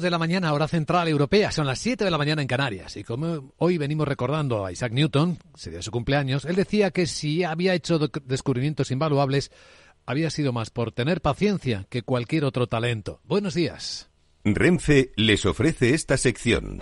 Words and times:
de 0.00 0.08
la 0.08 0.16
mañana, 0.16 0.54
hora 0.54 0.68
central 0.68 1.06
europea, 1.06 1.52
son 1.52 1.66
las 1.66 1.78
7 1.78 2.02
de 2.02 2.10
la 2.10 2.16
mañana 2.16 2.40
en 2.40 2.48
Canarias. 2.48 2.96
Y 2.96 3.04
como 3.04 3.52
hoy 3.58 3.76
venimos 3.76 4.08
recordando 4.08 4.64
a 4.64 4.72
Isaac 4.72 4.90
Newton, 4.92 5.36
sería 5.54 5.82
su 5.82 5.90
cumpleaños, 5.90 6.46
él 6.46 6.56
decía 6.56 6.92
que 6.92 7.06
si 7.06 7.44
había 7.44 7.74
hecho 7.74 7.98
descubrimientos 7.98 8.90
invaluables, 8.90 9.52
había 10.06 10.30
sido 10.30 10.54
más 10.54 10.70
por 10.70 10.92
tener 10.92 11.20
paciencia 11.20 11.84
que 11.90 12.00
cualquier 12.00 12.46
otro 12.46 12.68
talento. 12.68 13.20
Buenos 13.24 13.52
días. 13.52 14.08
Renfe 14.44 15.12
les 15.14 15.44
ofrece 15.44 15.92
esta 15.92 16.16
sección. 16.16 16.80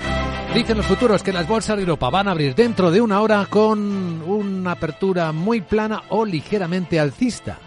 Dicen 0.54 0.76
los 0.76 0.86
futuros 0.86 1.24
que 1.24 1.32
las 1.32 1.48
bolsas 1.48 1.78
de 1.78 1.82
Europa 1.82 2.10
van 2.10 2.28
a 2.28 2.30
abrir 2.30 2.54
dentro 2.54 2.92
de 2.92 3.00
una 3.00 3.22
hora 3.22 3.44
con 3.50 4.22
una 4.22 4.70
apertura 4.70 5.32
muy 5.32 5.62
plana 5.62 6.04
o 6.10 6.24
ligeramente 6.24 7.00
alcista. 7.00 7.58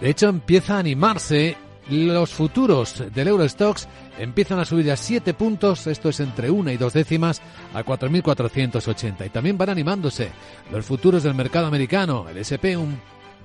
De 0.00 0.10
hecho, 0.10 0.28
empieza 0.28 0.76
a 0.76 0.78
animarse 0.78 1.56
los 1.92 2.30
futuros 2.30 3.04
del 3.14 3.28
Eurostox 3.28 3.86
empiezan 4.18 4.58
a 4.58 4.64
subir 4.64 4.90
a 4.90 4.96
7 4.96 5.34
puntos, 5.34 5.86
esto 5.86 6.08
es 6.08 6.20
entre 6.20 6.50
una 6.50 6.72
y 6.72 6.78
dos 6.78 6.94
décimas, 6.94 7.42
a 7.74 7.84
4.480. 7.84 9.26
Y 9.26 9.28
también 9.28 9.58
van 9.58 9.68
animándose 9.68 10.30
los 10.70 10.84
futuros 10.84 11.22
del 11.22 11.34
mercado 11.34 11.66
americano. 11.66 12.26
El 12.28 12.38
SP 12.40 12.74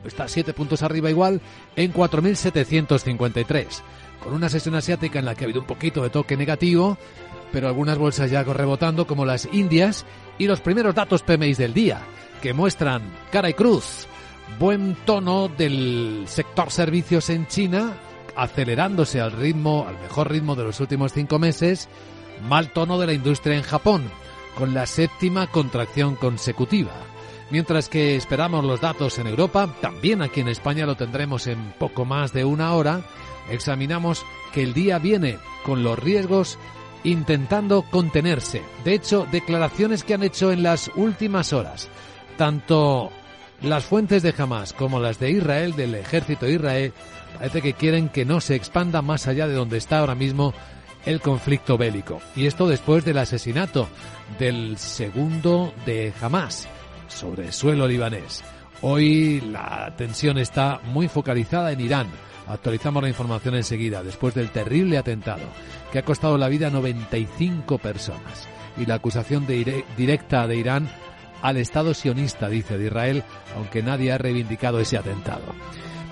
está 0.06 0.28
7 0.28 0.54
puntos 0.54 0.82
arriba 0.82 1.10
igual 1.10 1.42
en 1.76 1.94
4.753. 1.94 3.66
Con 4.24 4.34
una 4.34 4.50
sesión 4.50 4.76
asiática 4.76 5.20
en 5.20 5.26
la 5.26 5.36
que 5.36 5.44
ha 5.44 5.48
habido 5.48 5.62
un 5.62 5.68
poquito 5.68 6.02
de 6.02 6.10
toque 6.10 6.38
negativo, 6.38 6.98
pero 7.52 7.68
algunas 7.68 7.98
bolsas 7.98 8.32
ya 8.32 8.44
rebotando 8.44 9.06
como 9.06 9.26
las 9.26 9.48
Indias 9.52 10.06
y 10.38 10.48
los 10.48 10.62
primeros 10.62 10.96
datos 10.96 11.24
PMI 11.24 11.54
del 11.54 11.74
día, 11.74 12.00
que 12.42 12.54
muestran 12.54 13.02
cara 13.32 13.50
y 13.50 13.54
cruz. 13.54 14.08
Buen 14.60 14.96
tono 15.06 15.50
del 15.50 16.24
sector 16.26 16.72
servicios 16.72 17.30
en 17.30 17.48
China, 17.48 17.94
acelerándose 18.38 19.20
al 19.20 19.32
ritmo, 19.32 19.86
al 19.88 20.00
mejor 20.00 20.32
ritmo 20.32 20.56
de 20.56 20.64
los 20.64 20.80
últimos 20.80 21.12
cinco 21.12 21.40
meses, 21.40 21.90
mal 22.48 22.72
tono 22.72 23.00
de 23.00 23.08
la 23.08 23.14
industria 23.14 23.58
en 23.58 23.64
Japón, 23.64 24.10
con 24.56 24.74
la 24.74 24.86
séptima 24.86 25.48
contracción 25.48 26.16
consecutiva. 26.16 26.94
Mientras 27.50 27.90
que 27.90 28.16
esperamos 28.16 28.64
los 28.64 28.82
datos 28.82 29.20
en 29.20 29.28
Europa, 29.28 29.74
también 29.82 30.22
aquí 30.22 30.42
en 30.42 30.50
España 30.50 30.86
lo 30.86 30.96
tendremos 30.96 31.48
en 31.48 31.74
poco 31.80 32.06
más 32.06 32.34
de 32.34 32.46
una 32.46 32.74
hora, 32.74 33.02
examinamos 33.50 34.26
que 34.54 34.64
el 34.64 34.74
día 34.74 35.00
viene 35.00 35.38
con 35.64 35.84
los 35.84 35.98
riesgos 35.98 36.60
intentando 37.04 37.84
contenerse. 37.84 38.62
De 38.84 38.94
hecho, 38.94 39.26
declaraciones 39.32 40.04
que 40.04 40.14
han 40.14 40.24
hecho 40.24 40.52
en 40.52 40.64
las 40.64 40.92
últimas 40.96 41.54
horas, 41.54 41.90
tanto 42.38 43.12
las 43.62 43.86
fuentes 43.86 44.24
de 44.24 44.34
Hamas 44.38 44.74
como 44.74 45.00
las 45.00 45.20
de 45.20 45.32
Israel, 45.32 45.76
del 45.76 45.96
ejército 45.96 46.46
de 46.46 46.54
Israel, 46.54 46.94
Parece 47.38 47.62
que 47.62 47.74
quieren 47.74 48.10
que 48.10 48.26
no 48.26 48.42
se 48.42 48.56
expanda 48.56 49.02
más 49.02 49.28
allá 49.28 49.48
de 49.48 49.54
donde 49.54 49.78
está 49.78 50.00
ahora 50.00 50.16
mismo 50.16 50.54
el 51.06 51.22
conflicto 51.22 51.78
bélico. 51.78 52.20
Y 52.36 52.48
esto 52.48 52.68
después 52.68 53.06
del 53.06 53.20
asesinato 53.20 53.88
del 54.40 54.78
segundo 54.78 55.72
de 55.86 56.14
Hamas 56.20 56.68
sobre 57.08 57.46
el 57.46 57.54
suelo 57.54 57.88
libanés. 57.88 58.44
Hoy 58.82 59.42
la 59.42 59.94
tensión 59.96 60.40
está 60.40 60.82
muy 60.84 61.08
focalizada 61.08 61.72
en 61.72 61.82
Irán. 61.82 62.08
Actualizamos 62.48 63.04
la 63.04 63.10
información 63.10 63.56
enseguida, 63.56 64.02
después 64.02 64.34
del 64.34 64.50
terrible 64.50 64.98
atentado 64.98 65.46
que 65.92 66.00
ha 66.00 66.06
costado 66.06 66.38
la 66.38 66.50
vida 66.50 66.68
a 66.68 66.72
95 66.72 67.78
personas. 67.78 68.48
Y 68.78 68.86
la 68.86 68.96
acusación 68.96 69.46
directa 69.46 70.48
de 70.48 70.56
Irán 70.58 70.90
al 71.42 71.58
Estado 71.58 71.94
sionista, 71.94 72.50
dice, 72.50 72.78
de 72.78 72.88
Israel, 72.88 73.24
aunque 73.56 73.84
nadie 73.84 74.12
ha 74.12 74.18
reivindicado 74.18 74.80
ese 74.80 74.98
atentado. 74.98 75.54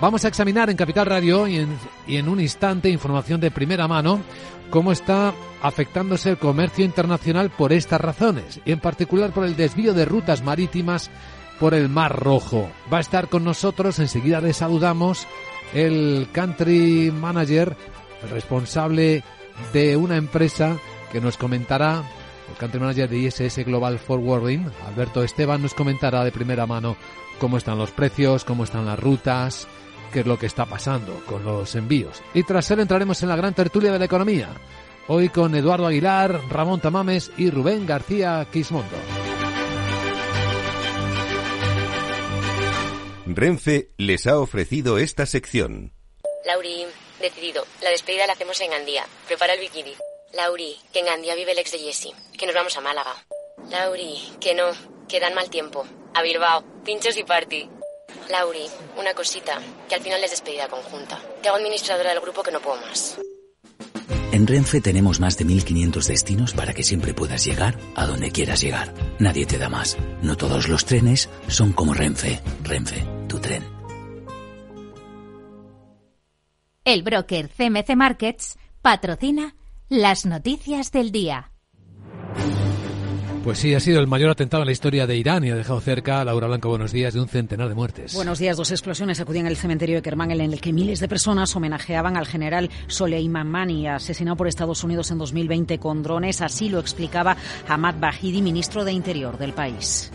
Vamos 0.02 0.26
a 0.26 0.28
examinar 0.28 0.70
en 0.70 0.76
Capital 0.76 1.06
Radio 1.06 1.48
y 1.48 1.58
en, 1.58 1.78
y 2.06 2.18
en 2.18 2.28
un 2.28 2.42
instante 2.42 2.90
información 2.90 3.40
de 3.40 3.50
primera 3.50 3.88
mano 3.88 4.22
cómo 4.70 4.92
está 4.92 5.34
afectándose 5.62 6.32
el 6.32 6.38
comercio 6.38 6.84
internacional 6.84 7.50
por 7.50 7.72
estas 7.72 8.02
razones 8.02 8.60
y 8.66 8.72
en 8.74 8.80
particular 8.80 9.32
por 9.32 9.46
el 9.46 9.56
desvío 9.56 9.94
de 9.94 10.06
rutas 10.06 10.44
marítimas 10.44 11.10
por 11.60 11.74
el 11.74 11.88
Mar 11.88 12.20
Rojo. 12.20 12.70
Va 12.92 12.98
a 12.98 13.02
estar 13.02 13.30
con 13.30 13.46
nosotros, 13.46 14.00
enseguida 14.00 14.42
le 14.42 14.52
saludamos, 14.52 15.28
el 15.74 16.28
country 16.34 17.12
manager, 17.12 17.78
el 18.22 18.30
responsable 18.30 19.24
de 19.72 19.96
una 19.96 20.18
empresa 20.18 20.78
que 21.12 21.22
nos 21.22 21.38
comentará, 21.38 22.04
el 22.50 22.58
country 22.58 22.82
manager 22.82 23.10
de 23.10 23.20
ISS 23.20 23.66
Global 23.66 23.98
Forwarding, 23.98 24.70
Alberto 24.88 25.24
Esteban, 25.24 25.62
nos 25.62 25.74
comentará 25.74 26.26
de 26.26 26.34
primera 26.34 26.66
mano 26.66 26.98
cómo 27.40 27.58
están 27.58 27.78
los 27.78 27.92
precios, 27.92 28.44
cómo 28.44 28.66
están 28.66 28.86
las 28.86 29.00
rutas, 29.00 29.68
qué 30.16 30.22
es 30.22 30.26
lo 30.26 30.40
que 30.40 30.46
está 30.46 30.66
pasando 30.66 31.22
con 31.26 31.44
los 31.44 31.76
envíos. 31.76 32.24
Y 32.34 32.44
tras 32.44 32.72
él 32.72 32.80
entraremos 32.80 33.22
en 33.22 33.28
la 33.28 33.36
gran 33.36 33.54
tertulia 33.54 33.92
de 33.92 34.00
la 34.00 34.06
economía. 34.06 34.48
Hoy 35.10 35.28
con 35.28 35.54
Eduardo 35.54 35.88
Aguilar, 35.88 36.40
Ramón 36.50 36.80
Tamames 36.80 37.34
y 37.36 37.50
Rubén 37.50 37.86
García 37.86 38.48
Quismondo. 38.50 38.96
Renfe 43.26 43.90
les 43.98 44.26
ha 44.26 44.40
ofrecido 44.40 45.00
esta 45.00 45.26
sección. 45.26 45.92
Lauri, 46.46 46.86
decidido. 47.20 47.66
La 47.84 47.90
despedida 47.90 48.26
la 48.26 48.34
hacemos 48.34 48.62
en 48.62 48.72
Gandía. 48.72 49.04
Prepara 49.28 49.56
el 49.56 49.60
bikini. 49.60 49.96
Lauri, 50.32 50.78
que 50.94 51.00
en 51.00 51.08
Gandía 51.08 51.36
vive 51.36 51.52
el 51.52 51.60
ex 51.60 51.74
de 51.74 51.80
Jesse. 51.80 52.14
Que 52.38 52.46
nos 52.46 52.56
vamos 52.56 52.78
a 52.78 52.80
Málaga. 52.80 53.16
Lauri, 53.70 54.16
que 54.40 54.54
no, 54.54 54.68
que 55.10 55.20
dan 55.20 55.34
mal 55.34 55.50
tiempo. 55.50 55.86
A 56.14 56.22
Bilbao, 56.22 56.64
pinchos 56.86 57.18
y 57.18 57.26
party. 57.26 57.75
Lauri, 58.30 58.66
una 58.98 59.14
cosita, 59.14 59.60
que 59.88 59.96
al 59.96 60.02
final 60.02 60.24
es 60.24 60.32
despedida 60.32 60.68
conjunta. 60.68 61.20
Te 61.42 61.50
hago 61.50 61.58
administradora 61.58 62.10
del 62.12 62.22
grupo 62.22 62.44
que 62.44 62.52
no 62.52 62.60
puedo 62.60 62.80
más. 62.82 63.18
En 64.32 64.48
Renfe 64.48 64.82
tenemos 64.82 65.22
más 65.22 65.38
de 65.38 65.46
1500 65.46 66.08
destinos 66.08 66.54
para 66.54 66.74
que 66.74 66.84
siempre 66.84 67.14
puedas 67.14 67.46
llegar 67.46 67.78
a 67.96 68.06
donde 68.06 68.32
quieras 68.32 68.62
llegar. 68.62 68.94
Nadie 69.18 69.46
te 69.46 69.58
da 69.58 69.70
más. 69.70 69.98
No 70.22 70.36
todos 70.36 70.68
los 70.68 70.86
trenes 70.86 71.30
son 71.48 71.72
como 71.72 71.94
Renfe. 71.94 72.42
Renfe, 72.64 73.06
tu 73.30 73.40
tren. 73.40 73.64
El 76.84 77.02
broker 77.02 77.50
CMC 77.50 77.96
Markets 77.96 78.58
patrocina 78.82 79.56
las 79.90 80.26
noticias 80.26 80.92
del 80.92 81.12
día. 81.12 81.52
Pues 83.46 83.60
sí, 83.60 83.76
ha 83.76 83.80
sido 83.80 84.00
el 84.00 84.08
mayor 84.08 84.32
atentado 84.32 84.64
en 84.64 84.66
la 84.66 84.72
historia 84.72 85.06
de 85.06 85.18
Irán 85.18 85.44
y 85.44 85.52
ha 85.52 85.56
dejado 85.56 85.80
cerca, 85.80 86.26
Laura 86.26 86.48
Blanco, 86.48 86.68
buenos 86.68 86.92
días, 86.92 87.14
de 87.14 87.22
un 87.22 87.28
centenar 87.28 87.70
de 87.70 87.76
muertes. 87.76 88.16
Buenos 88.16 88.40
días. 88.40 88.58
Dos 88.58 88.72
explosiones 88.72 89.20
acudían 89.20 89.46
el 89.46 89.56
cementerio 89.56 89.98
de 89.98 90.02
Kermangel 90.02 90.42
en 90.42 90.52
el 90.52 90.60
que 90.60 90.74
miles 90.74 91.00
de 91.00 91.08
personas 91.08 91.56
homenajeaban 91.56 92.18
al 92.18 92.26
general 92.26 92.72
Soleimani, 92.88 93.88
asesinado 93.88 94.36
por 94.36 94.48
Estados 94.48 94.84
Unidos 94.84 95.12
en 95.12 95.20
2020 95.20 95.78
con 95.78 96.02
drones. 96.02 96.42
Así 96.42 96.70
lo 96.70 96.80
explicaba 96.80 97.38
Hamad 97.68 97.94
Bahidi, 98.00 98.42
ministro 98.42 98.84
de 98.84 98.94
Interior 98.94 99.38
del 99.38 99.54
país. 99.54 100.12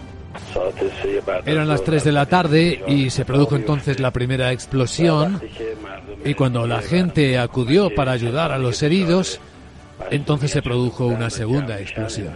Eran 1.46 1.68
las 1.68 1.84
3 1.84 2.02
de 2.02 2.12
la 2.12 2.26
tarde 2.26 2.82
y 2.88 3.10
se 3.10 3.24
produjo 3.24 3.54
entonces 3.54 4.00
la 4.00 4.10
primera 4.10 4.50
explosión 4.50 5.40
y 6.24 6.34
cuando 6.34 6.66
la 6.66 6.82
gente 6.82 7.38
acudió 7.38 7.94
para 7.94 8.10
ayudar 8.10 8.50
a 8.50 8.58
los 8.58 8.82
heridos, 8.82 9.40
entonces 10.10 10.50
se 10.50 10.62
produjo 10.62 11.06
una 11.06 11.30
segunda 11.30 11.80
explosión. 11.80 12.34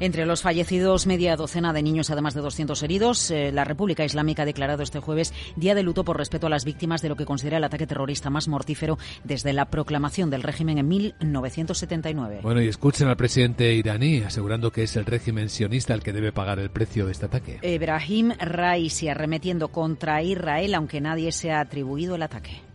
Entre 0.00 0.24
los 0.24 0.40
fallecidos, 0.40 1.06
media 1.06 1.36
docena 1.36 1.74
de 1.74 1.82
niños, 1.82 2.08
además 2.08 2.32
de 2.32 2.40
200 2.40 2.82
heridos. 2.82 3.30
Eh, 3.30 3.52
la 3.52 3.64
República 3.64 4.02
Islámica 4.02 4.42
ha 4.42 4.46
declarado 4.46 4.82
este 4.82 4.98
jueves 4.98 5.34
día 5.56 5.74
de 5.74 5.82
luto 5.82 6.04
por 6.04 6.16
respeto 6.16 6.46
a 6.46 6.50
las 6.50 6.64
víctimas 6.64 7.02
de 7.02 7.10
lo 7.10 7.16
que 7.16 7.26
considera 7.26 7.58
el 7.58 7.64
ataque 7.64 7.86
terrorista 7.86 8.30
más 8.30 8.48
mortífero 8.48 8.98
desde 9.24 9.52
la 9.52 9.66
proclamación 9.66 10.30
del 10.30 10.42
régimen 10.42 10.78
en 10.78 10.88
1979. 10.88 12.40
Bueno, 12.42 12.62
y 12.62 12.68
escuchen 12.68 13.08
al 13.08 13.16
presidente 13.18 13.74
iraní 13.74 14.22
asegurando 14.22 14.72
que 14.72 14.84
es 14.84 14.96
el 14.96 15.04
régimen 15.04 15.50
sionista 15.50 15.92
el 15.92 16.02
que 16.02 16.14
debe 16.14 16.32
pagar 16.32 16.58
el 16.60 16.70
precio 16.70 17.04
de 17.04 17.12
este 17.12 17.26
ataque. 17.26 17.58
Ibrahim 17.62 18.32
Raisi 18.38 19.08
arremetiendo 19.08 19.68
contra 19.68 20.22
Israel, 20.22 20.74
aunque 20.76 21.02
nadie 21.02 21.30
se 21.30 21.50
ha 21.50 21.60
atribuido 21.60 22.14
el 22.14 22.22
ataque. 22.22 22.69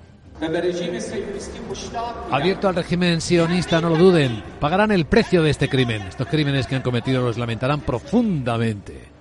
Abierto 2.31 2.67
al 2.67 2.75
régimen 2.75 3.21
sionista, 3.21 3.79
no 3.79 3.89
lo 3.89 3.95
duden, 3.95 4.43
pagarán 4.59 4.91
el 4.91 5.05
precio 5.05 5.41
de 5.43 5.49
este 5.49 5.69
crimen. 5.69 6.01
Estos 6.03 6.27
crímenes 6.27 6.67
que 6.67 6.75
han 6.75 6.81
cometido 6.81 7.21
los 7.21 7.37
lamentarán 7.37 7.81
profundamente. 7.81 9.15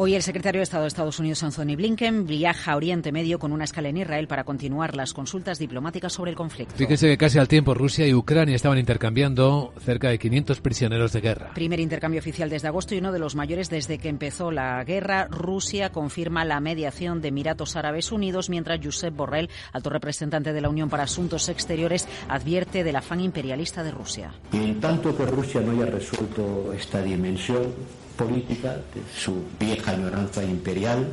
Hoy 0.00 0.14
el 0.14 0.22
secretario 0.22 0.60
de 0.60 0.62
Estado 0.62 0.84
de 0.84 0.86
Estados 0.86 1.18
Unidos, 1.18 1.42
Anthony 1.42 1.74
Blinken, 1.74 2.24
viaja 2.24 2.70
a 2.70 2.76
Oriente 2.76 3.10
Medio 3.10 3.40
con 3.40 3.50
una 3.50 3.64
escala 3.64 3.88
en 3.88 3.96
Israel 3.96 4.28
para 4.28 4.44
continuar 4.44 4.94
las 4.94 5.12
consultas 5.12 5.58
diplomáticas 5.58 6.12
sobre 6.12 6.30
el 6.30 6.36
conflicto. 6.36 6.76
Fíjense 6.76 7.08
que 7.08 7.18
casi 7.18 7.40
al 7.40 7.48
tiempo 7.48 7.74
Rusia 7.74 8.06
y 8.06 8.14
Ucrania 8.14 8.54
estaban 8.54 8.78
intercambiando 8.78 9.72
cerca 9.80 10.08
de 10.08 10.20
500 10.20 10.60
prisioneros 10.60 11.12
de 11.12 11.20
guerra. 11.20 11.50
Primer 11.52 11.80
intercambio 11.80 12.20
oficial 12.20 12.48
desde 12.48 12.68
agosto 12.68 12.94
y 12.94 12.98
uno 12.98 13.10
de 13.10 13.18
los 13.18 13.34
mayores 13.34 13.70
desde 13.70 13.98
que 13.98 14.08
empezó 14.08 14.52
la 14.52 14.84
guerra. 14.84 15.26
Rusia 15.32 15.90
confirma 15.90 16.44
la 16.44 16.60
mediación 16.60 17.20
de 17.20 17.30
Emiratos 17.30 17.74
Árabes 17.74 18.12
Unidos, 18.12 18.50
mientras 18.50 18.78
Josep 18.80 19.16
Borrell, 19.16 19.50
alto 19.72 19.90
representante 19.90 20.52
de 20.52 20.60
la 20.60 20.68
Unión 20.68 20.88
para 20.88 21.02
Asuntos 21.02 21.48
Exteriores, 21.48 22.06
advierte 22.28 22.84
del 22.84 22.94
afán 22.94 23.18
imperialista 23.18 23.82
de 23.82 23.90
Rusia. 23.90 24.32
en 24.52 24.78
tanto 24.78 25.16
que 25.16 25.26
Rusia 25.26 25.60
no 25.60 25.72
haya 25.72 25.90
resuelto 25.90 26.72
esta 26.72 27.02
dimensión, 27.02 27.64
política, 28.18 28.74
de 28.74 29.00
su 29.16 29.44
vieja 29.58 29.92
añoranza 29.92 30.42
imperial, 30.42 31.06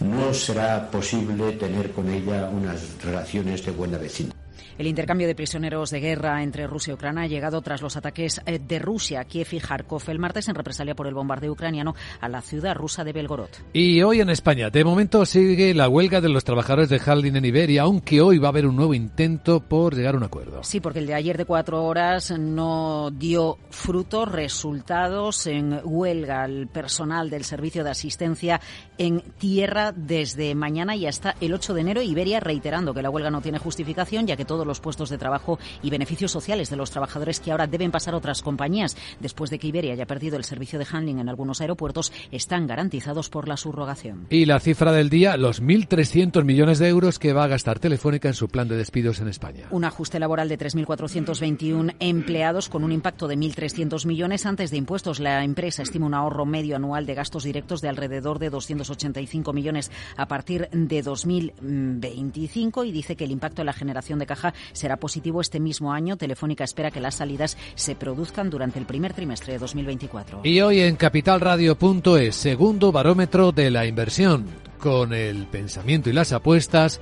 no 0.00 0.32
será 0.32 0.90
posible 0.90 1.52
tener 1.52 1.90
con 1.92 2.08
ella 2.08 2.48
unas 2.48 2.80
relaciones 3.02 3.66
de 3.66 3.72
buena 3.72 3.98
vecindad. 3.98 4.37
El 4.78 4.86
intercambio 4.86 5.26
de 5.26 5.34
prisioneros 5.34 5.90
de 5.90 5.98
guerra 5.98 6.40
entre 6.40 6.68
Rusia 6.68 6.92
y 6.92 6.94
Ucrania 6.94 7.24
ha 7.24 7.26
llegado 7.26 7.60
tras 7.62 7.82
los 7.82 7.96
ataques 7.96 8.40
eh, 8.46 8.60
de 8.60 8.78
Rusia, 8.78 9.24
Kiev 9.24 9.48
y 9.50 9.58
Kharkov 9.58 10.04
el 10.06 10.20
martes 10.20 10.48
en 10.48 10.54
represalia 10.54 10.94
por 10.94 11.08
el 11.08 11.14
bombardeo 11.14 11.50
ucraniano 11.50 11.96
a 12.20 12.28
la 12.28 12.40
ciudad 12.42 12.76
rusa 12.76 13.02
de 13.02 13.12
Belgorod. 13.12 13.48
Y 13.72 14.02
hoy 14.02 14.20
en 14.20 14.30
España, 14.30 14.70
de 14.70 14.84
momento 14.84 15.26
sigue 15.26 15.74
la 15.74 15.88
huelga 15.88 16.20
de 16.20 16.28
los 16.28 16.44
trabajadores 16.44 16.90
de 16.90 17.00
Haldin 17.04 17.34
en 17.34 17.44
Iberia, 17.44 17.82
aunque 17.82 18.20
hoy 18.20 18.38
va 18.38 18.46
a 18.46 18.50
haber 18.50 18.66
un 18.66 18.76
nuevo 18.76 18.94
intento 18.94 19.58
por 19.58 19.96
llegar 19.96 20.14
a 20.14 20.18
un 20.18 20.22
acuerdo. 20.22 20.62
Sí, 20.62 20.78
porque 20.78 21.00
el 21.00 21.08
de 21.08 21.14
ayer 21.14 21.36
de 21.36 21.44
cuatro 21.44 21.84
horas 21.84 22.30
no 22.38 23.10
dio 23.10 23.58
frutos, 23.70 24.30
resultados 24.30 25.48
en 25.48 25.80
huelga 25.82 26.44
al 26.44 26.68
personal 26.68 27.30
del 27.30 27.42
servicio 27.42 27.82
de 27.82 27.90
asistencia 27.90 28.60
en 28.96 29.22
tierra 29.38 29.90
desde 29.90 30.54
mañana 30.54 30.94
y 30.94 31.06
hasta 31.06 31.34
el 31.40 31.52
8 31.52 31.74
de 31.74 31.80
enero. 31.80 32.00
Iberia 32.00 32.38
reiterando 32.38 32.94
que 32.94 33.02
la 33.02 33.10
huelga 33.10 33.30
no 33.30 33.40
tiene 33.40 33.58
justificación, 33.58 34.28
ya 34.28 34.36
que 34.36 34.44
todos 34.44 34.67
los 34.68 34.78
puestos 34.78 35.10
de 35.10 35.18
trabajo 35.18 35.58
y 35.82 35.90
beneficios 35.90 36.30
sociales 36.30 36.70
de 36.70 36.76
los 36.76 36.92
trabajadores 36.92 37.40
que 37.40 37.50
ahora 37.50 37.66
deben 37.66 37.90
pasar 37.90 38.14
a 38.14 38.18
otras 38.18 38.42
compañías 38.42 38.96
después 39.18 39.50
de 39.50 39.58
que 39.58 39.66
Iberia 39.66 39.94
haya 39.94 40.06
perdido 40.06 40.36
el 40.36 40.44
servicio 40.44 40.78
de 40.78 40.86
handling 40.90 41.18
en 41.18 41.28
algunos 41.28 41.60
aeropuertos 41.60 42.12
están 42.30 42.66
garantizados 42.66 43.28
por 43.30 43.48
la 43.48 43.56
subrogación. 43.56 44.26
Y 44.30 44.44
la 44.44 44.60
cifra 44.60 44.92
del 44.92 45.10
día, 45.10 45.36
los 45.36 45.62
1.300 45.62 46.44
millones 46.44 46.78
de 46.78 46.88
euros 46.88 47.18
que 47.18 47.32
va 47.32 47.44
a 47.44 47.48
gastar 47.48 47.78
Telefónica 47.78 48.28
en 48.28 48.34
su 48.34 48.48
plan 48.48 48.68
de 48.68 48.76
despidos 48.76 49.20
en 49.20 49.28
España. 49.28 49.66
Un 49.70 49.84
ajuste 49.84 50.18
laboral 50.20 50.48
de 50.48 50.58
3.421 50.58 51.94
empleados 51.98 52.68
con 52.68 52.84
un 52.84 52.92
impacto 52.92 53.28
de 53.28 53.36
1.300 53.36 54.06
millones 54.06 54.46
antes 54.46 54.70
de 54.70 54.76
impuestos. 54.76 55.20
La 55.20 55.42
empresa 55.44 55.82
estima 55.82 56.06
un 56.06 56.14
ahorro 56.14 56.44
medio 56.46 56.76
anual 56.76 57.06
de 57.06 57.14
gastos 57.14 57.44
directos 57.44 57.80
de 57.80 57.88
alrededor 57.88 58.38
de 58.38 58.50
285 58.50 59.52
millones 59.52 59.90
a 60.16 60.26
partir 60.26 60.68
de 60.72 61.02
2025 61.02 62.84
y 62.84 62.92
dice 62.92 63.16
que 63.16 63.24
el 63.24 63.30
impacto 63.30 63.62
en 63.62 63.66
la 63.66 63.72
generación 63.72 64.18
de 64.18 64.26
caja 64.26 64.54
será 64.72 64.96
positivo 64.96 65.40
este 65.40 65.60
mismo 65.60 65.92
año. 65.92 66.16
Telefónica 66.16 66.64
espera 66.64 66.90
que 66.90 67.00
las 67.00 67.16
salidas 67.16 67.56
se 67.74 67.94
produzcan 67.94 68.50
durante 68.50 68.78
el 68.78 68.86
primer 68.86 69.14
trimestre 69.14 69.52
de 69.52 69.58
2024. 69.58 70.40
Y 70.44 70.60
hoy 70.60 70.80
en 70.80 70.96
capitalradio.es, 70.96 72.34
segundo 72.34 72.92
barómetro 72.92 73.52
de 73.52 73.70
la 73.70 73.86
inversión, 73.86 74.46
con 74.78 75.12
el 75.12 75.46
pensamiento 75.46 76.10
y 76.10 76.12
las 76.12 76.32
apuestas 76.32 77.00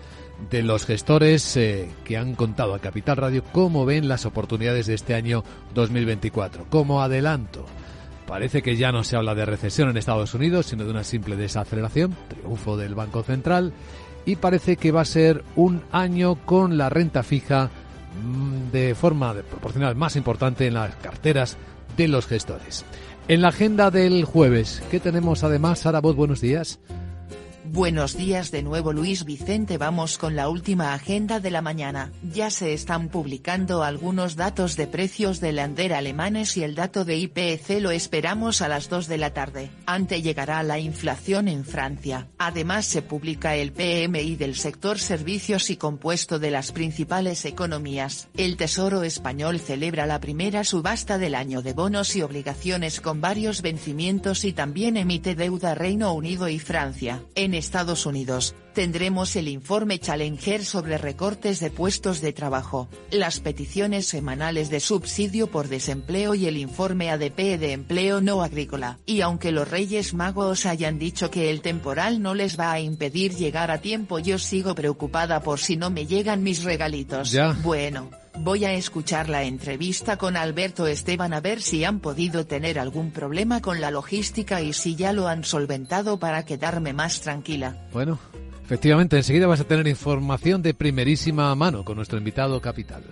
de 0.50 0.62
los 0.62 0.84
gestores 0.84 1.56
eh, 1.56 1.88
que 2.04 2.16
han 2.16 2.34
contado 2.34 2.74
a 2.74 2.78
Capital 2.78 3.16
Radio 3.16 3.42
cómo 3.52 3.86
ven 3.86 4.08
las 4.08 4.26
oportunidades 4.26 4.86
de 4.86 4.94
este 4.94 5.14
año 5.14 5.44
2024. 5.74 6.66
Como 6.68 7.02
adelanto, 7.02 7.64
parece 8.26 8.62
que 8.62 8.76
ya 8.76 8.92
no 8.92 9.02
se 9.02 9.16
habla 9.16 9.34
de 9.34 9.46
recesión 9.46 9.88
en 9.88 9.96
Estados 9.96 10.34
Unidos, 10.34 10.66
sino 10.66 10.84
de 10.84 10.90
una 10.90 11.04
simple 11.04 11.36
desaceleración, 11.36 12.14
triunfo 12.28 12.76
del 12.76 12.94
Banco 12.94 13.22
Central 13.22 13.72
y 14.26 14.36
parece 14.36 14.76
que 14.76 14.92
va 14.92 15.00
a 15.00 15.06
ser 15.06 15.44
un 15.54 15.82
año 15.92 16.34
con 16.44 16.76
la 16.76 16.90
renta 16.90 17.22
fija 17.22 17.70
mm, 18.22 18.72
de 18.72 18.94
forma 18.94 19.32
proporcional 19.34 19.96
más 19.96 20.16
importante 20.16 20.66
en 20.66 20.74
las 20.74 20.94
carteras 20.96 21.56
de 21.96 22.08
los 22.08 22.26
gestores. 22.26 22.84
En 23.28 23.40
la 23.40 23.48
agenda 23.48 23.90
del 23.90 24.24
jueves, 24.24 24.82
¿qué 24.90 25.00
tenemos 25.00 25.44
además? 25.44 25.78
Sara 25.78 26.00
Voz, 26.00 26.16
buenos 26.16 26.40
días. 26.40 26.80
Buenos 27.68 28.16
días 28.16 28.52
de 28.52 28.62
nuevo 28.62 28.92
Luis 28.92 29.24
Vicente 29.24 29.76
vamos 29.76 30.18
con 30.18 30.36
la 30.36 30.48
última 30.48 30.94
agenda 30.94 31.40
de 31.40 31.50
la 31.50 31.62
mañana. 31.62 32.12
Ya 32.22 32.48
se 32.48 32.72
están 32.72 33.08
publicando 33.08 33.82
algunos 33.82 34.36
datos 34.36 34.76
de 34.76 34.86
precios 34.86 35.40
de 35.40 35.52
lander 35.52 35.92
alemanes 35.92 36.56
y 36.56 36.62
el 36.62 36.76
dato 36.76 37.04
de 37.04 37.16
IPC 37.16 37.80
lo 37.80 37.90
esperamos 37.90 38.62
a 38.62 38.68
las 38.68 38.88
2 38.88 39.08
de 39.08 39.18
la 39.18 39.34
tarde. 39.34 39.70
Ante 39.84 40.22
llegará 40.22 40.62
la 40.62 40.78
inflación 40.78 41.48
en 41.48 41.64
Francia. 41.64 42.28
Además 42.38 42.86
se 42.86 43.02
publica 43.02 43.56
el 43.56 43.72
PMI 43.72 44.36
del 44.36 44.54
sector 44.54 45.00
servicios 45.00 45.68
y 45.68 45.76
compuesto 45.76 46.38
de 46.38 46.52
las 46.52 46.70
principales 46.70 47.44
economías. 47.44 48.28
El 48.36 48.56
Tesoro 48.56 49.02
español 49.02 49.58
celebra 49.58 50.06
la 50.06 50.20
primera 50.20 50.62
subasta 50.62 51.18
del 51.18 51.34
año 51.34 51.62
de 51.62 51.72
bonos 51.72 52.14
y 52.14 52.22
obligaciones 52.22 53.00
con 53.00 53.20
varios 53.20 53.60
vencimientos 53.60 54.44
y 54.44 54.52
también 54.52 54.96
emite 54.96 55.34
deuda 55.34 55.74
Reino 55.74 56.12
Unido 56.12 56.48
y 56.48 56.60
Francia. 56.60 57.22
Estados 57.56 58.06
Unidos, 58.06 58.54
tendremos 58.76 59.34
el 59.36 59.48
informe 59.48 59.98
Challenger 59.98 60.62
sobre 60.62 60.98
recortes 60.98 61.60
de 61.60 61.70
puestos 61.70 62.20
de 62.20 62.34
trabajo, 62.34 62.90
las 63.10 63.40
peticiones 63.40 64.06
semanales 64.06 64.68
de 64.68 64.80
subsidio 64.80 65.46
por 65.46 65.68
desempleo 65.68 66.34
y 66.34 66.44
el 66.44 66.58
informe 66.58 67.10
ADP 67.10 67.58
de 67.58 67.72
empleo 67.72 68.20
no 68.20 68.42
agrícola. 68.42 68.98
Y 69.06 69.22
aunque 69.22 69.50
los 69.50 69.66
Reyes 69.66 70.12
Magos 70.12 70.66
hayan 70.66 70.98
dicho 70.98 71.30
que 71.30 71.48
el 71.50 71.62
temporal 71.62 72.20
no 72.20 72.34
les 72.34 72.60
va 72.60 72.70
a 72.70 72.78
impedir 72.78 73.34
llegar 73.34 73.70
a 73.70 73.80
tiempo, 73.80 74.18
yo 74.18 74.38
sigo 74.38 74.74
preocupada 74.74 75.40
por 75.40 75.58
si 75.58 75.78
no 75.78 75.88
me 75.88 76.04
llegan 76.04 76.42
mis 76.42 76.62
regalitos. 76.62 77.30
Ya. 77.30 77.56
Bueno. 77.62 78.10
Voy 78.38 78.66
a 78.66 78.74
escuchar 78.74 79.30
la 79.30 79.44
entrevista 79.44 80.18
con 80.18 80.36
Alberto 80.36 80.86
Esteban 80.86 81.32
a 81.32 81.40
ver 81.40 81.62
si 81.62 81.84
han 81.84 82.00
podido 82.00 82.44
tener 82.44 82.78
algún 82.78 83.10
problema 83.10 83.62
con 83.62 83.80
la 83.80 83.90
logística 83.90 84.60
y 84.60 84.74
si 84.74 84.94
ya 84.94 85.14
lo 85.14 85.26
han 85.26 85.42
solventado 85.42 86.18
para 86.18 86.44
quedarme 86.44 86.92
más 86.92 87.22
tranquila. 87.22 87.88
Bueno, 87.94 88.18
efectivamente, 88.66 89.16
enseguida 89.16 89.46
vas 89.46 89.60
a 89.60 89.64
tener 89.64 89.86
información 89.86 90.60
de 90.60 90.74
primerísima 90.74 91.54
mano 91.54 91.84
con 91.84 91.96
nuestro 91.96 92.18
invitado 92.18 92.60
capital. 92.60 93.04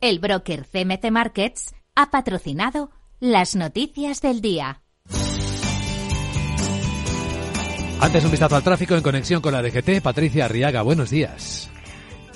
El 0.00 0.18
broker 0.18 0.66
CMC 0.66 1.10
Markets 1.10 1.74
ha 1.94 2.10
patrocinado 2.10 2.90
las 3.20 3.56
noticias 3.56 4.20
del 4.20 4.42
día. 4.42 4.82
Antes 8.00 8.24
un 8.24 8.30
vistazo 8.30 8.56
al 8.56 8.62
tráfico 8.62 8.96
en 8.96 9.02
conexión 9.02 9.40
con 9.40 9.52
la 9.54 9.62
DGT. 9.62 10.02
Patricia 10.02 10.44
Arriaga, 10.44 10.82
buenos 10.82 11.08
días. 11.08 11.70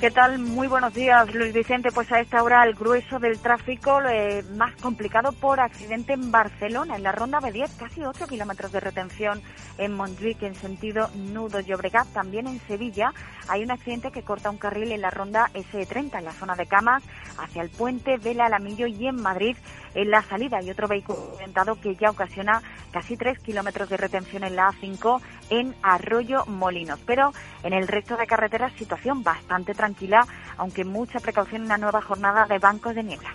¿Qué 0.00 0.12
tal? 0.12 0.38
Muy 0.38 0.68
buenos 0.68 0.94
días, 0.94 1.34
Luis 1.34 1.52
Vicente. 1.52 1.90
Pues 1.90 2.12
a 2.12 2.20
esta 2.20 2.40
hora 2.44 2.62
el 2.62 2.74
grueso 2.74 3.18
del 3.18 3.40
tráfico 3.40 4.00
eh, 4.08 4.44
más 4.54 4.76
complicado 4.76 5.32
por 5.32 5.58
accidente 5.58 6.12
en 6.12 6.30
Barcelona, 6.30 6.94
en 6.94 7.02
la 7.02 7.10
ronda 7.10 7.40
B10, 7.40 7.76
casi 7.76 8.04
8 8.04 8.28
kilómetros 8.28 8.70
de 8.70 8.78
retención 8.78 9.42
en 9.76 9.94
Montjuic 9.94 10.40
en 10.44 10.54
sentido 10.54 11.10
Nudo 11.16 11.58
Llobregat. 11.58 12.06
También 12.12 12.46
en 12.46 12.60
Sevilla 12.68 13.12
hay 13.48 13.64
un 13.64 13.72
accidente 13.72 14.12
que 14.12 14.22
corta 14.22 14.50
un 14.50 14.58
carril 14.58 14.92
en 14.92 15.00
la 15.00 15.10
ronda 15.10 15.50
S30, 15.52 16.16
en 16.16 16.24
la 16.24 16.32
zona 16.32 16.54
de 16.54 16.66
Camas, 16.66 17.02
hacia 17.36 17.62
el 17.62 17.70
puente 17.70 18.18
del 18.18 18.40
Alamillo 18.40 18.86
y 18.86 19.08
en 19.08 19.20
Madrid 19.20 19.56
en 19.98 20.12
la 20.12 20.22
salida 20.22 20.62
y 20.62 20.70
otro 20.70 20.86
vehículo 20.86 21.18
accidentado 21.18 21.74
que 21.80 21.96
ya 21.96 22.10
ocasiona 22.10 22.62
casi 22.92 23.16
3 23.16 23.40
kilómetros 23.40 23.88
de 23.88 23.96
retención 23.96 24.44
en 24.44 24.54
la 24.54 24.70
A5 24.70 25.20
en 25.50 25.74
Arroyo 25.82 26.46
Molinos. 26.46 27.00
Pero 27.04 27.32
en 27.64 27.72
el 27.72 27.88
resto 27.88 28.16
de 28.16 28.28
carreteras 28.28 28.72
situación 28.74 29.24
bastante 29.24 29.74
tranquila, 29.74 30.24
aunque 30.56 30.84
mucha 30.84 31.18
precaución 31.18 31.62
en 31.62 31.66
una 31.66 31.78
nueva 31.78 32.00
jornada 32.00 32.46
de 32.46 32.60
bancos 32.60 32.94
de 32.94 33.02
niebla. 33.02 33.34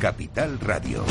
Capital 0.00 0.58
Radio. 0.60 1.04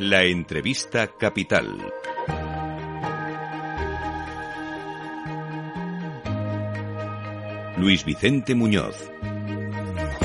La 0.00 0.24
entrevista 0.24 1.06
capital. 1.16 1.78
Luis 7.76 8.04
Vicente 8.04 8.56
Muñoz. 8.56 9.12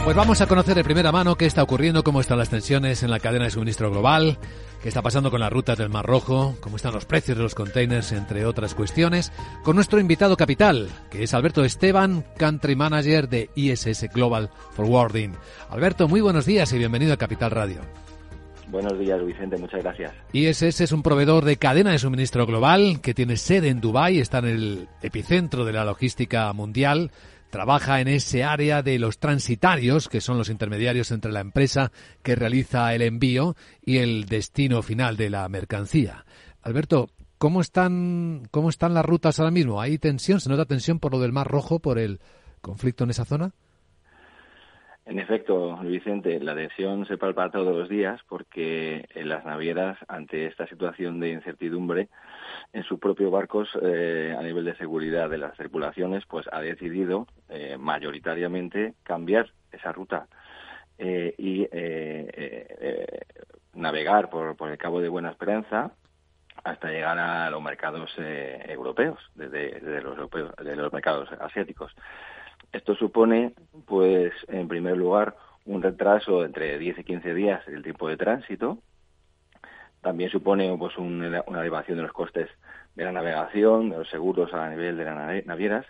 Pues 0.04 0.18
vamos 0.18 0.42
a 0.42 0.48
conocer 0.48 0.76
de 0.76 0.84
primera 0.84 1.14
mano 1.14 1.36
qué 1.38 1.46
está 1.46 1.64
ocurriendo, 1.64 2.04
cómo 2.04 2.20
están 2.20 2.38
las 2.38 2.50
tensiones 2.50 3.04
en 3.04 3.10
la 3.10 3.22
cadena 3.22 3.46
de 3.46 3.52
suministro 3.52 3.90
global, 3.90 4.38
qué 4.82 4.90
está 4.90 5.02
pasando 5.02 5.32
con 5.32 5.40
las 5.40 5.52
rutas 5.52 5.78
del 5.78 5.88
Mar 5.88 6.06
Rojo, 6.06 6.58
cómo 6.60 6.76
están 6.76 6.94
los 6.94 7.06
precios 7.06 7.38
de 7.38 7.44
los 7.44 7.56
containers, 7.56 8.12
entre 8.12 8.46
otras 8.46 8.76
cuestiones, 8.76 9.32
con 9.64 9.78
nuestro 9.78 10.02
invitado 10.02 10.36
capital, 10.36 10.90
que 11.10 11.24
es 11.24 11.34
Alberto 11.34 11.64
Esteban, 11.64 12.26
Country 12.38 12.76
Manager 12.76 13.30
de 13.30 13.50
ISS 13.56 14.10
Global 14.14 14.50
Forwarding. 14.72 15.36
Alberto, 15.70 16.10
muy 16.10 16.20
buenos 16.20 16.46
días 16.46 16.74
y 16.74 16.80
bienvenido 16.80 17.14
a 17.14 17.18
Capital 17.18 17.52
Radio. 17.52 17.80
Buenos 18.68 19.00
días, 19.00 19.26
Vicente, 19.26 19.56
muchas 19.58 19.84
gracias. 19.84 20.12
ISS 20.34 20.82
es 20.82 20.92
un 20.92 21.02
proveedor 21.02 21.46
de 21.46 21.56
cadena 21.58 21.92
de 21.92 22.00
suministro 22.00 22.46
global 22.46 23.00
que 23.02 23.14
tiene 23.14 23.38
sede 23.38 23.70
en 23.70 23.80
Dubái, 23.80 24.20
está 24.20 24.40
en 24.40 24.46
el 24.46 24.88
epicentro 25.02 25.64
de 25.64 25.74
la 25.74 25.86
logística 25.86 26.52
mundial, 26.52 27.12
trabaja 27.54 28.02
en 28.02 28.08
ese 28.08 28.44
área 28.44 28.82
de 28.82 28.98
los 28.98 29.20
transitarios, 29.20 30.10
que 30.10 30.22
son 30.22 30.40
los 30.40 30.50
intermediarios 30.50 31.12
entre 31.12 31.32
la 31.32 31.40
empresa 31.40 31.92
que 32.24 32.36
realiza 32.36 32.96
el 32.96 33.04
envío 33.04 33.54
y 33.80 34.00
el 34.00 34.26
destino 34.26 34.82
final 34.82 35.18
de 35.18 35.30
la 35.30 35.48
mercancía. 35.50 36.26
Alberto, 36.64 37.10
¿cómo 37.38 37.62
están, 37.62 38.48
cómo 38.50 38.70
están 38.70 38.96
las 38.96 39.06
rutas 39.06 39.40
ahora 39.40 39.52
mismo? 39.52 39.80
¿Hay 39.80 40.00
tensión? 40.00 40.40
¿Se 40.40 40.50
nota 40.50 40.66
tensión 40.66 40.98
por 40.98 41.12
lo 41.12 41.20
del 41.20 41.32
Mar 41.32 41.46
Rojo, 41.46 41.78
por 41.78 42.00
el 42.00 42.20
conflicto 42.60 43.04
en 43.04 43.12
esa 43.12 43.24
zona? 43.24 43.52
En 45.06 45.20
efecto, 45.20 45.78
Vicente, 45.84 46.40
la 46.40 46.56
tensión 46.56 47.06
se 47.06 47.20
palpa 47.20 47.52
todos 47.52 47.76
los 47.76 47.88
días 47.88 48.20
porque 48.28 49.08
las 49.14 49.46
navieras, 49.46 50.00
ante 50.08 50.48
esta 50.48 50.66
situación 50.66 51.20
de 51.20 51.30
incertidumbre, 51.30 52.10
en 52.74 52.84
sus 52.84 53.00
propios 53.00 53.32
barcos, 53.32 53.70
eh, 53.82 54.36
a 54.38 54.42
nivel 54.42 54.66
de 54.66 54.76
seguridad 54.76 55.30
de 55.30 55.38
las 55.38 55.56
tripulaciones, 55.56 56.26
pues 56.26 56.48
ha 56.52 56.60
decidido 56.60 57.28
eh, 57.50 57.78
mayoritariamente 57.80 58.96
cambiar 59.04 59.52
esa 59.72 59.92
ruta 59.92 60.28
eh, 60.98 61.36
y 61.38 61.68
navegar 63.74 64.30
por, 64.30 64.56
por 64.56 64.72
el 64.72 64.78
Cabo 64.78 65.02
de 65.02 65.10
Buena 65.10 65.30
Esperanza 65.30 65.92
hasta 66.64 66.90
llegar 66.90 67.20
a 67.20 67.50
los 67.50 67.62
mercados 67.62 68.10
europeos, 68.18 69.20
desde, 69.36 70.02
los 70.02 70.18
de 70.58 70.76
los 70.76 70.94
mercados 70.94 71.30
asiáticos. 71.42 71.94
Esto 72.72 72.96
supone, 72.96 73.54
pues, 73.86 74.34
en 74.48 74.68
primer 74.68 74.96
lugar, 74.98 75.36
un 75.66 75.84
retraso 75.84 76.46
entre 76.46 76.78
10 76.80 77.00
y 77.00 77.04
15 77.04 77.34
días 77.34 77.66
del 77.66 77.84
tiempo 77.84 78.08
de 78.08 78.18
tránsito. 78.18 78.80
También 80.02 80.30
supone, 80.30 80.76
pues, 80.78 80.98
una 80.98 81.44
elevación 81.62 81.98
de 81.98 82.04
los 82.04 82.14
costes 82.14 82.50
de 82.96 83.04
la 83.04 83.12
navegación, 83.12 83.90
de 83.90 83.98
los 83.98 84.10
seguros 84.10 84.54
a 84.54 84.70
nivel 84.70 84.98
de 84.98 85.06
las 85.06 85.46
navieras, 85.46 85.86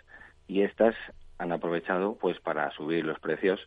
y 0.46 0.62
estas 0.62 0.94
han 1.38 1.52
aprovechado, 1.52 2.16
pues, 2.16 2.40
para 2.40 2.70
subir 2.72 3.04
los 3.04 3.18
precios, 3.20 3.60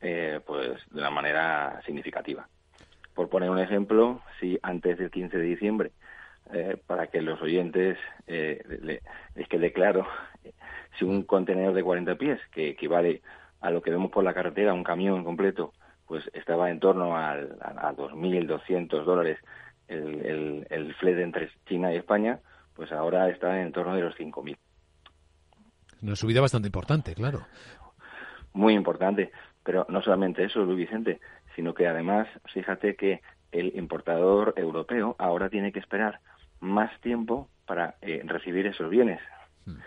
eh, 0.00 0.40
pues, 0.46 0.78
de 0.90 1.00
una 1.00 1.10
manera 1.10 1.80
significativa. 1.86 2.48
Por 3.14 3.28
poner 3.28 3.50
un 3.50 3.58
ejemplo, 3.58 4.20
si 4.40 4.58
antes 4.62 4.98
del 4.98 5.10
15 5.10 5.38
de 5.38 5.44
diciembre 5.44 5.92
eh, 6.52 6.76
para 6.86 7.06
que 7.06 7.22
los 7.22 7.40
oyentes 7.40 7.96
eh, 8.26 9.00
les 9.34 9.48
quede 9.48 9.72
claro 9.72 10.06
si 10.98 11.04
un 11.04 11.22
contenedor 11.22 11.74
de 11.74 11.82
40 11.82 12.16
pies, 12.16 12.40
que 12.52 12.68
equivale 12.68 13.22
a 13.60 13.70
lo 13.70 13.82
que 13.82 13.90
vemos 13.90 14.10
por 14.10 14.24
la 14.24 14.34
carretera, 14.34 14.74
un 14.74 14.84
camión 14.84 15.24
completo, 15.24 15.72
pues 16.06 16.28
estaba 16.34 16.70
en 16.70 16.80
torno 16.80 17.16
al, 17.16 17.56
a, 17.62 17.88
a 17.88 17.96
2.200 17.96 19.04
dólares 19.04 19.38
el, 19.88 20.24
el, 20.24 20.66
el 20.70 20.94
flete 20.94 21.22
entre 21.22 21.50
China 21.66 21.92
y 21.92 21.96
España, 21.96 22.40
pues 22.74 22.92
ahora 22.92 23.28
está 23.30 23.60
en 23.62 23.72
torno 23.72 23.94
de 23.94 24.02
los 24.02 24.14
5.000. 24.16 24.56
Una 26.02 26.16
subida 26.16 26.40
bastante 26.40 26.68
importante, 26.68 27.14
claro. 27.14 27.46
Muy 28.52 28.74
importante, 28.74 29.32
pero 29.62 29.86
no 29.88 30.02
solamente 30.02 30.44
eso, 30.44 30.64
Luis 30.64 30.78
Vicente, 30.78 31.20
sino 31.56 31.74
que 31.74 31.86
además, 31.86 32.28
fíjate 32.52 32.94
que 32.96 33.22
el 33.52 33.76
importador 33.76 34.54
europeo 34.56 35.16
ahora 35.18 35.48
tiene 35.48 35.72
que 35.72 35.78
esperar 35.78 36.20
más 36.60 36.90
tiempo 37.00 37.48
para 37.66 37.96
eh, 38.02 38.22
recibir 38.24 38.66
esos 38.66 38.90
bienes. 38.90 39.20
Hmm. 39.64 39.78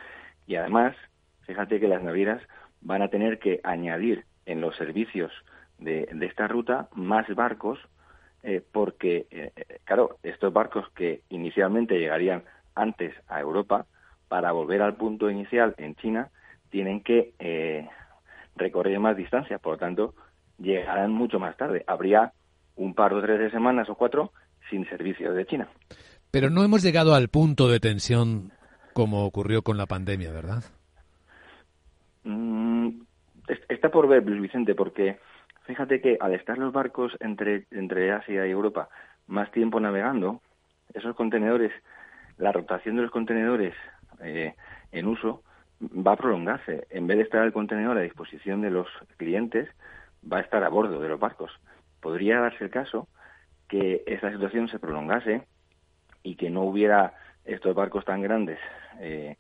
Y 0.48 0.56
además, 0.56 0.96
fíjate 1.42 1.80
que 1.80 1.88
las 1.88 2.02
navieras 2.02 2.42
van 2.82 3.02
a 3.02 3.10
tener 3.10 3.40
que 3.40 3.60
añadir 3.64 4.26
en 4.46 4.62
los 4.62 4.76
servicios 4.78 5.32
de, 5.78 6.08
esta 6.22 6.48
ruta 6.48 6.88
más 6.94 7.28
barcos, 7.36 7.80
eh, 8.44 8.62
porque, 8.72 9.28
eh, 9.30 9.52
claro, 9.84 10.18
estos 10.24 10.54
barcos 10.54 10.90
que 10.92 11.22
inicialmente 11.30 12.00
llegarían 12.00 12.44
antes 12.78 13.14
a 13.28 13.40
Europa, 13.40 13.86
para 14.28 14.52
volver 14.52 14.82
al 14.82 14.96
punto 14.96 15.30
inicial 15.30 15.74
en 15.78 15.96
China, 15.96 16.30
tienen 16.70 17.02
que 17.02 17.34
eh, 17.40 17.88
recorrer 18.56 19.00
más 19.00 19.16
distancia, 19.16 19.58
por 19.58 19.74
lo 19.74 19.78
tanto, 19.78 20.14
llegarán 20.58 21.12
mucho 21.12 21.40
más 21.40 21.56
tarde. 21.58 21.84
Habría 21.88 22.34
un 22.76 22.94
par 22.94 23.14
o 23.14 23.22
tres 23.22 23.40
de 23.40 23.52
semanas 23.52 23.90
o 23.90 23.96
cuatro 23.96 24.32
sin 24.70 24.88
servicios 24.90 25.36
de 25.36 25.46
China. 25.46 25.68
Pero 26.32 26.50
no 26.50 26.64
hemos 26.64 26.84
llegado 26.84 27.16
al 27.16 27.30
punto 27.30 27.70
de 27.70 27.80
tensión 27.80 28.52
como 28.94 29.26
ocurrió 29.26 29.62
con 29.62 29.78
la 29.78 29.86
pandemia, 29.86 30.32
¿verdad? 30.32 30.64
Mm, 32.24 32.90
está 33.70 33.90
por 33.90 34.08
ver, 34.08 34.26
Luis 34.26 34.42
Vicente, 34.42 34.76
porque 34.76 35.20
fíjate 35.66 36.02
que 36.02 36.18
al 36.20 36.34
estar 36.34 36.58
los 36.58 36.74
barcos 36.74 37.14
entre, 37.20 37.66
entre 37.72 38.12
Asia 38.12 38.46
y 38.46 38.50
Europa 38.50 38.90
más 39.28 39.52
tiempo 39.52 39.80
navegando, 39.80 40.42
esos 40.94 41.16
contenedores, 41.16 41.72
la 42.38 42.52
rotación 42.52 42.96
de 42.96 43.04
los 43.04 43.12
contenedores 43.12 43.74
eh, 44.22 44.54
en 44.92 45.08
uso 45.08 45.44
va 45.82 46.14
a 46.14 46.18
prolongarse. 46.18 46.88
En 46.90 47.08
vez 47.08 47.18
de 47.18 47.24
estar 47.24 47.44
el 47.44 47.54
contenedor 47.54 47.98
a 47.98 48.02
disposición 48.02 48.62
de 48.62 48.72
los 48.72 48.88
clientes, 49.18 49.70
va 50.32 50.38
a 50.38 50.42
estar 50.42 50.64
a 50.64 50.70
bordo 50.70 51.00
de 51.00 51.10
los 51.10 51.20
barcos. 51.20 51.52
Podría 52.02 52.40
darse 52.40 52.64
el 52.64 52.70
caso 52.70 53.08
que 53.68 54.04
esa 54.08 54.32
situación 54.32 54.70
se 54.70 54.80
prolongase 54.80 55.44
y 56.24 56.36
que 56.36 56.50
no 56.50 56.64
hubiera 56.64 57.14
estos 57.46 57.76
barcos 57.76 58.06
tan 58.06 58.22
grandes 58.22 58.60
eh, 59.00 59.36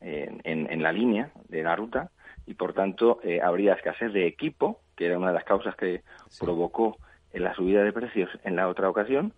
en, 0.00 0.82
la 0.82 0.92
línea 0.92 1.30
de 1.48 1.62
la 1.62 1.76
ruta 1.76 2.10
y 2.46 2.54
por 2.54 2.72
tanto 2.72 3.20
eh, 3.22 3.40
habría 3.40 3.74
escasez 3.74 4.12
de 4.12 4.26
equipo, 4.26 4.80
que 4.96 5.06
era 5.06 5.18
una 5.18 5.28
de 5.28 5.34
las 5.34 5.44
causas 5.44 5.76
que 5.76 6.02
provocó 6.40 6.96
la 7.32 7.54
subida 7.54 7.82
de 7.82 7.92
precios 7.92 8.30
en 8.44 8.56
la 8.56 8.68
otra 8.68 8.88
ocasión 8.88 9.32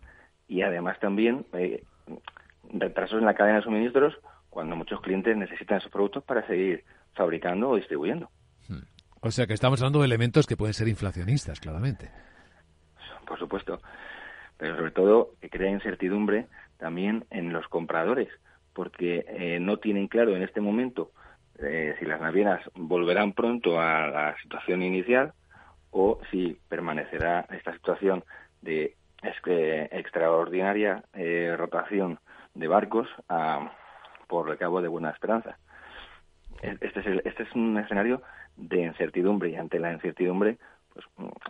y 0.49 0.63
además 0.63 0.99
también 1.01 1.45
eh, 1.53 1.85
retrasos 2.73 3.19
en 3.19 3.27
la 3.27 3.35
cadena 3.35 3.59
de 3.59 3.65
suministros 3.65 4.15
cuando 4.51 4.77
muchos 4.77 5.01
clientes 5.01 5.37
necesitan 5.37 5.79
esos 5.79 5.91
productos 5.91 6.23
para 6.25 6.47
seguir 6.47 6.85
fabricando 7.15 7.71
o 7.71 7.77
distribuyendo. 7.77 8.31
Hmm. 8.69 8.85
O 9.21 9.31
sea 9.31 9.47
que 9.47 9.55
estamos 9.55 9.81
hablando 9.81 10.01
de 10.01 10.07
elementos 10.07 10.47
que 10.47 10.57
pueden 10.57 10.75
ser 10.75 10.89
inflacionistas, 10.89 11.61
claramente. 11.61 12.11
Por 13.27 13.39
supuesto, 13.39 13.81
pero 14.57 14.77
sobre 14.77 14.91
todo 14.91 15.31
que 15.41 15.51
crea 15.51 15.71
incertidumbre 15.71 16.47
también 16.79 17.25
en 17.31 17.53
los 17.53 17.67
compradores, 17.69 18.29
porque 18.73 19.25
eh, 19.29 19.59
no 19.61 19.79
tienen 19.79 20.09
claro 20.09 20.37
en 20.37 20.43
este 20.43 20.61
momento 20.61 21.11
eh, 21.59 21.95
si 21.99 22.05
las 22.05 22.21
navieras 22.21 22.61
volverán 22.75 23.33
pronto 23.33 23.81
a 23.81 24.09
la 24.09 24.37
situación 24.43 24.83
inicial 24.83 25.33
o 25.91 26.21
si 26.31 26.59
permanecerá 26.69 27.47
esta 27.51 27.73
situación 27.73 28.25
de 28.61 28.97
extraordinaria 29.23 31.05
eh, 31.15 31.55
rotación 31.57 32.19
de 32.55 32.69
barcos 32.69 33.09
por 34.29 34.51
el 34.51 34.59
cabo 34.59 34.81
de 34.81 34.89
Buena 34.89 35.11
Esperanza. 35.11 35.59
Este 36.63 37.01
es, 37.01 37.07
este 37.25 37.43
es 37.43 37.55
un 37.55 37.77
escenario 37.79 38.23
de 38.57 38.83
incertidumbre 38.83 39.51
y 39.51 39.57
ante 39.57 39.79
la 39.79 39.93
incertidumbre, 39.93 40.59
pues 40.93 41.05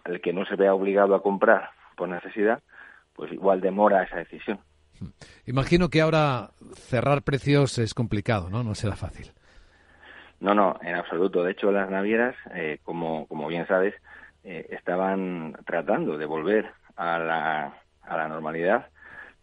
el 0.07 0.21
que 0.21 0.33
no 0.33 0.45
se 0.47 0.57
vea 0.57 0.75
obligado 0.75 1.15
a 1.15 1.23
comprar 1.23 1.71
por 1.97 2.09
necesidad, 2.09 2.63
pues 3.15 3.33
igual 3.33 3.61
demora 3.61 4.03
esa 4.03 4.17
decisión. 4.17 4.59
Imagino 5.47 5.89
que 5.89 6.01
ahora 6.01 6.51
cerrar 6.75 7.23
precios 7.23 7.79
es 7.79 7.95
complicado, 7.95 8.49
¿no? 8.49 8.63
No 8.63 8.75
será 8.75 8.97
fácil. 8.97 9.33
No, 10.41 10.55
no, 10.55 10.79
en 10.83 10.95
absoluto. 10.95 11.43
De 11.43 11.53
hecho, 11.53 11.71
las 11.71 11.91
navieras, 11.91 12.35
eh, 12.55 12.79
como, 12.83 13.27
como 13.29 13.47
bien 13.49 13.67
sabes, 13.67 13.95
eh, 14.43 14.67
estaban 14.71 15.57
tratando 15.65 16.19
de 16.19 16.27
volver 16.27 16.71
a 16.97 17.19
la, 17.19 17.75
a 18.03 18.17
la 18.17 18.29
normalidad 18.29 18.89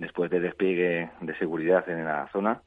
después 0.01 0.29
del 0.29 0.43
despliegue 0.43 1.09
de 1.21 1.37
seguridad 1.37 1.87
en 1.89 2.03
la 2.03 2.27
zona, 2.33 2.61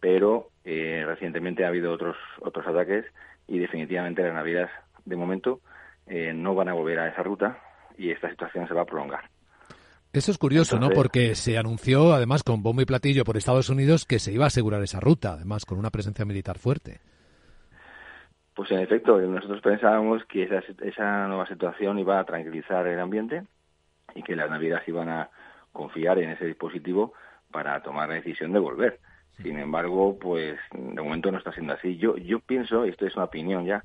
pero 0.00 0.50
eh, 0.64 1.04
recientemente 1.06 1.64
ha 1.64 1.68
habido 1.68 1.92
otros, 1.92 2.16
otros 2.40 2.66
ataques 2.66 3.06
y 3.48 3.58
definitivamente 3.58 4.22
las 4.22 4.34
navieras, 4.34 4.70
de 5.04 5.16
momento, 5.16 5.60
no 6.06 6.54
van 6.54 6.68
a 6.68 6.72
volver 6.72 7.00
a 7.00 7.08
esa 7.08 7.22
ruta 7.24 7.58
y 7.98 8.10
esta 8.10 8.30
situación 8.30 8.68
se 8.68 8.74
va 8.74 8.82
a 8.82 8.86
prolongar. 8.86 9.28
Eso 10.12 10.30
es 10.30 10.38
curioso, 10.38 10.78
¿no? 10.78 10.88
Porque 10.90 11.34
se 11.34 11.58
anunció, 11.58 12.14
además, 12.14 12.42
con 12.42 12.62
bombo 12.62 12.80
y 12.80 12.86
platillo 12.86 13.24
por 13.24 13.36
Estados 13.36 13.68
Unidos 13.68 14.06
que 14.06 14.18
se 14.18 14.32
iba 14.32 14.44
a 14.44 14.46
asegurar 14.46 14.82
esa 14.82 14.98
ruta, 15.00 15.32
además, 15.32 15.66
con 15.66 15.78
una 15.78 15.90
presencia 15.90 16.24
militar 16.24 16.58
fuerte. 16.58 17.00
Pues 18.54 18.70
en 18.70 18.80
efecto, 18.80 19.18
nosotros 19.18 19.60
pensábamos 19.60 20.24
que 20.24 20.44
esa, 20.44 20.62
esa 20.82 21.26
nueva 21.28 21.46
situación 21.46 21.98
iba 21.98 22.18
a 22.18 22.24
tranquilizar 22.24 22.86
el 22.86 22.98
ambiente 22.98 23.42
y 24.14 24.22
que 24.22 24.34
las 24.34 24.48
navieras 24.48 24.88
iban 24.88 25.10
a 25.10 25.28
confiar 25.76 26.18
en 26.18 26.30
ese 26.30 26.46
dispositivo 26.46 27.12
para 27.52 27.82
tomar 27.82 28.08
la 28.08 28.14
decisión 28.16 28.52
de 28.52 28.58
volver. 28.58 28.98
Sin 29.42 29.58
embargo, 29.58 30.18
pues 30.18 30.58
de 30.72 31.02
momento 31.02 31.30
no 31.30 31.36
está 31.36 31.52
siendo 31.52 31.74
así. 31.74 31.98
Yo, 31.98 32.16
yo 32.16 32.40
pienso, 32.40 32.86
y 32.86 32.88
esto 32.88 33.06
es 33.06 33.14
una 33.14 33.26
opinión 33.26 33.66
ya, 33.66 33.84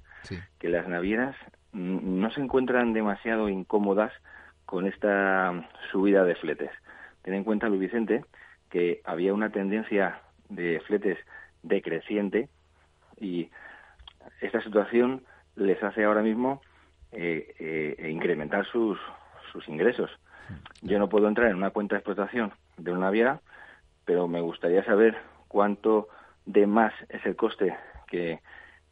que 0.57 0.69
las 0.69 0.88
navieras 0.88 1.36
no 1.74 2.31
se 2.31 2.39
encuentran 2.39 2.93
demasiado 2.93 3.50
incómodas 3.50 4.13
con 4.65 4.88
esta 4.88 5.69
subida 5.91 6.24
de 6.24 6.36
fletes. 6.36 6.71
Ten 7.24 7.33
en 7.33 7.43
cuenta, 7.43 7.67
Luis 7.67 7.81
Vicente, 7.81 8.24
que 8.69 9.01
había 9.03 9.33
una 9.33 9.50
tendencia 9.50 10.21
de 10.48 10.79
fletes 10.88 11.17
decreciente 11.62 12.48
y 13.19 13.50
esta 14.39 14.62
situación 14.62 15.24
les 15.55 15.83
hace 15.83 16.05
ahora 16.05 16.21
mismo 16.21 16.62
eh, 17.12 17.53
eh, 17.60 18.10
incrementar 18.10 18.65
sus, 18.67 18.98
sus 19.51 19.67
ingresos. 19.67 20.10
Yo 20.81 21.00
no 21.00 21.10
puedo 21.10 21.27
entrar 21.27 21.50
en 21.50 21.57
una 21.57 21.71
cuenta 21.71 21.95
de 21.95 22.00
explotación 22.00 22.51
de 22.77 22.91
una 22.91 23.01
naviera, 23.01 23.41
pero 24.05 24.27
me 24.27 24.41
gustaría 24.41 24.83
saber 24.83 25.17
cuánto 25.48 26.07
de 26.45 26.65
más 26.67 26.93
es 27.10 27.25
el 27.25 27.36
coste 27.36 27.75
que 28.07 28.39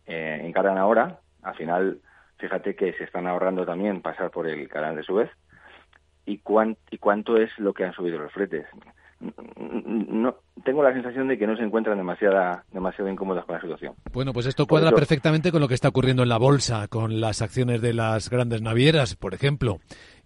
eh, 0.05 0.41
encaran 0.43 0.77
ahora. 0.77 1.19
Al 1.41 1.55
final, 1.55 1.99
fíjate 2.37 2.75
que 2.75 2.93
se 2.93 3.03
están 3.03 3.27
ahorrando 3.27 3.65
también 3.65 4.01
pasar 4.01 4.31
por 4.31 4.47
el 4.47 4.67
canal 4.67 4.95
de 4.95 5.03
Suez. 5.03 5.29
¿Y, 6.25 6.41
y 6.91 6.97
cuánto 6.97 7.37
es 7.37 7.49
lo 7.57 7.73
que 7.73 7.85
han 7.85 7.93
subido 7.93 8.19
los 8.19 8.31
fretes? 8.31 8.67
no 9.19 10.35
tengo 10.63 10.81
la 10.81 10.93
sensación 10.93 11.27
de 11.27 11.37
que 11.37 11.45
no 11.45 11.57
se 11.57 11.63
encuentran 11.63 11.97
demasiada, 11.97 12.63
demasiado 12.71 13.09
incómodas 13.09 13.45
con 13.45 13.55
la 13.55 13.61
situación. 13.61 13.93
Bueno, 14.13 14.31
pues 14.31 14.45
esto 14.45 14.65
cuadra 14.65 14.91
perfectamente 14.91 15.51
con 15.51 15.61
lo 15.61 15.67
que 15.67 15.73
está 15.73 15.89
ocurriendo 15.89 16.23
en 16.23 16.29
la 16.29 16.37
bolsa, 16.37 16.87
con 16.87 17.19
las 17.19 17.41
acciones 17.41 17.81
de 17.81 17.93
las 17.93 18.29
grandes 18.29 18.61
navieras, 18.61 19.15
por 19.15 19.33
ejemplo. 19.33 19.79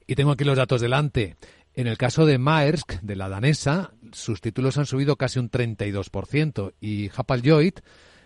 Y 0.07 0.15
tengo 0.15 0.31
aquí 0.31 0.43
los 0.43 0.57
datos 0.57 0.81
delante. 0.81 1.35
En 1.75 1.87
el 1.87 1.97
caso 1.97 2.25
de 2.25 2.37
Maersk, 2.37 3.01
de 3.01 3.15
la 3.15 3.29
danesa, 3.29 3.91
sus 4.11 4.41
títulos 4.41 4.77
han 4.77 4.85
subido 4.85 5.15
casi 5.15 5.39
un 5.39 5.49
32% 5.49 6.73
y 6.79 7.09
Hapag-Lloyd, 7.09 7.79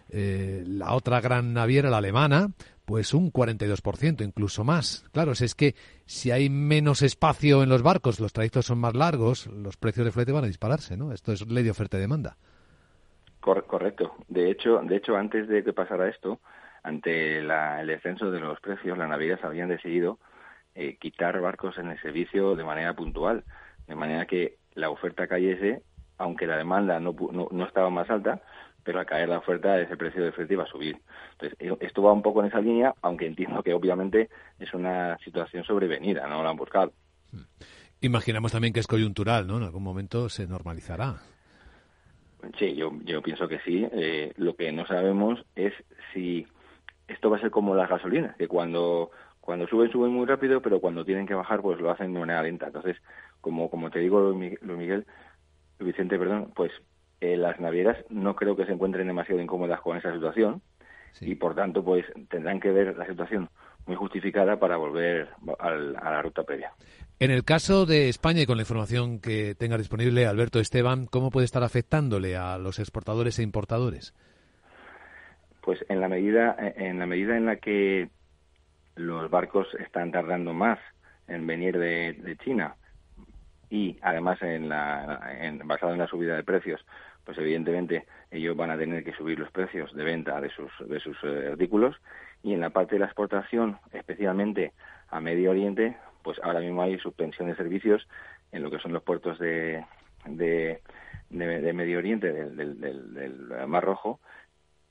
eh, 0.09 0.63
la 0.67 0.93
otra 0.93 1.21
gran 1.21 1.53
naviera, 1.53 1.89
la 1.89 1.97
alemana, 1.97 2.49
pues 2.85 3.13
un 3.13 3.31
42%, 3.31 4.23
incluso 4.23 4.63
más. 4.63 5.05
Claro, 5.11 5.31
es 5.31 5.55
que 5.55 5.75
si 6.05 6.31
hay 6.31 6.49
menos 6.49 7.01
espacio 7.01 7.63
en 7.63 7.69
los 7.69 7.83
barcos, 7.83 8.19
los 8.19 8.33
trayectos 8.33 8.65
son 8.65 8.79
más 8.79 8.95
largos, 8.95 9.47
los 9.47 9.77
precios 9.77 10.05
de 10.05 10.11
flete 10.11 10.31
van 10.31 10.45
a 10.45 10.47
dispararse, 10.47 10.97
¿no? 10.97 11.13
Esto 11.13 11.31
es 11.31 11.49
ley 11.49 11.63
de 11.63 11.71
oferta 11.71 11.97
y 11.97 12.01
demanda. 12.01 12.37
Correcto. 13.39 14.15
De 14.27 14.51
hecho, 14.51 14.81
de 14.83 14.97
hecho, 14.97 15.15
antes 15.15 15.47
de 15.47 15.63
que 15.63 15.71
pasara 15.71 16.09
esto, 16.09 16.41
ante 16.83 17.39
el 17.39 17.87
descenso 17.87 18.29
de 18.29 18.41
los 18.41 18.59
precios, 18.59 18.97
las 18.97 19.07
navieras 19.07 19.41
habían 19.43 19.69
decidido 19.69 20.19
eh, 20.79 20.95
quitar 20.99 21.41
barcos 21.41 21.77
en 21.79 21.87
el 21.87 21.99
servicio 21.99 22.55
de 22.55 22.63
manera 22.63 22.93
puntual, 22.93 23.43
de 23.87 23.95
manera 23.95 24.27
que 24.27 24.57
la 24.75 24.91
oferta 24.91 25.27
cayese, 25.27 25.81
aunque 26.19 26.45
la 26.45 26.55
demanda 26.55 26.99
no, 26.99 27.15
no, 27.51 27.65
estaba 27.65 27.89
más 27.89 28.07
alta, 28.11 28.41
pero 28.83 28.99
al 28.99 29.07
caer 29.07 29.27
la 29.27 29.39
oferta 29.39 29.81
ese 29.81 29.97
precio 29.97 30.21
de 30.21 30.29
oferta 30.29 30.53
iba 30.53 30.65
a 30.65 30.67
subir. 30.67 30.99
Entonces, 31.31 31.57
eh, 31.59 31.75
esto 31.79 32.03
va 32.03 32.13
un 32.13 32.21
poco 32.21 32.41
en 32.41 32.49
esa 32.49 32.61
línea, 32.61 32.93
aunque 33.01 33.25
entiendo 33.25 33.63
que 33.63 33.73
obviamente 33.73 34.29
es 34.59 34.71
una 34.75 35.17
situación 35.25 35.63
sobrevenida, 35.63 36.27
no 36.27 36.43
la 36.43 36.51
han 36.51 36.57
buscado. 36.57 36.93
Imaginamos 37.99 38.51
también 38.51 38.71
que 38.71 38.79
es 38.79 38.87
coyuntural, 38.87 39.47
¿no? 39.47 39.57
En 39.57 39.63
algún 39.63 39.81
momento 39.81 40.29
se 40.29 40.45
normalizará. 40.45 41.15
Sí, 42.59 42.75
yo, 42.75 42.93
yo 43.03 43.23
pienso 43.23 43.47
que 43.47 43.59
sí. 43.61 43.87
Eh, 43.91 44.31
lo 44.37 44.55
que 44.55 44.71
no 44.71 44.85
sabemos 44.85 45.43
es 45.55 45.73
si 46.13 46.45
esto 47.07 47.31
va 47.31 47.37
a 47.37 47.41
ser 47.41 47.49
como 47.49 47.73
las 47.73 47.89
gasolinas, 47.89 48.35
que 48.35 48.47
cuando 48.47 49.09
cuando 49.47 49.65
suben, 49.65 49.89
suben 49.89 50.11
muy 50.11 50.25
rápido, 50.25 50.61
pero 50.61 50.81
cuando 50.81 51.05
tienen 51.05 51.25
que 51.25 51.33
bajar, 51.33 51.61
pues 51.61 51.79
lo 51.79 51.89
hacen 51.89 52.13
de 52.13 52.19
manera 52.19 52.43
lenta. 52.43 52.67
Entonces, 52.67 52.97
como, 53.39 53.69
como 53.69 53.89
te 53.89 53.99
digo, 53.99 54.19
Luis 54.19 54.61
Miguel, 54.61 55.05
Vicente, 55.79 56.19
perdón, 56.19 56.51
pues 56.53 56.69
eh, 57.21 57.37
las 57.37 57.57
navieras 57.57 57.95
no 58.09 58.35
creo 58.35 58.57
que 58.57 58.65
se 58.65 58.73
encuentren 58.73 59.07
demasiado 59.07 59.41
incómodas 59.41 59.79
con 59.79 59.95
esa 59.95 60.11
situación 60.11 60.61
y, 61.21 61.35
por 61.35 61.55
tanto, 61.55 61.81
pues 61.81 62.03
tendrán 62.29 62.59
que 62.59 62.71
ver 62.71 62.97
la 62.97 63.07
situación 63.07 63.47
muy 63.85 63.95
justificada 63.95 64.59
para 64.59 64.75
volver 64.75 65.29
a 65.59 65.71
la 65.71 66.21
ruta 66.21 66.43
previa. 66.43 66.73
En 67.17 67.31
el 67.31 67.45
caso 67.45 67.85
de 67.85 68.09
España 68.09 68.41
y 68.41 68.45
con 68.47 68.57
la 68.57 68.63
información 68.63 69.21
que 69.21 69.55
tenga 69.55 69.77
disponible 69.77 70.25
Alberto 70.25 70.59
Esteban, 70.59 71.05
¿cómo 71.05 71.31
puede 71.31 71.45
estar 71.45 71.63
afectándole 71.63 72.35
a 72.35 72.57
los 72.57 72.79
exportadores 72.79 73.39
e 73.39 73.43
importadores? 73.43 74.13
Pues 75.61 75.79
en 75.87 76.01
la 76.01 76.09
medida 76.09 76.53
en 76.59 76.99
la 76.99 77.05
medida 77.05 77.37
en 77.37 77.45
la 77.45 77.55
que 77.55 78.09
los 78.97 79.29
barcos 79.29 79.67
están 79.79 80.11
tardando 80.11 80.53
más 80.53 80.79
en 81.27 81.47
venir 81.47 81.77
de, 81.77 82.37
China 82.43 82.75
y 83.69 83.97
además 84.01 84.41
en 84.41 84.69
la, 84.69 85.35
en, 85.39 85.59
basado 85.67 85.93
en 85.93 85.99
la 85.99 86.07
subida 86.07 86.35
de 86.35 86.43
precios, 86.43 86.85
pues 87.25 87.37
evidentemente 87.37 88.05
ellos 88.31 88.55
van 88.55 88.71
a 88.71 88.77
tener 88.77 89.03
que 89.03 89.13
subir 89.13 89.39
los 89.39 89.51
precios 89.51 89.93
de 89.93 90.03
venta 90.03 90.39
de 90.39 90.49
sus, 90.49 90.71
de 90.87 90.99
sus 90.99 91.17
eh, 91.23 91.49
artículos 91.51 91.95
y 92.43 92.53
en 92.53 92.61
la 92.61 92.69
parte 92.69 92.95
de 92.95 92.99
la 92.99 93.05
exportación, 93.05 93.77
especialmente 93.91 94.73
a 95.09 95.19
Medio 95.19 95.51
Oriente, 95.51 95.97
pues 96.23 96.39
ahora 96.43 96.59
mismo 96.59 96.81
hay 96.81 96.97
suspensión 96.99 97.49
de 97.49 97.55
servicios 97.55 98.07
en 98.51 98.63
lo 98.63 98.71
que 98.71 98.79
son 98.79 98.93
los 98.93 99.03
puertos 99.03 99.39
de, 99.39 99.85
de, 100.25 100.81
Medio 101.29 101.97
Oriente, 101.99 102.31
del, 102.31 102.79
del, 102.79 103.67
Mar 103.67 103.83
Rojo. 103.83 104.19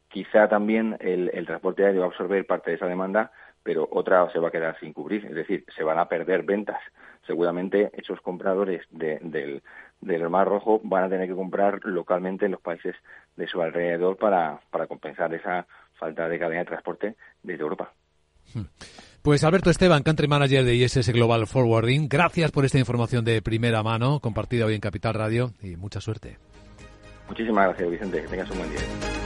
Quizá 0.09 0.49
también 0.49 0.97
el, 1.01 1.31
el 1.35 1.47
transporte 1.47 1.85
aéreo 1.85 2.01
va 2.01 2.07
a 2.07 2.11
absorber 2.11 2.47
parte 2.47 2.71
de 2.71 2.77
esa 2.77 2.87
demanda, 2.87 3.33
pero 3.67 3.89
otra 3.91 4.31
se 4.31 4.39
va 4.39 4.47
a 4.47 4.51
quedar 4.53 4.79
sin 4.79 4.93
cubrir, 4.93 5.27
es 5.27 5.35
decir, 5.35 5.65
se 5.77 5.83
van 5.83 5.99
a 5.99 6.09
perder 6.09 6.45
ventas. 6.45 6.79
Seguramente 7.27 7.91
esos 7.95 8.21
compradores 8.21 8.87
del, 8.93 9.61
del 10.01 10.31
Mar 10.31 10.47
Rojo 10.47 10.81
van 10.85 11.03
a 11.03 11.09
tener 11.09 11.27
que 11.27 11.35
comprar 11.35 11.81
localmente 11.83 12.47
en 12.47 12.53
los 12.53 12.61
países 12.61 12.95
de 13.35 13.49
su 13.49 13.61
alrededor 13.61 14.19
para, 14.19 14.61
para 14.71 14.87
compensar 14.87 15.35
esa 15.35 15.67
falta 15.95 16.29
de 16.29 16.39
cadena 16.39 16.61
de 16.61 16.67
transporte 16.67 17.17
desde 17.43 17.63
Europa. 17.63 17.93
Hmm. 18.55 18.67
Pues 19.21 19.43
Alberto 19.43 19.71
Esteban, 19.71 20.05
Country 20.05 20.29
Manager 20.29 20.65
de 20.65 20.77
ISS 20.77 21.13
Global 21.13 21.49
Forwarding, 21.49 22.09
gracias 22.09 22.53
por 22.53 22.65
esta 22.65 22.79
información 22.79 23.25
de 23.25 23.43
primera 23.43 23.83
mano 23.83 24.21
compartida 24.21 24.67
hoy 24.67 24.75
en 24.75 24.81
Capital 24.81 25.15
Radio 25.15 25.51
y 25.61 25.75
mucha 25.75 26.01
suerte. 26.01 26.39
Muchísimas 27.27 27.67
gracias, 27.67 27.91
Vicente. 27.91 28.23
Que 28.23 28.29
tengas 28.29 28.49
un 28.53 28.59
buen 28.59 28.71
día. 28.71 29.26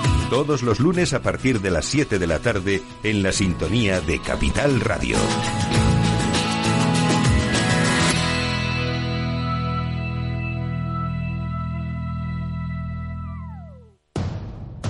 todos 0.31 0.63
los 0.63 0.79
lunes 0.79 1.11
a 1.11 1.21
partir 1.21 1.59
de 1.59 1.69
las 1.69 1.83
7 1.83 2.17
de 2.17 2.25
la 2.25 2.39
tarde 2.39 2.81
en 3.03 3.21
la 3.21 3.33
sintonía 3.33 3.99
de 3.99 4.17
Capital 4.21 4.79
Radio. 4.79 5.17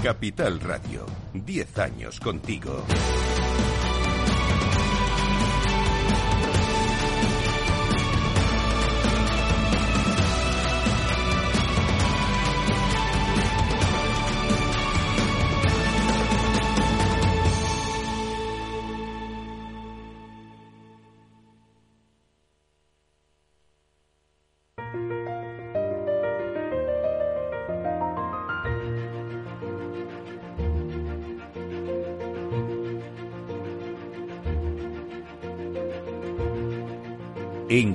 Capital 0.03 0.59
Radio, 0.59 1.07
10 1.33 1.79
años 1.79 2.19
contigo. 2.19 2.85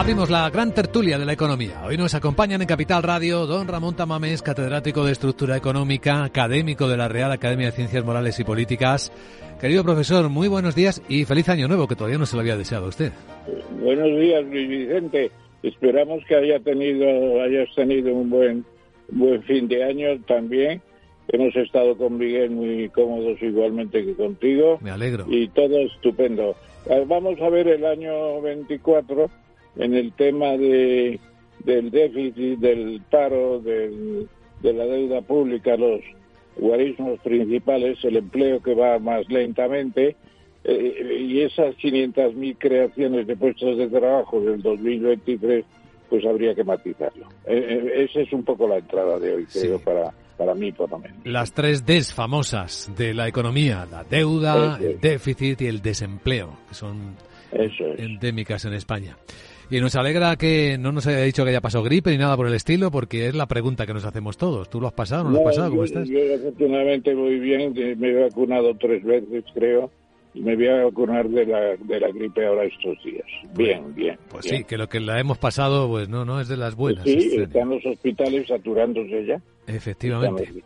Abrimos 0.00 0.30
la 0.30 0.48
gran 0.48 0.72
tertulia 0.72 1.18
de 1.18 1.26
la 1.26 1.34
economía. 1.34 1.82
Hoy 1.84 1.98
nos 1.98 2.14
acompañan 2.14 2.62
en 2.62 2.66
Capital 2.66 3.02
Radio 3.02 3.44
don 3.44 3.68
Ramón 3.68 3.96
Tamames, 3.96 4.40
catedrático 4.40 5.04
de 5.04 5.12
Estructura 5.12 5.58
Económica, 5.58 6.24
académico 6.24 6.88
de 6.88 6.96
la 6.96 7.06
Real 7.06 7.30
Academia 7.30 7.66
de 7.66 7.72
Ciencias 7.72 8.02
Morales 8.02 8.40
y 8.40 8.44
Políticas. 8.44 9.12
Querido 9.60 9.84
profesor, 9.84 10.30
muy 10.30 10.48
buenos 10.48 10.74
días 10.74 11.02
y 11.06 11.26
feliz 11.26 11.50
año 11.50 11.68
nuevo, 11.68 11.86
que 11.86 11.96
todavía 11.96 12.16
no 12.16 12.24
se 12.24 12.34
lo 12.34 12.40
había 12.40 12.56
deseado 12.56 12.86
a 12.86 12.88
usted. 12.88 13.12
Buenos 13.78 14.18
días, 14.18 14.42
Luis 14.46 14.68
Vicente. 14.70 15.30
Esperamos 15.62 16.24
que 16.26 16.34
haya 16.34 16.58
tenido, 16.60 17.42
hayas 17.42 17.68
tenido 17.74 18.14
un 18.14 18.30
buen, 18.30 18.64
buen 19.10 19.42
fin 19.42 19.68
de 19.68 19.84
año 19.84 20.18
también. 20.26 20.80
Hemos 21.28 21.54
estado 21.54 21.94
con 21.98 22.16
Miguel 22.16 22.52
muy 22.52 22.88
cómodos 22.88 23.36
igualmente 23.42 24.02
que 24.02 24.14
contigo. 24.14 24.78
Me 24.80 24.92
alegro. 24.92 25.26
Y 25.28 25.48
todo 25.48 25.78
estupendo. 25.80 26.56
Vamos 27.06 27.38
a 27.42 27.50
ver 27.50 27.68
el 27.68 27.84
año 27.84 28.40
24 28.40 29.28
en 29.76 29.94
el 29.94 30.12
tema 30.12 30.56
de, 30.56 31.18
del 31.64 31.90
déficit, 31.90 32.58
del 32.58 33.00
paro, 33.10 33.60
del, 33.60 34.28
de 34.62 34.72
la 34.72 34.84
deuda 34.84 35.22
pública, 35.22 35.76
los 35.76 36.00
guarismos 36.56 37.18
principales, 37.20 37.98
el 38.04 38.16
empleo 38.16 38.62
que 38.62 38.74
va 38.74 38.98
más 38.98 39.28
lentamente 39.28 40.16
eh, 40.64 41.24
y 41.26 41.40
esas 41.40 41.74
500.000 41.76 42.56
creaciones 42.58 43.26
de 43.26 43.36
puestos 43.36 43.78
de 43.78 43.88
trabajo 43.88 44.40
del 44.40 44.60
2023, 44.60 45.64
pues 46.08 46.24
habría 46.26 46.54
que 46.54 46.64
matizarlo. 46.64 47.28
Eh, 47.46 47.54
eh, 47.56 48.04
esa 48.04 48.20
es 48.20 48.32
un 48.32 48.44
poco 48.44 48.68
la 48.68 48.78
entrada 48.78 49.18
de 49.18 49.36
hoy, 49.36 49.46
creo, 49.46 49.78
para, 49.78 50.12
para 50.36 50.54
mí 50.54 50.70
por 50.72 50.90
lo 50.90 50.98
menos. 50.98 51.16
Las 51.24 51.54
tres 51.54 51.86
Ds 51.86 52.12
famosas 52.12 52.92
de 52.94 53.14
la 53.14 53.26
economía, 53.26 53.86
la 53.90 54.04
deuda, 54.04 54.78
el 54.78 55.00
déficit 55.00 55.62
y 55.62 55.66
el 55.66 55.80
desempleo, 55.80 56.58
que 56.68 56.74
son 56.74 57.16
endémicas 57.52 58.64
en 58.66 58.74
España. 58.74 59.16
Y 59.70 59.80
nos 59.80 59.94
alegra 59.94 60.34
que 60.34 60.78
no 60.78 60.90
nos 60.90 61.06
haya 61.06 61.20
dicho 61.20 61.44
que 61.44 61.50
haya 61.50 61.60
pasado 61.60 61.84
gripe 61.84 62.10
ni 62.10 62.18
nada 62.18 62.36
por 62.36 62.48
el 62.48 62.54
estilo, 62.54 62.90
porque 62.90 63.28
es 63.28 63.34
la 63.36 63.46
pregunta 63.46 63.86
que 63.86 63.94
nos 63.94 64.04
hacemos 64.04 64.36
todos. 64.36 64.68
¿Tú 64.68 64.80
lo 64.80 64.88
has 64.88 64.92
pasado 64.92 65.24
no 65.24 65.30
lo 65.30 65.38
has 65.38 65.44
pasado? 65.44 65.70
¿Cómo 65.70 65.84
estás? 65.84 66.08
Yo 66.08 66.18
afortunadamente 66.34 67.14
muy 67.14 67.38
bien, 67.38 67.72
me 67.98 68.10
he 68.10 68.22
vacunado 68.22 68.74
tres 68.74 69.04
veces, 69.04 69.44
creo, 69.54 69.88
y 70.34 70.40
me 70.40 70.56
voy 70.56 70.66
a 70.66 70.84
vacunar 70.84 71.28
de 71.28 71.46
la, 71.46 71.60
de 71.76 72.00
la 72.00 72.08
gripe 72.08 72.44
ahora 72.44 72.64
estos 72.64 72.98
días. 73.04 73.26
Bien, 73.56 73.94
bien. 73.94 74.18
Pues 74.28 74.46
sí, 74.46 74.64
que 74.64 74.76
lo 74.76 74.88
que 74.88 74.98
la 74.98 75.20
hemos 75.20 75.38
pasado, 75.38 75.88
pues 75.88 76.08
no, 76.08 76.24
no 76.24 76.40
es 76.40 76.48
de 76.48 76.56
las 76.56 76.74
buenas. 76.74 77.04
sí, 77.04 77.36
están 77.36 77.70
los 77.70 77.86
hospitales 77.86 78.48
saturándose 78.48 79.24
ya. 79.24 79.40
Efectivamente. 79.68 80.64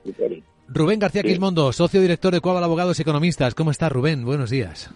Rubén 0.67 0.99
García 0.99 1.23
Quismondo, 1.23 1.73
socio 1.75 2.01
director 2.01 2.33
de 2.33 2.41
Cuaval 2.41 2.65
Abogados 2.65 2.99
y 2.99 3.03
Economistas. 3.03 3.55
¿Cómo 3.55 3.71
estás, 3.71 3.93
Rubén? 3.93 4.25
Buenos 4.25 4.49
días. 4.49 4.91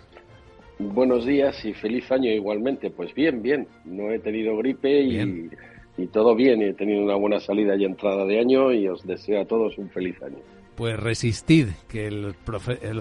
Buenos 0.79 1.27
días 1.27 1.65
y 1.65 1.75
feliz 1.75 2.11
año 2.13 2.31
igualmente. 2.31 2.91
Pues 2.91 3.13
bien, 3.15 3.43
bien. 3.43 3.67
No 3.85 4.11
he 4.11 4.19
tenido 4.21 4.57
gripe 4.57 5.03
y, 5.03 5.51
y, 5.97 6.07
todo 6.07 6.35
bien. 6.37 6.63
He 6.63 6.75
tenido 6.75 7.03
una 7.03 7.17
buena 7.17 7.41
salida 7.41 7.75
y 7.77 7.85
entrada 7.85 8.25
de 8.25 8.39
año 8.39 8.73
y 8.73 8.89
os 8.89 9.05
deseo 9.07 9.41
a 9.41 9.45
todos 9.45 9.77
un 9.79 9.91
feliz 9.91 10.23
año. 10.23 10.39
Pues 10.77 10.97
resistid, 10.97 11.71
que 11.89 12.09
los 12.09 12.37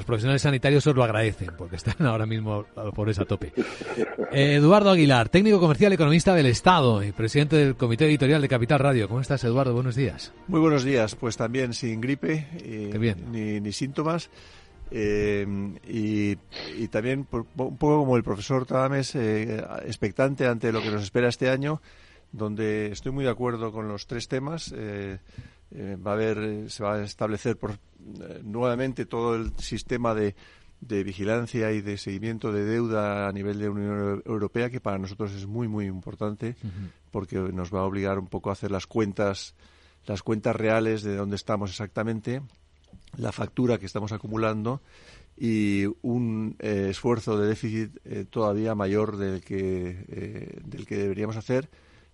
profesionales 0.04 0.42
sanitarios 0.42 0.88
os 0.88 0.96
lo 0.96 1.04
agradecen, 1.04 1.52
porque 1.56 1.76
están 1.76 2.08
ahora 2.08 2.26
mismo 2.26 2.66
por 2.96 3.08
esa 3.08 3.24
tope. 3.24 3.54
Eduardo 4.32 4.90
Aguilar, 4.90 5.30
técnico 5.30 5.60
comercial 5.60 5.94
economista 5.94 6.34
del 6.34 6.48
Estado 6.48 7.04
y 7.04 7.12
presidente 7.12 7.56
del 7.56 7.76
comité 7.76 8.06
editorial 8.06 8.42
de 8.42 8.48
Capital 8.48 8.80
Radio. 8.80 9.08
¿Cómo 9.08 9.22
estás, 9.22 9.44
Eduardo? 9.44 9.76
Buenos 9.76 9.96
días. 9.96 10.34
Muy 10.48 10.60
buenos 10.60 10.84
días. 10.84 11.14
Pues 11.14 11.38
también 11.38 11.74
sin 11.74 12.02
gripe 12.02 12.48
Ni, 13.32 13.60
ni 13.60 13.72
síntomas. 13.72 14.32
Eh, 14.92 15.46
y, 15.88 16.88
también 16.88 17.28
un 17.32 17.46
poco 17.46 18.00
como 18.00 18.18
el 18.18 18.24
profesor 18.24 18.66
Tadames, 18.66 19.16
eh, 19.16 19.64
expectante 19.86 20.48
ante 20.48 20.72
lo 20.72 20.82
que 20.82 20.92
nos 20.92 21.04
espera 21.04 21.28
este 21.28 21.50
año, 21.50 21.82
donde 22.32 22.92
estoy 22.92 23.12
muy 23.12 23.26
de 23.26 23.32
acuerdo 23.32 23.72
con 23.72 23.88
los 23.88 24.08
tres 24.08 24.28
temas. 24.28 24.74
Eh, 24.76 25.20
va 25.74 26.12
a 26.12 26.14
haber, 26.14 26.70
se 26.72 26.84
va 26.84 26.96
a 26.96 27.04
establecer 27.04 27.58
por, 27.58 27.78
nuevamente 28.44 29.06
todo 29.06 29.36
el 29.36 29.52
sistema 29.58 30.14
de, 30.14 30.34
de, 30.80 31.04
vigilancia 31.04 31.74
y 31.74 31.82
de 31.82 31.98
seguimiento 31.98 32.54
de 32.54 32.64
deuda 32.64 33.28
a 33.28 33.32
nivel 33.34 33.60
de 33.60 33.68
Unión 33.68 34.24
Europea, 34.26 34.70
que 34.70 34.80
para 34.80 34.98
nosotros 34.98 35.34
es 35.34 35.46
muy, 35.46 35.68
muy 35.68 35.86
importante, 35.86 36.56
porque 37.12 37.36
nos 37.38 37.74
va 37.74 37.82
a 37.82 37.84
obligar 37.84 38.18
un 38.18 38.28
poco 38.28 38.50
a 38.50 38.54
hacer 38.54 38.72
las 38.72 38.88
cuentas, 38.88 39.56
las 40.06 40.24
cuentas 40.24 40.56
reales 40.56 41.04
de 41.04 41.18
dónde 41.18 41.36
estamos 41.36 41.72
exactamente 41.72 42.42
la 43.18 43.32
factura 43.32 43.78
que 43.78 43.86
estamos 43.86 44.12
acumulando 44.12 44.82
y 45.38 45.86
un 46.02 46.56
eh, 46.60 46.88
esfuerzo 46.90 47.38
de 47.38 47.48
déficit 47.48 47.92
eh, 48.06 48.26
todavía 48.28 48.74
mayor 48.74 49.18
del 49.18 49.42
que, 49.42 50.06
eh, 50.10 50.60
del 50.66 50.86
que 50.86 50.98
deberíamos 50.98 51.38
hacer. 51.38 51.70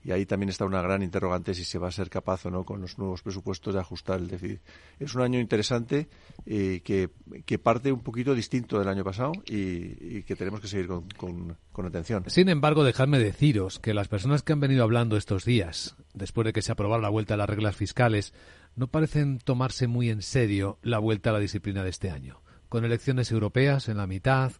Y 0.05 0.11
ahí 0.11 0.25
también 0.25 0.49
está 0.49 0.65
una 0.65 0.81
gran 0.81 1.01
interrogante 1.01 1.53
si 1.53 1.63
se 1.63 1.79
va 1.79 1.87
a 1.87 1.91
ser 1.91 2.09
capaz 2.09 2.45
o 2.45 2.49
no 2.49 2.65
con 2.65 2.81
los 2.81 2.97
nuevos 2.97 3.21
presupuestos 3.21 3.73
de 3.73 3.79
ajustar 3.79 4.19
el 4.19 4.27
déficit. 4.27 4.59
Es 4.99 5.15
un 5.15 5.21
año 5.21 5.39
interesante 5.39 6.09
que, 6.45 7.09
que, 7.45 7.57
parte 7.57 7.89
un 7.89 8.01
poquito 8.01 8.35
distinto 8.35 8.77
del 8.77 8.89
año 8.89 9.05
pasado 9.05 9.31
y, 9.45 10.23
que 10.23 10.35
tenemos 10.35 10.59
que 10.59 10.67
seguir 10.67 10.87
con, 10.87 11.07
con, 11.15 11.55
con, 11.71 11.85
atención. 11.85 12.25
Sin 12.27 12.49
embargo, 12.49 12.83
dejadme 12.83 13.17
deciros 13.17 13.79
que 13.79 13.93
las 13.93 14.09
personas 14.09 14.43
que 14.43 14.51
han 14.51 14.59
venido 14.59 14.83
hablando 14.83 15.15
estos 15.15 15.45
días, 15.45 15.95
después 16.13 16.43
de 16.43 16.51
que 16.51 16.61
se 16.61 16.73
aprobara 16.73 17.01
la 17.01 17.07
vuelta 17.07 17.35
a 17.35 17.37
las 17.37 17.49
reglas 17.49 17.77
fiscales, 17.77 18.33
no 18.75 18.87
parecen 18.87 19.39
tomarse 19.39 19.87
muy 19.87 20.09
en 20.09 20.21
serio 20.21 20.79
la 20.81 20.99
vuelta 20.99 21.29
a 21.29 21.33
la 21.33 21.39
disciplina 21.39 21.83
de 21.83 21.89
este 21.89 22.09
año. 22.09 22.41
Con 22.69 22.85
elecciones 22.85 23.31
europeas 23.31 23.87
en 23.87 23.97
la 23.97 24.07
mitad, 24.07 24.53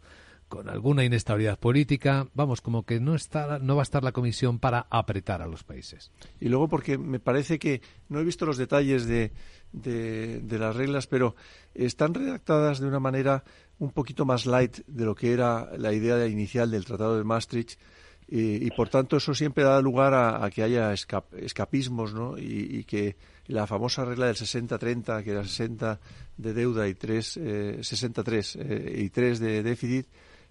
con 0.53 0.69
alguna 0.69 1.03
inestabilidad 1.03 1.57
política, 1.57 2.27
vamos, 2.35 2.61
como 2.61 2.85
que 2.85 2.99
no, 2.99 3.15
está, 3.15 3.57
no 3.57 3.75
va 3.75 3.81
a 3.81 3.89
estar 3.89 4.03
la 4.03 4.11
Comisión 4.11 4.59
para 4.59 4.85
apretar 4.91 5.41
a 5.41 5.47
los 5.47 5.63
países. 5.63 6.11
Y 6.39 6.49
luego 6.49 6.67
porque 6.67 6.99
me 6.99 7.19
parece 7.19 7.57
que 7.57 7.81
no 8.09 8.19
he 8.19 8.23
visto 8.23 8.45
los 8.45 8.57
detalles 8.57 9.07
de, 9.07 9.31
de, 9.71 10.59
las 10.59 10.75
reglas, 10.75 11.07
pero 11.07 11.35
están 11.73 12.13
redactadas 12.13 12.79
de 12.79 12.87
una 12.87 12.99
manera 12.99 13.43
un 13.79 13.89
poquito 13.89 14.25
más 14.25 14.45
light 14.45 14.85
de 14.85 15.05
lo 15.05 15.15
que 15.15 15.33
era 15.33 15.75
la 15.77 15.91
idea 15.91 16.27
inicial 16.27 16.69
del 16.69 16.85
Tratado 16.85 17.17
de 17.17 17.23
Maastricht. 17.23 17.79
Y, 18.27 18.71
por 18.71 18.89
tanto 18.89 19.17
eso 19.17 19.35
siempre 19.35 19.63
da 19.63 19.81
lugar 19.81 20.13
a, 20.13 20.49
que 20.49 20.63
haya 20.63 20.93
escapismos 20.93 22.13
¿no? 22.13 22.37
y 22.37 22.83
que 22.85 23.15
la 23.47 23.67
famosa 23.67 24.05
regla 24.05 24.27
del 24.27 24.35
60-30, 24.35 25.23
que 25.23 25.31
era 25.31 25.43
60 25.43 25.99
de 26.37 26.53
deuda 26.53 26.87
y 26.87 26.93
3, 26.93 27.39
63 27.81 28.55
eh, 28.55 28.59
eh, 28.61 29.01
y 29.03 29.09
3 29.09 29.39
de 29.39 29.63
déficit, 29.63 30.07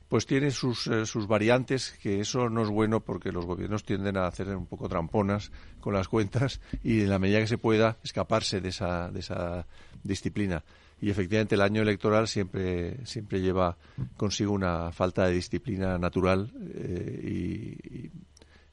pues 0.08 0.26
tiene 0.26 0.50
sus, 0.50 0.86
eh, 0.88 1.06
sus 1.06 1.26
variantes, 1.26 1.98
que 2.02 2.20
eso 2.20 2.50
no 2.50 2.62
es 2.62 2.68
bueno 2.68 3.00
porque 3.00 3.32
los 3.32 3.46
gobiernos 3.46 3.84
tienden 3.84 4.18
a 4.18 4.26
hacer 4.26 4.54
un 4.54 4.66
poco 4.66 4.88
tramponas 4.88 5.50
con 5.80 5.94
las 5.94 6.08
cuentas 6.08 6.60
y 6.84 7.00
en 7.00 7.10
la 7.10 7.18
medida 7.18 7.40
que 7.40 7.46
se 7.46 7.58
pueda 7.58 7.96
escaparse 8.04 8.60
de 8.60 8.68
esa, 8.68 9.10
de 9.10 9.20
esa 9.20 9.66
disciplina. 10.02 10.62
Y 11.00 11.10
efectivamente 11.10 11.56
el 11.56 11.62
año 11.62 11.82
electoral 11.82 12.28
siempre, 12.28 13.04
siempre 13.06 13.40
lleva 13.40 13.76
consigo 14.16 14.52
una 14.52 14.92
falta 14.92 15.26
de 15.26 15.34
disciplina 15.34 15.98
natural 15.98 16.48
y, 17.24 18.08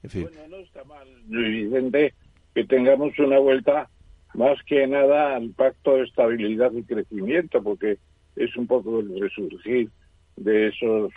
en 0.03 0.10
fin. 0.10 0.29
Bueno, 0.32 0.47
no 0.49 0.58
está 0.58 0.84
mal, 0.84 1.08
Vicente, 1.25 2.13
que 2.53 2.65
tengamos 2.65 3.17
una 3.17 3.39
vuelta 3.39 3.89
más 4.34 4.62
que 4.63 4.86
nada 4.88 5.36
al 5.36 5.52
pacto 5.52 5.96
de 5.96 6.04
estabilidad 6.04 6.72
y 6.74 6.84
crecimiento, 6.84 7.63
porque 7.63 7.98
es 8.36 8.56
un 8.56 8.68
poco 8.68 9.00
el 9.00 9.20
resurgir 9.20 9.89
de 10.36 10.68
esos 10.68 11.12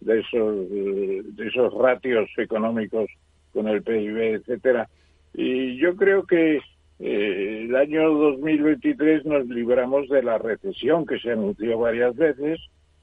de 0.00 0.20
esos 0.20 0.70
de 0.70 1.48
esos 1.48 1.74
ratios 1.74 2.28
económicos 2.36 3.10
con 3.52 3.68
el 3.68 3.82
PIB, 3.82 4.34
etcétera. 4.34 4.88
Y 5.34 5.76
yo 5.76 5.96
creo 5.96 6.24
que 6.24 6.60
eh, 7.00 7.64
el 7.64 7.76
año 7.76 8.12
2023 8.12 9.24
nos 9.24 9.46
libramos 9.46 10.08
de 10.08 10.22
la 10.22 10.38
recesión 10.38 11.06
que 11.06 11.18
se 11.18 11.32
anunció 11.32 11.78
varias 11.78 12.16
veces 12.16 12.60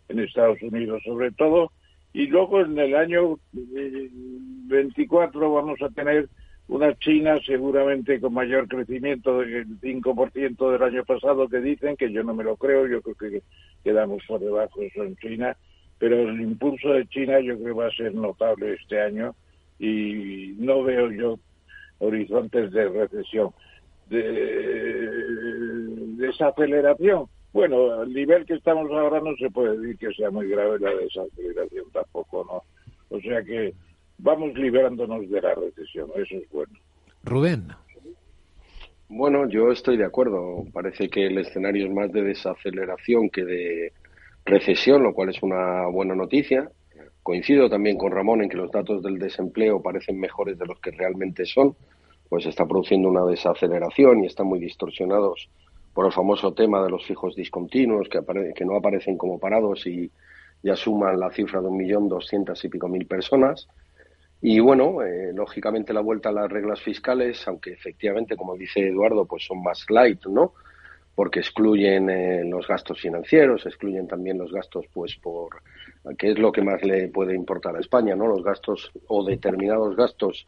en 0.09 0.19
Estados 0.19 0.61
Unidos 0.61 1.01
sobre 1.03 1.31
todo 1.31 1.71
y 2.13 2.27
luego 2.27 2.61
en 2.61 2.77
el 2.77 2.95
año 2.95 3.39
24 3.51 5.53
vamos 5.53 5.81
a 5.81 5.89
tener 5.89 6.29
una 6.67 6.93
China 6.97 7.39
seguramente 7.45 8.19
con 8.19 8.33
mayor 8.33 8.67
crecimiento 8.67 9.39
del 9.39 9.79
5% 9.79 10.71
del 10.71 10.83
año 10.83 11.05
pasado 11.05 11.47
que 11.47 11.59
dicen, 11.59 11.95
que 11.95 12.11
yo 12.11 12.23
no 12.23 12.33
me 12.33 12.43
lo 12.43 12.57
creo, 12.57 12.87
yo 12.87 13.01
creo 13.01 13.15
que 13.15 13.43
quedamos 13.83 14.23
por 14.27 14.39
debajo 14.39 14.79
de 14.79 14.87
eso 14.87 15.03
en 15.03 15.15
China, 15.17 15.55
pero 15.99 16.21
el 16.21 16.41
impulso 16.41 16.89
de 16.89 17.07
China 17.07 17.39
yo 17.39 17.59
creo 17.59 17.75
va 17.75 17.87
a 17.87 17.91
ser 17.91 18.15
notable 18.15 18.73
este 18.73 18.99
año 18.99 19.35
y 19.79 20.55
no 20.57 20.83
veo 20.83 21.11
yo 21.11 21.39
horizontes 21.99 22.71
de 22.71 22.89
recesión. 22.89 23.51
De 24.09 24.21
desaceleración, 26.17 27.25
Bueno, 27.53 28.01
al 28.01 28.13
nivel 28.13 28.45
que 28.45 28.55
estamos 28.55 28.91
ahora 28.91 29.19
no 29.21 29.35
se 29.37 29.49
puede 29.49 29.77
decir 29.77 29.97
que 29.97 30.13
sea 30.13 30.29
muy 30.29 30.47
grave 30.49 30.79
la 30.79 30.93
desaceleración 30.93 31.85
tampoco, 31.93 32.45
¿no? 32.45 33.15
O 33.15 33.21
sea 33.21 33.41
que 33.43 33.73
vamos 34.17 34.53
liberándonos 34.55 35.29
de 35.29 35.41
la 35.41 35.53
recesión, 35.55 36.09
eso 36.15 36.35
es 36.35 36.49
bueno. 36.49 36.73
Rubén. 37.23 37.67
Bueno, 39.07 39.47
yo 39.47 39.71
estoy 39.71 39.97
de 39.97 40.05
acuerdo. 40.05 40.65
Parece 40.73 41.09
que 41.09 41.27
el 41.27 41.37
escenario 41.37 41.85
es 41.85 41.93
más 41.93 42.11
de 42.11 42.23
desaceleración 42.23 43.29
que 43.29 43.45
de 43.45 43.93
recesión, 44.45 45.03
lo 45.03 45.13
cual 45.13 45.29
es 45.29 45.41
una 45.43 45.87
buena 45.87 46.15
noticia. 46.15 46.69
Coincido 47.21 47.69
también 47.69 47.97
con 47.97 48.11
Ramón 48.11 48.41
en 48.43 48.49
que 48.49 48.57
los 48.57 48.71
datos 48.71 49.03
del 49.03 49.19
desempleo 49.19 49.81
parecen 49.81 50.19
mejores 50.19 50.57
de 50.57 50.65
los 50.65 50.79
que 50.79 50.91
realmente 50.91 51.45
son, 51.45 51.75
pues 52.29 52.45
está 52.45 52.65
produciendo 52.65 53.09
una 53.09 53.25
desaceleración 53.25 54.23
y 54.23 54.27
están 54.27 54.47
muy 54.47 54.59
distorsionados 54.59 55.49
por 55.93 56.05
el 56.05 56.11
famoso 56.11 56.53
tema 56.53 56.83
de 56.83 56.89
los 56.89 57.05
fijos 57.05 57.35
discontinuos 57.35 58.09
que, 58.09 58.19
que 58.53 58.65
no 58.65 58.75
aparecen 58.75 59.17
como 59.17 59.39
parados 59.39 59.87
y 59.87 60.11
ya 60.61 60.75
suman 60.75 61.19
la 61.19 61.31
cifra 61.31 61.61
de 61.61 61.67
un 61.67 61.77
millón 61.77 62.09
doscientas 62.09 62.63
y 62.65 62.69
pico 62.69 62.87
mil 62.87 63.05
personas. 63.05 63.67
Y 64.47 64.59
bueno, 64.59 65.01
eh, 65.01 65.33
lógicamente 65.33 65.91
la 65.91 66.01
vuelta 66.01 66.29
a 66.29 66.31
las 66.31 66.51
reglas 66.51 66.79
fiscales, 66.79 67.47
aunque 67.47 67.71
efectivamente, 67.71 68.37
como 68.37 68.55
dice 68.55 68.89
Eduardo, 68.89 69.25
pues 69.25 69.43
son 69.43 69.63
más 69.63 69.87
light, 69.89 70.23
¿no? 70.27 70.53
Porque 71.15 71.39
excluyen 71.39 72.11
eh, 72.11 72.43
los 72.45 72.67
gastos 72.67 73.01
financieros, 73.01 73.65
excluyen 73.65 74.07
también 74.07 74.37
los 74.37 74.51
gastos, 74.51 74.85
pues 74.93 75.15
por, 75.15 75.63
que 76.15 76.29
es 76.29 76.37
lo 76.37 76.51
que 76.51 76.61
más 76.61 76.83
le 76.83 77.07
puede 77.07 77.33
importar 77.33 77.75
a 77.75 77.79
España, 77.79 78.15
¿no? 78.15 78.27
Los 78.27 78.43
gastos 78.43 78.91
o 79.07 79.25
determinados 79.25 79.95
gastos 79.95 80.45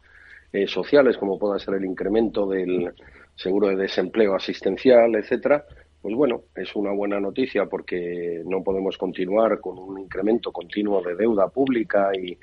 eh, 0.52 0.68
sociales, 0.68 1.18
como 1.18 1.36
pueda 1.36 1.58
ser 1.58 1.74
el 1.74 1.84
incremento 1.84 2.48
del 2.48 2.94
seguro 3.34 3.66
de 3.66 3.74
desempleo 3.74 4.36
asistencial, 4.36 5.16
etcétera. 5.16 5.64
Pues 6.00 6.14
bueno, 6.14 6.42
es 6.54 6.76
una 6.76 6.92
buena 6.92 7.18
noticia 7.18 7.66
porque 7.66 8.42
no 8.46 8.62
podemos 8.62 8.96
continuar 8.96 9.60
con 9.60 9.76
un 9.76 9.98
incremento 9.98 10.52
continuo 10.52 11.02
de 11.02 11.16
deuda 11.16 11.48
pública 11.48 12.12
y 12.14 12.38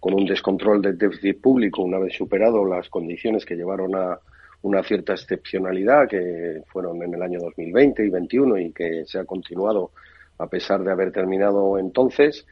con 0.00 0.14
un 0.14 0.26
descontrol 0.26 0.80
del 0.80 0.96
déficit 0.96 1.40
público 1.40 1.82
una 1.82 1.98
vez 1.98 2.14
superado 2.14 2.64
las 2.64 2.88
condiciones 2.88 3.44
que 3.44 3.56
llevaron 3.56 3.94
a 3.94 4.18
una 4.62 4.82
cierta 4.82 5.12
excepcionalidad 5.12 6.08
que 6.08 6.62
fueron 6.66 7.02
en 7.02 7.14
el 7.14 7.22
año 7.22 7.38
2020 7.40 8.04
y 8.04 8.10
2021 8.10 8.58
y 8.58 8.72
que 8.72 9.04
se 9.06 9.18
ha 9.18 9.24
continuado 9.24 9.92
a 10.38 10.46
pesar 10.48 10.82
de 10.82 10.90
haber 10.90 11.12
terminado 11.12 11.78
entonces. 11.78 12.46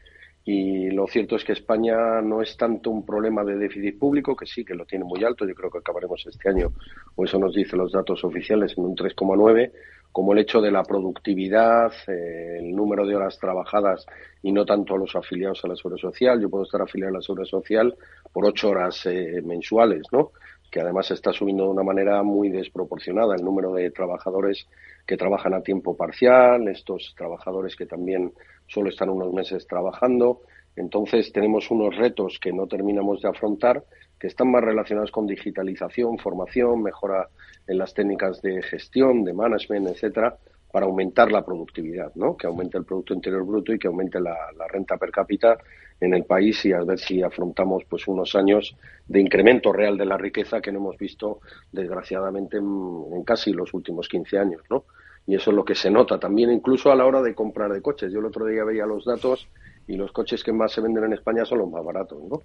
Y 0.45 0.91
lo 0.91 1.09
cierto 1.09 1.35
es 1.35 1.45
que 1.45 1.53
España 1.53 2.23
no 2.23 2.41
es 2.41 2.57
tanto 2.57 2.91
un 2.91 3.05
problema 3.05 3.43
de 3.43 3.57
déficit 3.57 3.99
público, 3.99 4.37
que 4.37 4.47
sí, 4.47 4.65
que 4.65 4.77
lo 4.77 4.85
tiene 4.85 5.05
muy 5.05 5.25
alto. 5.25 5.45
Yo 5.45 5.57
creo 5.57 5.71
que 5.71 5.79
acabaremos 5.79 6.25
este 6.25 6.49
año, 6.49 6.73
o 7.17 7.25
eso 7.25 7.37
nos 7.41 7.53
dicen 7.53 7.81
los 7.81 7.91
datos 7.91 8.23
oficiales, 8.23 8.75
en 8.79 8.85
un 8.85 8.95
3,9, 8.95 9.73
como 10.17 10.33
el 10.33 10.39
hecho 10.39 10.63
de 10.63 10.71
la 10.71 10.83
productividad, 10.83 11.93
eh, 12.09 12.57
el 12.61 12.75
número 12.75 13.07
de 13.07 13.15
horas 13.15 13.39
trabajadas 13.39 14.07
y 14.43 14.51
no 14.51 14.65
tanto 14.65 14.97
los 14.97 15.15
afiliados 15.15 15.63
a 15.63 15.69
la 15.69 15.77
Seguridad 15.77 16.09
Social. 16.09 16.41
Yo 16.41 16.49
puedo 16.49 16.65
estar 16.65 16.81
afiliado 16.81 17.11
a 17.11 17.19
la 17.19 17.21
Seguridad 17.21 17.51
Social 17.51 17.95
por 18.33 18.47
ocho 18.47 18.71
horas 18.71 19.05
eh, 19.05 19.43
mensuales, 19.45 20.07
¿no? 20.13 20.31
que 20.71 20.81
además 20.81 21.11
está 21.11 21.35
subiendo 21.35 21.65
de 21.65 21.69
una 21.69 21.83
manera 21.83 22.23
muy 22.23 22.49
desproporcionada 22.49 23.35
el 23.35 23.45
número 23.45 23.75
de 23.75 23.91
trabajadores 23.91 24.67
que 25.07 25.19
trabajan 25.19 25.53
a 25.53 25.61
tiempo 25.61 25.95
parcial, 25.95 26.67
estos 26.69 27.15
trabajadores 27.15 27.77
que 27.77 27.85
también 27.85 28.33
solo 28.69 28.89
están 28.89 29.11
unos 29.11 29.35
meses 29.35 29.67
trabajando. 29.67 30.41
Entonces 30.77 31.31
tenemos 31.31 31.71
unos 31.71 31.95
retos 31.95 32.39
que 32.41 32.55
no 32.55 32.67
terminamos 32.67 33.21
de 33.21 33.29
afrontar, 33.29 33.85
que 34.19 34.27
están 34.27 34.51
más 34.51 34.63
relacionados 34.63 35.11
con 35.11 35.27
digitalización, 35.27 36.19
formación, 36.19 36.83
mejora 36.83 37.29
en 37.67 37.79
las 37.79 37.95
técnicas 37.95 38.41
de 38.43 38.63
gestión, 38.63 39.25
de 39.25 39.33
management, 39.33 39.89
etcétera, 39.89 40.37
para 40.77 40.87
aumentar 40.87 41.33
la 41.33 41.45
productividad, 41.45 42.15
¿no? 42.17 42.37
Que 42.37 42.47
aumente 42.47 42.77
el 42.77 42.85
Producto 42.85 43.15
Interior 43.15 43.45
Bruto 43.47 43.73
y 43.73 43.79
que 43.79 43.87
aumente 43.89 44.21
la, 44.21 44.37
renta 44.69 44.97
per 44.99 45.11
cápita 45.11 45.57
en 45.99 46.13
el 46.13 46.25
país 46.25 46.63
y 46.67 46.73
a 46.73 46.83
ver 46.83 46.99
si 46.99 47.23
afrontamos 47.23 47.85
pues 47.89 48.07
unos 48.07 48.35
años 48.35 48.77
de 49.07 49.21
incremento 49.21 49.73
real 49.73 49.97
de 49.97 50.05
la 50.05 50.19
riqueza 50.19 50.61
que 50.61 50.71
no 50.71 50.81
hemos 50.81 50.99
visto 50.99 51.41
desgraciadamente 51.73 52.59
en, 52.59 53.25
casi 53.25 53.53
los 53.53 53.73
últimos 53.73 54.09
15 54.09 54.39
años, 54.39 54.63
¿no? 54.69 54.85
Y 55.27 55.35
eso 55.35 55.51
es 55.51 55.57
lo 55.57 55.65
que 55.65 55.75
se 55.75 55.91
nota 55.91 56.21
también 56.21 56.51
incluso 56.53 56.93
a 56.93 56.95
la 56.95 57.07
hora 57.07 57.23
de 57.23 57.35
comprar 57.35 57.73
de 57.73 57.81
coches. 57.81 58.13
Yo 58.13 58.21
el 58.21 58.27
otro 58.27 58.45
día 58.45 58.63
veía 58.63 58.87
los 58.87 59.05
datos 59.05 59.49
y 59.89 59.97
los 59.97 60.13
coches 60.13 60.45
que 60.45 60.53
más 60.53 60.73
se 60.73 60.81
venden 60.81 61.05
en 61.05 61.15
España 61.15 61.45
son 61.45 61.59
los 61.59 61.71
más 61.71 61.85
baratos, 61.85 62.23
¿no? 62.23 62.43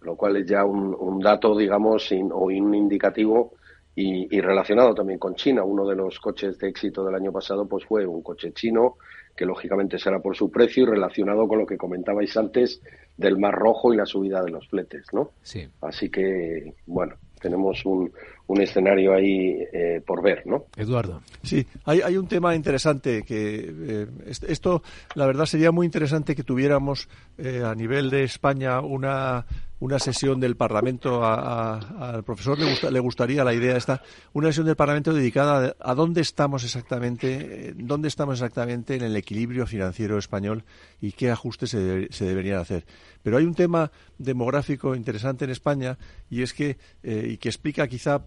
Lo 0.00 0.16
cual 0.16 0.36
es 0.36 0.46
ya 0.46 0.64
un, 0.64 1.18
dato, 1.20 1.56
digamos, 1.56 2.10
o 2.12 2.44
un 2.46 2.74
indicativo 2.74 3.52
y, 3.94 4.40
relacionado 4.40 4.94
también 4.94 5.18
con 5.18 5.34
China, 5.34 5.64
uno 5.64 5.86
de 5.86 5.96
los 5.96 6.20
coches 6.20 6.58
de 6.58 6.68
éxito 6.68 7.04
del 7.04 7.14
año 7.14 7.32
pasado 7.32 7.66
pues 7.66 7.84
fue 7.86 8.06
un 8.06 8.22
coche 8.22 8.52
chino 8.52 8.96
que 9.34 9.46
lógicamente 9.46 9.98
será 9.98 10.20
por 10.20 10.36
su 10.36 10.50
precio 10.50 10.82
y 10.82 10.86
relacionado 10.86 11.48
con 11.48 11.58
lo 11.58 11.66
que 11.66 11.76
comentabais 11.76 12.36
antes 12.36 12.82
del 13.16 13.38
Mar 13.38 13.54
Rojo 13.54 13.92
y 13.92 13.96
la 13.96 14.06
subida 14.06 14.42
de 14.42 14.50
los 14.50 14.68
fletes, 14.68 15.06
¿no? 15.12 15.30
Sí. 15.42 15.66
Así 15.80 16.10
que, 16.10 16.74
bueno, 16.86 17.16
tenemos 17.40 17.84
un, 17.86 18.12
un 18.48 18.60
escenario 18.60 19.12
ahí 19.14 19.58
eh, 19.72 20.00
por 20.06 20.22
ver, 20.22 20.46
¿no? 20.46 20.66
Eduardo. 20.76 21.22
Sí, 21.42 21.66
hay, 21.84 22.00
hay 22.00 22.16
un 22.16 22.28
tema 22.28 22.54
interesante 22.54 23.22
que 23.24 23.74
eh, 23.88 24.06
esto, 24.48 24.82
la 25.14 25.26
verdad, 25.26 25.46
sería 25.46 25.72
muy 25.72 25.86
interesante 25.86 26.36
que 26.36 26.44
tuviéramos 26.44 27.08
eh, 27.38 27.62
a 27.64 27.74
nivel 27.74 28.10
de 28.10 28.24
España 28.24 28.80
una 28.80 29.44
una 29.78 29.98
sesión 29.98 30.40
del 30.40 30.56
Parlamento 30.56 31.24
al 31.24 32.24
profesor. 32.24 32.58
Le, 32.58 32.90
le, 32.90 33.00
gustaría 33.00 33.44
la 33.44 33.54
idea 33.54 33.76
esta. 33.76 34.02
Una 34.32 34.48
sesión 34.48 34.66
del 34.66 34.76
Parlamento 34.76 35.12
dedicada 35.12 35.76
a, 35.80 35.94
dónde 35.94 36.20
estamos 36.20 36.64
exactamente 36.64 37.74
dónde 37.76 38.08
estamos 38.08 38.40
exactamente 38.40 38.94
en 38.94 39.02
el 39.02 39.16
equilibrio 39.16 39.66
financiero 39.66 40.18
español 40.18 40.64
y 41.00 41.12
qué 41.12 41.30
ajustes 41.30 41.70
se, 41.70 42.08
se 42.10 42.24
deberían 42.24 42.60
hacer. 42.60 42.86
Pero 43.22 43.36
hay 43.36 43.44
un 43.44 43.54
tema 43.54 43.90
demográfico 44.18 44.94
interesante 44.94 45.44
en 45.44 45.50
España 45.50 45.98
y 46.30 46.42
es 46.42 46.54
que 46.54 46.78
y 47.02 47.36
que 47.36 47.48
explica 47.48 47.86
quizá 47.88 48.22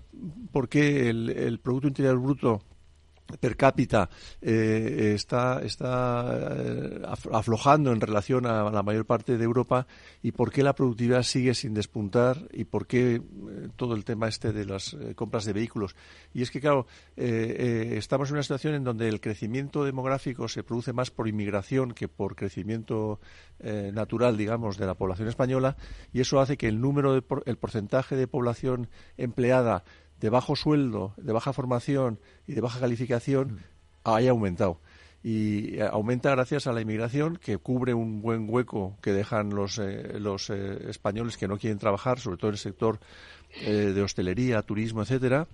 por 0.52 0.70
qué 0.70 1.10
el, 1.10 1.60
Producto 1.64 1.88
Interior 1.88 2.18
Bruto 2.18 2.62
per 3.38 3.56
cápita 3.56 4.10
eh, 4.42 5.14
está, 5.16 5.62
está 5.62 6.56
eh, 6.58 7.02
aflojando 7.32 7.92
en 7.92 8.02
relación 8.02 8.46
a 8.46 8.70
la 8.70 8.84
mayor 8.84 9.06
parte 9.06 9.38
de 9.38 9.44
Europa 9.44 9.88
y 10.22 10.32
por 10.32 10.52
qué 10.52 10.64
la 10.64 10.74
productividad 10.74 11.24
sigue 11.24 11.54
sin 11.54 11.74
despuntar 11.74 12.48
y 12.52 12.66
por 12.66 12.88
qué 12.88 13.16
eh, 13.16 13.22
todo 13.76 13.96
el 13.96 14.06
tema 14.06 14.28
este 14.28 14.52
de 14.52 14.66
las 14.66 14.96
compras 15.16 15.46
de 15.46 15.54
vehículos. 15.54 15.96
Y 16.34 16.42
es 16.42 16.52
que, 16.52 16.62
claro, 16.62 16.88
estamos 17.16 18.30
en 18.30 18.36
una 18.36 18.44
situación 18.44 18.74
en 18.76 18.84
donde 18.84 19.08
el 19.08 19.20
crecimiento 19.20 19.84
demográfico 19.84 20.48
se 20.48 20.64
produce 20.64 20.94
más 20.94 21.12
por 21.12 21.28
inmigración 21.28 21.94
que 21.94 22.08
por 22.08 22.36
crecimiento 22.36 23.20
natural, 23.94 24.38
digamos, 24.38 24.78
de 24.78 24.86
la 24.86 24.94
población 24.94 25.28
española 25.28 25.76
y 26.14 26.22
eso 26.22 26.40
hace 26.40 26.58
que 26.58 26.68
el 26.68 26.80
número, 26.80 27.14
de, 27.14 27.24
el 27.46 27.58
porcentaje 27.58 28.16
de 28.16 28.28
población 28.28 28.90
empleada 29.18 29.84
de 30.20 30.30
bajo 30.30 30.56
sueldo, 30.56 31.14
de 31.18 31.34
baja 31.34 31.54
formación 31.54 32.20
y 32.48 32.54
de 32.54 32.62
baja 32.62 32.80
calificación 32.80 33.54
mm. 33.54 33.60
haya 34.04 34.32
aumentado. 34.32 34.82
Y 35.22 35.76
eh, 35.76 35.84
aumenta 35.84 36.32
gracias 36.32 36.68
a 36.68 36.72
la 36.72 36.82
inmigración 36.82 37.38
que 37.38 37.58
cubre 37.58 37.94
un 37.94 38.22
buen 38.22 38.48
hueco 38.50 38.98
que 39.02 39.12
dejan 39.12 39.50
los, 39.50 39.78
eh, 39.78 40.20
los 40.20 40.50
eh, 40.50 40.90
españoles 40.90 41.38
que 41.38 41.48
no 41.48 41.58
quieren 41.58 41.78
trabajar, 41.78 42.20
sobre 42.20 42.38
todo 42.38 42.50
en 42.50 42.54
el 42.54 42.60
sector 42.60 43.00
de 43.66 44.00
hostelería, 44.04 44.62
turismo, 44.62 45.02
etcétera, 45.02 45.48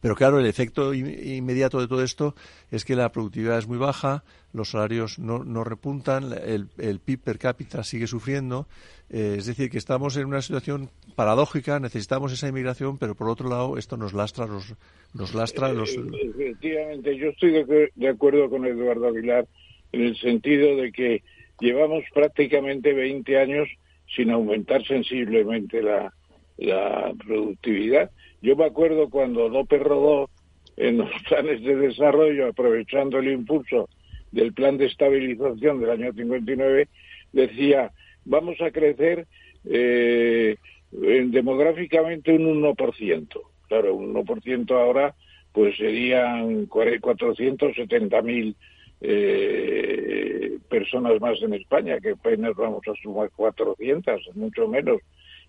pero 0.00 0.14
claro, 0.14 0.38
el 0.38 0.46
efecto 0.46 0.94
inmediato 0.94 1.80
de 1.80 1.88
todo 1.88 2.02
esto 2.02 2.34
es 2.70 2.84
que 2.84 2.94
la 2.94 3.10
productividad 3.10 3.58
es 3.58 3.66
muy 3.66 3.78
baja, 3.78 4.24
los 4.52 4.70
salarios 4.70 5.18
no, 5.18 5.44
no 5.44 5.64
repuntan, 5.64 6.32
el, 6.32 6.68
el, 6.78 7.00
PIB 7.00 7.20
per 7.20 7.38
cápita 7.38 7.82
sigue 7.82 8.06
sufriendo. 8.06 8.66
Eh, 9.10 9.36
es 9.38 9.46
decir, 9.46 9.70
que 9.70 9.78
estamos 9.78 10.16
en 10.16 10.26
una 10.26 10.42
situación 10.42 10.90
paradójica, 11.16 11.80
necesitamos 11.80 12.32
esa 12.32 12.48
inmigración, 12.48 12.98
pero 12.98 13.14
por 13.14 13.28
otro 13.28 13.48
lado 13.48 13.76
esto 13.78 13.96
nos 13.96 14.12
lastra 14.12 14.46
los... 14.46 14.74
Nos 15.14 15.34
lastra 15.34 15.72
los... 15.72 15.96
Eh, 15.96 16.02
efectivamente, 16.22 17.16
yo 17.16 17.30
estoy 17.30 17.52
de, 17.52 17.90
de 17.94 18.08
acuerdo 18.08 18.48
con 18.50 18.66
Eduardo 18.66 19.08
Aguilar 19.08 19.46
en 19.92 20.02
el 20.02 20.16
sentido 20.18 20.76
de 20.76 20.92
que 20.92 21.22
llevamos 21.60 22.04
prácticamente 22.14 22.92
20 22.92 23.38
años 23.38 23.68
sin 24.14 24.30
aumentar 24.30 24.84
sensiblemente 24.86 25.82
la, 25.82 26.12
la 26.58 27.12
productividad 27.26 28.10
yo 28.42 28.56
me 28.56 28.64
acuerdo 28.64 29.08
cuando 29.08 29.48
López 29.48 29.82
Rodó, 29.82 30.30
en 30.76 30.98
los 30.98 31.10
planes 31.28 31.62
de 31.62 31.76
desarrollo, 31.76 32.48
aprovechando 32.48 33.18
el 33.18 33.32
impulso 33.32 33.88
del 34.30 34.52
plan 34.52 34.76
de 34.76 34.86
estabilización 34.86 35.80
del 35.80 35.90
año 35.90 36.12
59, 36.12 36.88
decía, 37.32 37.92
vamos 38.24 38.60
a 38.60 38.70
crecer 38.70 39.26
eh, 39.64 40.56
demográficamente 40.90 42.32
un 42.32 42.62
1%. 42.62 43.40
Claro, 43.68 43.94
un 43.94 44.14
1% 44.14 44.70
ahora 44.70 45.14
pues 45.52 45.76
serían 45.76 46.68
470.000 46.68 48.54
eh, 49.00 50.58
personas 50.68 51.20
más 51.20 51.40
en 51.42 51.54
España, 51.54 51.98
que 52.00 52.10
apenas 52.10 52.54
vamos 52.54 52.82
a 52.86 52.94
sumar 53.02 53.30
400, 53.34 54.36
mucho 54.36 54.68
menos. 54.68 55.00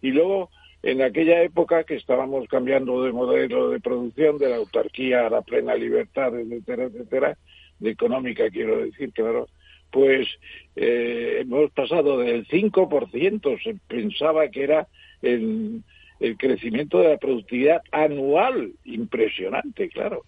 Y 0.02 0.12
luego 0.12 0.49
en 0.82 1.02
aquella 1.02 1.42
época 1.44 1.84
que 1.84 1.96
estábamos 1.96 2.48
cambiando 2.48 3.04
de 3.04 3.12
modelo 3.12 3.70
de 3.70 3.80
producción, 3.80 4.38
de 4.38 4.50
la 4.50 4.58
autarquía 4.58 5.28
a 5.28 5.30
la 5.30 5.42
plena 5.42 5.76
libertad, 5.76 6.38
etcétera, 6.39 6.86
etcétera, 6.86 7.38
de 7.80 7.89
económica, 7.89 8.50
quiero 8.50 8.80
decir, 8.80 9.12
claro, 9.12 9.48
pues 9.92 10.28
eh, 10.76 11.39
hemos 11.42 11.72
pasado 11.72 12.20
del 12.20 12.48
5%, 12.48 13.63
se 13.63 13.76
pensaba 13.88 14.48
que 14.50 14.63
era 14.63 14.88
el, 15.22 15.82
el 16.20 16.38
crecimiento 16.38 17.00
de 17.00 17.10
la 17.10 17.18
productividad 17.18 17.82
anual, 17.92 18.74
impresionante, 18.86 19.89
claro. 19.89 20.24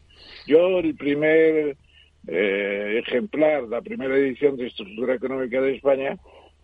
Yo 0.48 0.80
el 0.80 0.96
primer 0.96 1.78
eh, 2.28 3.02
ejemplar, 3.06 3.64
la 3.64 3.82
primera 3.82 4.16
edición 4.16 4.58
de 4.58 4.68
Estructura 4.68 5.16
Económica 5.16 5.62
de 5.62 5.76
España, 5.76 6.18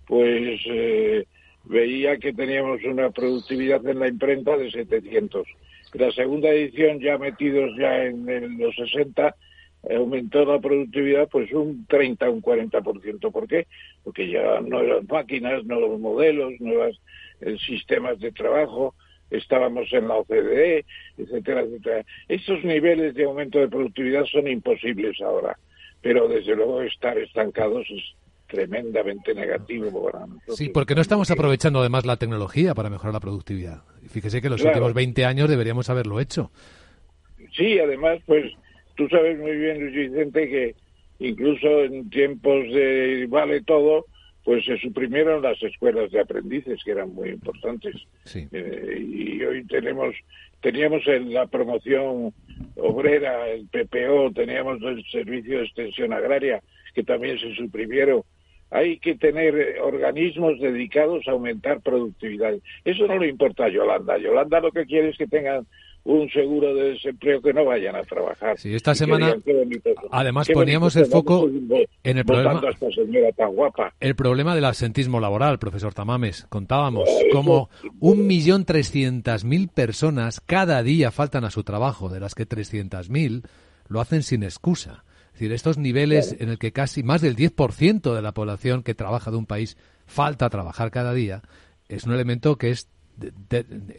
pues 0.05 0.61
eh, 0.65 1.25
veía 1.67 2.17
que 2.17 2.33
teníamos 2.33 2.83
una 2.83 3.09
productividad 3.09 3.85
en 3.87 3.99
la 3.99 4.07
imprenta 4.07 4.57
de 4.57 4.71
700. 4.71 5.47
La 5.93 6.11
segunda 6.11 6.49
edición, 6.49 6.99
ya 6.99 7.17
metidos 7.17 7.71
ya 7.77 8.03
en, 8.03 8.57
los 8.57 8.75
60, 8.75 9.35
aumentó 9.95 10.45
la 10.45 10.59
productividad 10.59 11.29
pues 11.29 11.51
un 11.51 11.85
30, 11.87 12.29
un 12.29 12.41
40%. 12.41 13.31
¿Por 13.31 13.47
qué? 13.47 13.67
Porque 14.03 14.29
ya 14.29 14.59
nuevas 14.61 15.07
máquinas, 15.07 15.63
nuevos 15.65 15.99
modelos, 15.99 16.53
nuevos 16.59 16.99
eh, 17.41 17.57
sistemas 17.65 18.19
de 18.19 18.31
trabajo, 18.31 18.95
estábamos 19.29 19.91
en 19.91 20.07
la 20.07 20.15
OCDE, 20.15 20.85
etcétera, 21.17 21.61
etcétera. 21.61 22.05
Esos 22.27 22.63
niveles 22.63 23.13
de 23.15 23.23
aumento 23.23 23.59
de 23.59 23.67
productividad 23.67 24.25
son 24.25 24.47
imposibles 24.47 25.19
ahora, 25.21 25.57
pero 26.01 26.27
desde 26.27 26.55
luego 26.55 26.81
estar 26.81 27.17
estancados 27.17 27.87
es 27.89 28.03
tremendamente 28.47 29.33
negativo 29.33 30.09
para 30.09 30.25
nosotros. 30.25 30.57
Sí, 30.57 30.69
porque 30.69 30.95
no 30.95 31.01
estamos 31.01 31.29
aprovechando 31.31 31.79
además 31.79 32.05
la 32.05 32.17
tecnología 32.17 32.73
para 32.73 32.89
mejorar 32.89 33.13
la 33.13 33.19
productividad. 33.19 33.83
Fíjese 34.09 34.41
que 34.41 34.47
en 34.47 34.53
los 34.53 34.63
últimos 34.63 34.93
20 34.93 35.25
años 35.25 35.49
deberíamos 35.49 35.89
haberlo 35.89 36.19
hecho. 36.19 36.51
Sí, 37.55 37.79
además, 37.79 38.19
pues 38.25 38.53
tú 38.95 39.07
sabes 39.09 39.37
muy 39.37 39.55
bien, 39.55 39.79
Luis 39.79 40.09
Vicente, 40.09 40.49
que 40.49 40.75
incluso 41.19 41.83
en 41.83 42.09
tiempos 42.09 42.63
de 42.73 43.25
vale 43.29 43.61
todo, 43.61 44.05
pues 44.47 44.63
se 44.63 44.77
suprimieron 44.77 45.41
las 45.41 45.61
escuelas 45.61 46.09
de 46.11 46.21
aprendices 46.21 46.81
que 46.85 46.91
eran 46.91 47.13
muy 47.13 47.31
importantes 47.31 47.95
eh, 48.33 48.97
y 48.97 49.43
hoy 49.43 49.65
tenemos 49.65 50.15
teníamos 50.61 51.05
en 51.05 51.33
la 51.33 51.47
promoción 51.47 52.33
obrera 52.77 53.49
el 53.49 53.67
PPO 53.67 54.31
teníamos 54.33 54.81
el 54.83 55.03
servicio 55.11 55.57
de 55.57 55.65
extensión 55.65 56.13
agraria 56.13 56.61
que 56.95 57.03
también 57.03 57.37
se 57.37 57.53
suprimieron 57.55 58.21
hay 58.69 58.97
que 58.99 59.15
tener 59.15 59.79
organismos 59.81 60.59
dedicados 60.59 61.27
a 61.27 61.31
aumentar 61.31 61.81
productividad 61.81 62.53
eso 62.85 63.07
no 63.07 63.17
le 63.17 63.29
importa 63.29 63.65
a 63.65 63.69
Yolanda 63.69 64.17
Yolanda 64.17 64.59
lo 64.59 64.71
que 64.71 64.85
quiere 64.85 65.09
es 65.09 65.17
que 65.17 65.27
tengan 65.27 65.65
un 66.07 66.29
seguro 66.29 66.73
de 66.73 66.93
desempleo 66.93 67.41
que 67.41 67.51
no 67.51 67.65
vayan 67.65 67.95
a 67.97 68.01
trabajar. 68.01 68.57
Sí, 68.57 68.73
esta 68.73 68.95
semana 68.95 69.35
además 70.09 70.47
poníamos 70.53 70.95
el 70.95 71.05
foco 71.07 71.49
en 72.03 72.17
el 72.17 72.25
problema, 72.25 72.61
el 73.99 74.15
problema 74.15 74.55
del 74.55 74.65
absentismo 74.65 75.19
laboral, 75.19 75.59
profesor 75.59 75.93
Tamames. 75.93 76.45
Contábamos 76.47 77.09
como 77.33 77.69
un 77.99 78.25
millón 78.25 78.63
trescientas 78.63 79.43
mil 79.43 79.67
personas 79.67 80.39
cada 80.39 80.81
día 80.81 81.11
faltan 81.11 81.43
a 81.43 81.51
su 81.51 81.63
trabajo, 81.63 82.07
de 82.07 82.21
las 82.21 82.35
que 82.35 82.45
trescientas 82.45 83.09
mil 83.09 83.43
lo 83.89 83.99
hacen 83.99 84.23
sin 84.23 84.43
excusa. 84.43 85.03
Es 85.37 85.41
decir, 85.41 85.53
estos 85.53 85.77
niveles 85.77 86.35
en 86.39 86.49
el 86.49 86.57
que 86.57 86.71
casi 86.71 87.03
más 87.03 87.21
del 87.21 87.35
10% 87.35 88.15
de 88.15 88.21
la 88.23 88.31
población 88.31 88.81
que 88.81 88.95
trabaja 88.95 89.29
de 89.29 89.37
un 89.37 89.45
país 89.45 89.77
falta 90.07 90.47
a 90.47 90.49
trabajar 90.49 90.89
cada 90.89 91.13
día, 91.13 91.43
es 91.89 92.05
un 92.05 92.13
elemento 92.13 92.57
que 92.57 92.71
es 92.71 92.89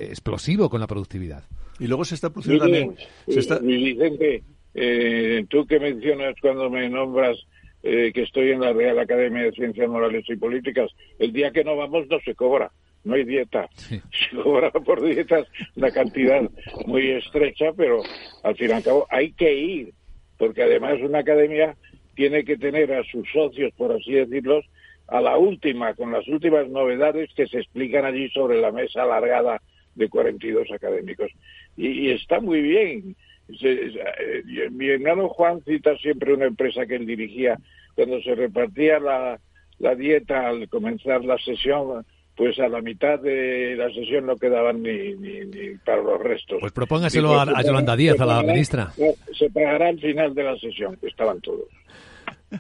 explosivo 0.01 0.69
con 0.69 0.81
la 0.81 0.89
productividad. 0.89 1.45
Y 1.79 1.87
luego 1.87 2.05
se 2.05 2.17
está 2.17 2.31
produciendo 2.31 2.65
también... 2.65 2.97
Se 3.29 3.39
está... 3.39 3.61
Vicente, 3.61 4.43
eh, 4.75 5.47
tú 5.49 5.65
que 5.65 5.79
mencionas 5.79 6.35
cuando 6.43 6.69
me 6.71 6.89
nombras 6.89 7.39
eh, 7.85 8.11
que 8.13 8.23
estoy 8.23 8.51
en 8.51 8.61
la 8.61 8.73
Real 8.73 8.99
Academia 8.99 9.45
de 9.45 9.53
Ciencias 9.53 9.89
Morales 9.89 10.25
y 10.29 10.35
Políticas, 10.35 10.91
el 11.21 11.33
día 11.33 11.53
que 11.53 11.63
no 11.63 11.77
vamos 11.77 12.09
no 12.11 12.19
se 12.25 12.35
cobra, 12.35 12.73
no 13.05 13.15
hay 13.15 13.23
dieta. 13.23 13.69
Se 13.79 14.37
cobra 14.43 14.73
por 14.73 15.05
dietas 15.05 15.47
una 15.77 15.93
cantidad 15.93 16.51
muy 16.85 17.13
estrecha, 17.13 17.67
pero 17.77 18.03
al 18.43 18.57
fin 18.57 18.71
y 18.71 18.73
al 18.73 18.83
cabo 18.83 19.07
hay 19.09 19.31
que 19.35 19.55
ir, 19.55 19.95
porque 20.39 20.63
además 20.63 20.99
una 21.03 21.19
academia 21.19 21.77
tiene 22.15 22.45
que 22.45 22.57
tener 22.57 22.93
a 22.93 23.05
sus 23.05 23.29
socios, 23.31 23.73
por 23.77 23.93
así 23.93 24.13
decirlo, 24.13 24.61
a 25.09 25.21
la 25.21 25.37
última, 25.37 25.95
con 25.95 26.13
las 26.13 26.27
últimas 26.29 26.69
novedades 26.69 27.31
que 27.35 27.47
se 27.47 27.59
explican 27.59 28.05
allí 28.05 28.29
sobre 28.31 28.61
la 28.61 28.73
mesa 28.73 29.03
alargada 29.03 29.61
de 29.95 30.09
42 30.09 30.71
académicos. 30.71 31.31
Y, 31.77 32.11
está 32.11 32.41
muy 32.41 32.61
bien. 32.61 33.17
Eh, 33.63 34.69
mi 34.71 34.89
hermano 34.89 35.29
Juan 35.29 35.63
cita 35.65 35.97
siempre 35.99 36.35
una 36.35 36.47
empresa 36.47 36.87
que 36.87 36.97
él 36.97 37.07
dirigía. 37.07 37.59
Cuando 37.95 38.21
se 38.23 38.35
repartía 38.35 39.01
la 39.01 39.95
dieta 39.97 40.49
al 40.49 40.69
comenzar 40.69 41.25
la 41.25 41.39
sesión, 41.39 42.05
pues 42.39 42.57
a 42.61 42.69
la 42.69 42.81
mitad 42.81 43.19
de 43.19 43.75
la 43.77 43.93
sesión 43.93 44.27
no 44.27 44.37
quedaban 44.37 44.81
ni, 44.81 45.13
ni, 45.15 45.75
para 45.85 46.01
los 46.01 46.23
restos. 46.23 46.59
Pues 46.61 46.73
propóngaselo 46.73 47.39
a, 47.39 47.63
Yolanda 47.65 47.97
Díaz, 47.97 48.21
a 48.21 48.27
la 48.27 48.43
ministra. 48.45 48.93
Se 49.37 49.51
pagará 49.51 49.89
al 49.89 49.99
final 49.99 50.33
de 50.37 50.45
la 50.45 50.57
sesión, 50.57 50.97
que 50.99 51.09
estaban 51.09 51.41
todos. 51.41 51.67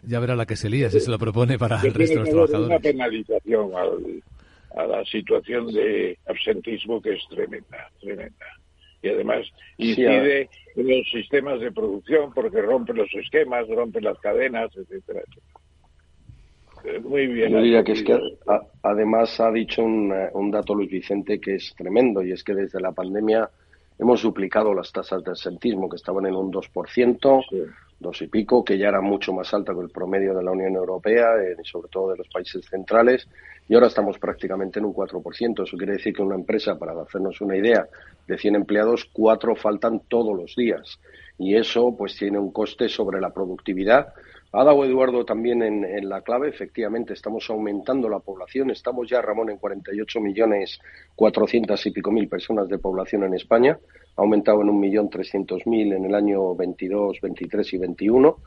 Ya 0.02 0.18
verá 0.18 0.34
la 0.34 0.46
que 0.46 0.56
se 0.56 0.68
lía 0.68 0.90
si 0.90 0.98
se 0.98 1.10
lo 1.10 1.18
propone 1.18 1.58
para 1.58 1.80
el 1.80 1.94
resto 1.94 2.14
de 2.14 2.20
los 2.20 2.28
trabajadores. 2.28 2.70
Una 2.70 2.80
penalización 2.80 3.70
a 4.76 4.84
la 4.84 5.04
situación 5.04 5.72
de 5.72 6.18
absentismo 6.26 7.00
que 7.00 7.12
es 7.12 7.22
tremenda, 7.30 7.88
tremenda. 8.00 8.46
Y 9.00 9.10
además 9.10 9.46
incide 9.76 10.50
en 10.74 10.88
los 10.88 11.08
sistemas 11.08 11.60
de 11.60 11.70
producción 11.70 12.32
porque 12.34 12.60
rompe 12.62 12.92
los 12.94 13.08
esquemas, 13.14 13.68
rompe 13.68 14.00
las 14.00 14.18
cadenas, 14.18 14.70
etcétera, 14.76 15.22
Muy 17.02 17.26
bien. 17.26 17.50
Yo 17.50 17.58
diría 17.60 17.84
que 17.84 17.92
es 17.92 18.02
que 18.02 18.18
además 18.82 19.38
ha 19.40 19.50
dicho 19.50 19.82
un, 19.82 20.12
un 20.32 20.50
dato 20.50 20.74
Luis 20.74 20.90
Vicente 20.90 21.40
que 21.40 21.56
es 21.56 21.74
tremendo 21.76 22.22
y 22.22 22.32
es 22.32 22.42
que 22.44 22.54
desde 22.54 22.80
la 22.80 22.92
pandemia 22.92 23.48
hemos 23.98 24.22
duplicado 24.22 24.72
las 24.72 24.92
tasas 24.92 25.22
de 25.24 25.30
absentismo 25.30 25.88
que 25.88 25.96
estaban 25.96 26.26
en 26.26 26.34
un 26.34 26.52
2%, 26.52 27.44
dos 28.00 28.22
y 28.22 28.28
pico, 28.28 28.64
que 28.64 28.78
ya 28.78 28.88
era 28.88 29.00
mucho 29.00 29.32
más 29.32 29.52
alta 29.52 29.74
que 29.74 29.80
el 29.80 29.90
promedio 29.90 30.34
de 30.34 30.42
la 30.42 30.52
Unión 30.52 30.74
Europea 30.76 31.36
eh, 31.42 31.56
y 31.60 31.66
sobre 31.66 31.88
todo 31.88 32.12
de 32.12 32.18
los 32.18 32.28
países 32.28 32.64
centrales, 32.66 33.28
y 33.68 33.74
ahora 33.74 33.88
estamos 33.88 34.18
prácticamente 34.18 34.78
en 34.78 34.86
un 34.86 34.94
4%. 34.94 35.66
Eso 35.66 35.76
quiere 35.76 35.94
decir 35.94 36.14
que 36.14 36.22
una 36.22 36.36
empresa, 36.36 36.78
para 36.78 37.00
hacernos 37.02 37.40
una 37.40 37.56
idea, 37.56 37.86
de 38.26 38.38
100 38.38 38.54
empleados, 38.54 39.08
cuatro 39.12 39.54
faltan 39.56 40.00
todos 40.08 40.36
los 40.36 40.54
días. 40.56 40.98
Y 41.38 41.54
eso 41.54 41.94
pues 41.96 42.16
tiene 42.16 42.38
un 42.38 42.50
coste 42.50 42.88
sobre 42.88 43.20
la 43.20 43.30
productividad. 43.30 44.14
Ha 44.52 44.64
dado 44.64 44.84
Eduardo 44.84 45.24
también 45.24 45.62
en, 45.62 46.08
la 46.08 46.22
clave, 46.22 46.48
efectivamente, 46.48 47.12
estamos 47.12 47.48
aumentando 47.50 48.08
la 48.08 48.20
población, 48.20 48.70
estamos 48.70 49.08
ya, 49.08 49.20
Ramón, 49.20 49.50
en 49.50 49.58
48 49.58 50.20
millones 50.20 50.78
400 51.14 51.84
y 51.86 51.90
pico 51.90 52.10
mil 52.10 52.28
personas 52.28 52.68
de 52.68 52.78
población 52.78 53.24
en 53.24 53.34
España, 53.34 53.78
ha 54.16 54.22
aumentado 54.22 54.62
en 54.62 54.70
un 54.70 54.80
millón 54.80 55.10
trescientos 55.10 55.66
mil 55.66 55.92
en 55.92 56.06
el 56.06 56.14
año 56.14 56.54
22, 56.54 57.20
23 57.20 57.72
y 57.74 57.78
21 57.78 58.38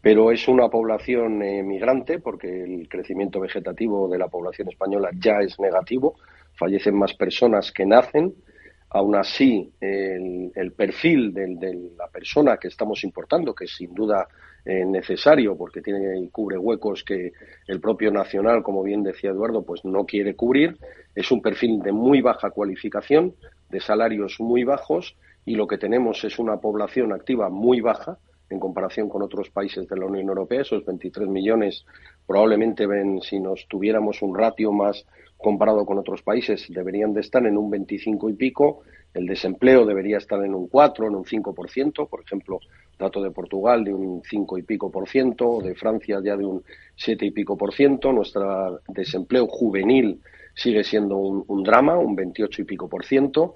pero 0.00 0.30
es 0.30 0.46
una 0.48 0.68
población 0.68 1.42
eh, 1.42 1.62
migrante 1.62 2.20
porque 2.20 2.62
el 2.62 2.88
crecimiento 2.88 3.40
vegetativo 3.40 4.08
de 4.08 4.18
la 4.18 4.28
población 4.28 4.68
española 4.68 5.10
ya 5.18 5.40
es 5.40 5.58
negativo, 5.58 6.16
fallecen 6.54 6.96
más 6.96 7.14
personas 7.14 7.72
que 7.72 7.84
nacen. 7.84 8.34
Aún 8.90 9.16
así, 9.16 9.70
el, 9.80 10.72
perfil 10.76 11.34
de, 11.34 11.92
la 11.96 12.08
persona 12.08 12.56
que 12.56 12.68
estamos 12.68 13.04
importando, 13.04 13.54
que 13.54 13.64
es 13.66 13.76
sin 13.76 13.94
duda 13.94 14.26
eh, 14.64 14.84
necesario 14.84 15.56
porque 15.56 15.82
tiene 15.82 16.18
y 16.18 16.28
cubre 16.30 16.56
huecos 16.56 17.04
que 17.04 17.32
el 17.66 17.80
propio 17.80 18.10
nacional, 18.10 18.62
como 18.62 18.82
bien 18.82 19.02
decía 19.02 19.30
Eduardo, 19.30 19.62
pues 19.62 19.84
no 19.84 20.06
quiere 20.06 20.34
cubrir, 20.34 20.78
es 21.14 21.30
un 21.30 21.42
perfil 21.42 21.80
de 21.80 21.92
muy 21.92 22.22
baja 22.22 22.50
cualificación, 22.50 23.34
de 23.68 23.80
salarios 23.80 24.40
muy 24.40 24.64
bajos 24.64 25.16
y 25.44 25.54
lo 25.54 25.66
que 25.66 25.78
tenemos 25.78 26.24
es 26.24 26.38
una 26.38 26.56
población 26.58 27.12
activa 27.12 27.50
muy 27.50 27.80
baja, 27.80 28.18
en 28.50 28.58
comparación 28.58 29.08
con 29.08 29.22
otros 29.22 29.50
países 29.50 29.86
de 29.88 29.96
la 29.96 30.06
Unión 30.06 30.28
Europea. 30.28 30.62
Esos 30.62 30.84
23 30.84 31.28
millones 31.28 31.84
probablemente 32.26 32.86
ven, 32.86 33.20
si 33.20 33.40
nos 33.40 33.66
tuviéramos 33.68 34.22
un 34.22 34.36
ratio 34.36 34.72
más 34.72 35.06
comparado 35.38 35.86
con 35.86 35.98
otros 35.98 36.22
países, 36.22 36.66
deberían 36.68 37.14
de 37.14 37.20
estar 37.20 37.46
en 37.46 37.56
un 37.56 37.70
25 37.70 38.28
y 38.28 38.34
pico. 38.34 38.82
El 39.14 39.26
desempleo 39.26 39.86
debería 39.86 40.18
estar 40.18 40.44
en 40.44 40.52
un 40.54 40.66
4, 40.66 41.06
en 41.06 41.14
un 41.14 41.24
5%. 41.24 42.08
Por 42.08 42.20
ejemplo, 42.20 42.58
dato 42.98 43.22
de 43.22 43.30
Portugal 43.30 43.84
de 43.84 43.94
un 43.94 44.20
5 44.22 44.58
y 44.58 44.62
pico 44.62 44.90
por 44.90 45.08
ciento, 45.08 45.60
de 45.62 45.76
Francia 45.76 46.20
ya 46.22 46.36
de 46.36 46.44
un 46.44 46.64
7 46.96 47.24
y 47.24 47.30
pico 47.30 47.56
por 47.56 47.72
ciento. 47.72 48.12
Nuestro 48.12 48.80
desempleo 48.88 49.46
juvenil 49.46 50.20
sigue 50.54 50.82
siendo 50.82 51.16
un, 51.16 51.44
un 51.46 51.62
drama, 51.62 51.96
un 51.96 52.16
28 52.16 52.62
y 52.62 52.64
pico 52.64 52.88
por 52.88 53.06
ciento. 53.06 53.54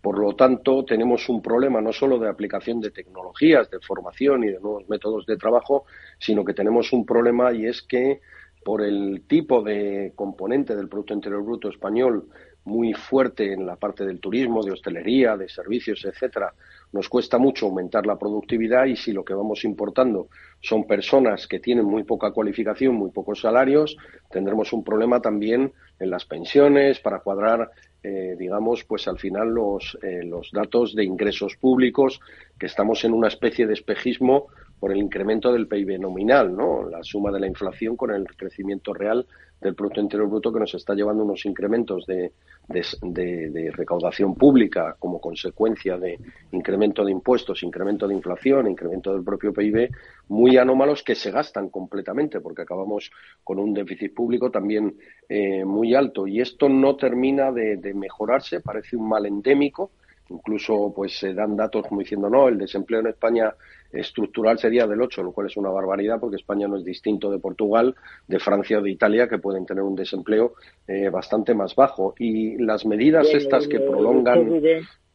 Por 0.00 0.18
lo 0.18 0.36
tanto, 0.36 0.84
tenemos 0.84 1.28
un 1.30 1.42
problema 1.42 1.80
no 1.80 1.92
solo 1.92 2.18
de 2.18 2.28
aplicación 2.28 2.78
de 2.78 2.90
tecnologías, 2.90 3.70
de 3.70 3.80
formación 3.80 4.44
y 4.44 4.48
de 4.48 4.60
nuevos 4.60 4.88
métodos 4.88 5.26
de 5.26 5.36
trabajo, 5.36 5.86
sino 6.18 6.44
que 6.44 6.52
tenemos 6.54 6.92
un 6.92 7.04
problema 7.04 7.52
y 7.52 7.66
es 7.66 7.82
que 7.82 8.20
por 8.64 8.82
el 8.82 9.22
tipo 9.26 9.62
de 9.62 10.12
componente 10.14 10.74
del 10.74 10.88
Producto 10.88 11.14
Interior 11.14 11.44
Bruto 11.44 11.68
español 11.68 12.28
muy 12.64 12.94
fuerte 12.94 13.52
en 13.52 13.66
la 13.66 13.76
parte 13.76 14.04
del 14.06 14.20
turismo, 14.20 14.62
de 14.62 14.72
hostelería, 14.72 15.36
de 15.36 15.48
servicios, 15.48 16.04
etcétera, 16.04 16.54
nos 16.92 17.08
cuesta 17.08 17.38
mucho 17.38 17.66
aumentar 17.66 18.06
la 18.06 18.18
productividad 18.18 18.86
y 18.86 18.96
si 18.96 19.12
lo 19.12 19.24
que 19.24 19.34
vamos 19.34 19.64
importando 19.64 20.28
son 20.60 20.86
personas 20.86 21.46
que 21.46 21.60
tienen 21.60 21.84
muy 21.84 22.04
poca 22.04 22.30
cualificación, 22.30 22.94
muy 22.94 23.10
pocos 23.10 23.40
salarios, 23.40 23.96
tendremos 24.30 24.72
un 24.72 24.82
problema 24.82 25.20
también 25.20 25.72
en 25.98 26.10
las 26.10 26.24
pensiones 26.24 27.00
para 27.00 27.18
cuadrar, 27.18 27.70
eh, 28.02 28.34
digamos, 28.38 28.84
pues 28.84 29.06
al 29.08 29.18
final 29.18 29.48
los, 29.48 29.98
eh, 30.02 30.22
los 30.24 30.50
datos 30.52 30.94
de 30.94 31.04
ingresos 31.04 31.56
públicos, 31.56 32.20
que 32.58 32.66
estamos 32.66 33.04
en 33.04 33.12
una 33.12 33.28
especie 33.28 33.66
de 33.66 33.74
espejismo 33.74 34.46
por 34.78 34.92
el 34.92 34.98
incremento 34.98 35.52
del 35.52 35.66
PIB 35.66 35.98
nominal, 35.98 36.54
¿no? 36.54 36.88
La 36.88 37.02
suma 37.02 37.30
de 37.30 37.40
la 37.40 37.46
inflación 37.46 37.96
con 37.96 38.10
el 38.10 38.26
crecimiento 38.26 38.92
real 38.92 39.26
del 39.60 39.74
Producto 39.74 40.00
Interior 40.00 40.28
Bruto 40.28 40.52
que 40.52 40.60
nos 40.60 40.74
está 40.74 40.94
llevando 40.94 41.24
unos 41.24 41.46
incrementos 41.46 42.04
de, 42.06 42.32
de, 42.68 43.72
recaudación 43.72 44.34
pública 44.34 44.94
como 44.98 45.20
consecuencia 45.20 45.96
de 45.96 46.18
incremento 46.52 47.02
de 47.04 47.12
impuestos, 47.12 47.62
incremento 47.62 48.06
de 48.06 48.14
inflación, 48.14 48.68
incremento 48.68 49.12
del 49.12 49.24
propio 49.24 49.54
PIB, 49.54 49.90
muy 50.28 50.58
anómalos 50.58 51.02
que 51.02 51.14
se 51.14 51.30
gastan 51.30 51.70
completamente 51.70 52.40
porque 52.40 52.62
acabamos 52.62 53.10
con 53.42 53.58
un 53.58 53.72
déficit 53.72 54.14
público 54.14 54.50
también 54.50 54.96
eh, 55.28 55.64
muy 55.64 55.94
alto 55.94 56.26
y 56.26 56.40
esto 56.40 56.68
no 56.68 56.96
termina 56.96 57.50
de, 57.50 57.78
de 57.78 57.94
mejorarse, 57.94 58.60
parece 58.60 58.96
un 58.96 59.08
mal 59.08 59.24
endémico 59.24 59.90
Incluso 60.30 60.92
pues 60.94 61.18
se 61.18 61.34
dan 61.34 61.54
datos 61.56 61.86
como 61.86 62.00
diciendo, 62.00 62.30
no, 62.30 62.48
el 62.48 62.56
desempleo 62.56 63.00
en 63.00 63.08
España 63.08 63.54
estructural 63.94 64.58
sería 64.58 64.86
del 64.86 65.00
8, 65.00 65.22
lo 65.22 65.32
cual 65.32 65.46
es 65.46 65.56
una 65.56 65.70
barbaridad 65.70 66.20
porque 66.20 66.36
España 66.36 66.68
no 66.68 66.76
es 66.76 66.84
distinto 66.84 67.30
de 67.30 67.38
Portugal, 67.38 67.94
de 68.26 68.38
Francia 68.38 68.78
o 68.78 68.82
de 68.82 68.90
Italia, 68.90 69.28
que 69.28 69.38
pueden 69.38 69.66
tener 69.66 69.82
un 69.82 69.94
desempleo 69.94 70.54
eh, 70.86 71.08
bastante 71.08 71.54
más 71.54 71.74
bajo. 71.74 72.14
Y 72.18 72.58
las 72.58 72.84
medidas 72.86 73.32
estas 73.32 73.68
que 73.68 73.80
prolongan 73.80 74.60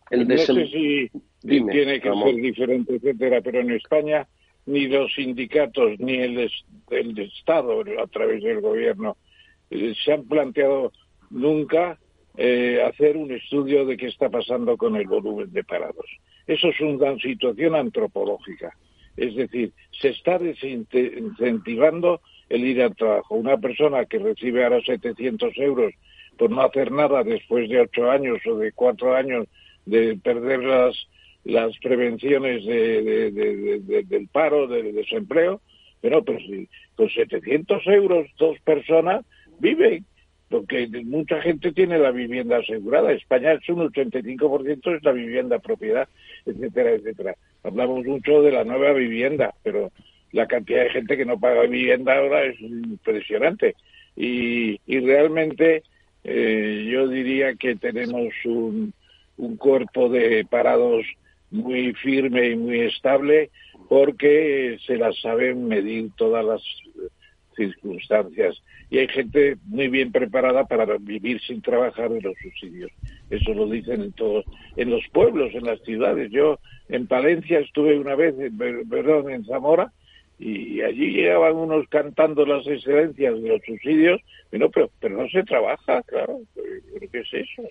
el 0.09 0.27
desempleo. 0.27 0.65
No 0.65 0.71
sé 0.71 1.09
si 1.41 1.69
tiene 1.71 1.99
que 1.99 2.09
ser 2.09 2.35
diferente, 2.35 2.95
etcétera, 2.95 3.41
pero 3.41 3.59
en 3.59 3.71
España 3.71 4.27
ni 4.65 4.87
los 4.87 5.13
sindicatos 5.13 5.99
ni 5.99 6.17
el, 6.17 6.49
el 6.91 7.19
Estado 7.19 7.81
a 7.81 8.07
través 8.07 8.43
del 8.43 8.61
gobierno 8.61 9.17
eh, 9.69 9.93
se 10.03 10.13
han 10.13 10.27
planteado 10.27 10.91
nunca 11.29 11.97
eh, 12.37 12.81
hacer 12.83 13.17
un 13.17 13.31
estudio 13.31 13.85
de 13.85 13.97
qué 13.97 14.07
está 14.07 14.29
pasando 14.29 14.77
con 14.77 14.95
el 14.95 15.07
volumen 15.07 15.51
de 15.51 15.63
parados. 15.63 16.05
Eso 16.49 16.69
es 16.69 16.81
una 16.81 17.15
situación 17.19 17.75
antropológica. 17.75 18.75
Es 19.15 19.35
decir, 19.35 19.71
se 19.91 20.09
está 20.09 20.39
desincentivando 20.39 22.21
el 22.49 22.65
ir 22.65 22.81
al 22.81 22.95
trabajo. 22.95 23.35
Una 23.35 23.57
persona 23.57 24.03
que 24.05 24.17
recibe 24.17 24.63
ahora 24.63 24.81
700 24.81 25.55
euros 25.57 25.93
por 26.39 26.49
no 26.49 26.63
hacer 26.63 26.91
nada 26.91 27.23
después 27.23 27.69
de 27.69 27.81
ocho 27.81 28.09
años 28.09 28.39
o 28.47 28.55
de 28.57 28.71
cuatro 28.71 29.15
años 29.15 29.45
de 29.85 30.17
perder 30.17 30.63
las, 30.63 30.95
las 31.43 31.77
prevenciones 31.77 32.65
del 32.65 34.27
paro, 34.31 34.65
del 34.65 34.95
desempleo, 34.95 35.61
pero 36.01 36.25
pues 36.25 36.41
con 36.95 37.09
700 37.11 37.85
euros 37.85 38.25
dos 38.39 38.59
personas 38.61 39.23
viven 39.59 40.03
porque 40.49 40.87
mucha 41.05 41.41
gente 41.41 41.71
tiene 41.71 41.99
la 41.99 42.11
vivienda 42.11 42.57
asegurada. 42.57 43.11
España 43.11 43.53
es 43.53 43.69
un 43.69 43.87
85% 43.91 44.95
es 44.97 45.03
la 45.03 45.11
vivienda 45.11 45.59
propiedad, 45.59 46.07
etcétera, 46.45 46.91
etcétera. 46.91 47.35
Hablamos 47.63 48.05
mucho 48.05 48.41
de 48.41 48.51
la 48.51 48.63
nueva 48.63 48.93
vivienda, 48.93 49.53
pero 49.63 49.91
la 50.31 50.47
cantidad 50.47 50.83
de 50.83 50.89
gente 50.89 51.17
que 51.17 51.25
no 51.25 51.39
paga 51.39 51.61
vivienda 51.63 52.17
ahora 52.17 52.43
es 52.43 52.59
impresionante. 52.59 53.75
Y, 54.15 54.79
y 54.87 54.99
realmente 54.99 55.83
eh, 56.23 56.87
yo 56.91 57.07
diría 57.07 57.53
que 57.53 57.75
tenemos 57.75 58.33
un, 58.45 58.93
un 59.37 59.57
cuerpo 59.57 60.09
de 60.09 60.45
parados 60.49 61.05
muy 61.51 61.93
firme 61.93 62.49
y 62.49 62.55
muy 62.55 62.81
estable 62.81 63.49
porque 63.87 64.77
se 64.85 64.97
las 64.97 65.19
saben 65.19 65.67
medir 65.67 66.11
todas 66.15 66.45
las 66.45 66.61
circunstancias 67.67 68.61
y 68.89 68.99
hay 68.99 69.07
gente 69.07 69.57
muy 69.65 69.87
bien 69.89 70.11
preparada 70.11 70.65
para 70.65 70.97
vivir 70.97 71.41
sin 71.41 71.61
trabajar 71.61 72.09
de 72.09 72.21
los 72.21 72.35
subsidios. 72.41 72.91
Eso 73.29 73.53
lo 73.53 73.67
dicen 73.67 74.01
en 74.01 74.11
todos, 74.13 74.45
en 74.75 74.89
los 74.89 75.03
pueblos, 75.11 75.53
en 75.53 75.65
las 75.65 75.81
ciudades. 75.81 76.31
Yo 76.31 76.59
en 76.87 77.07
Palencia 77.07 77.59
estuve 77.59 77.99
una 77.99 78.15
vez, 78.15 78.35
perdón, 78.89 79.29
en 79.29 79.45
Zamora, 79.45 79.91
y 80.39 80.81
allí 80.81 81.11
llegaban 81.11 81.57
unos 81.57 81.87
cantando 81.89 82.45
las 82.45 82.65
excelencias 82.65 83.41
de 83.41 83.49
los 83.49 83.61
subsidios, 83.65 84.21
pero, 84.49 84.71
pero, 84.71 84.89
pero 84.99 85.21
no 85.21 85.29
se 85.29 85.43
trabaja, 85.43 86.01
claro, 86.03 86.39
¿qué 86.55 87.19
es 87.19 87.33
eso? 87.33 87.63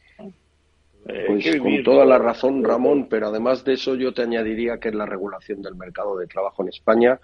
Eh, 1.07 1.25
pues 1.27 1.57
con 1.57 1.83
toda 1.83 2.05
la 2.05 2.19
razón, 2.19 2.63
Ramón, 2.63 3.09
pero 3.09 3.29
además 3.29 3.65
de 3.65 3.73
eso 3.75 3.95
yo 3.95 4.13
te 4.13 4.23
añadiría 4.23 4.79
que 4.79 4.91
es 4.91 4.95
la 4.95 5.07
regulación 5.07 5.63
del 5.63 5.75
mercado 5.75 6.19
de 6.19 6.27
trabajo 6.27 6.63
en 6.63 6.69
España 6.69 7.19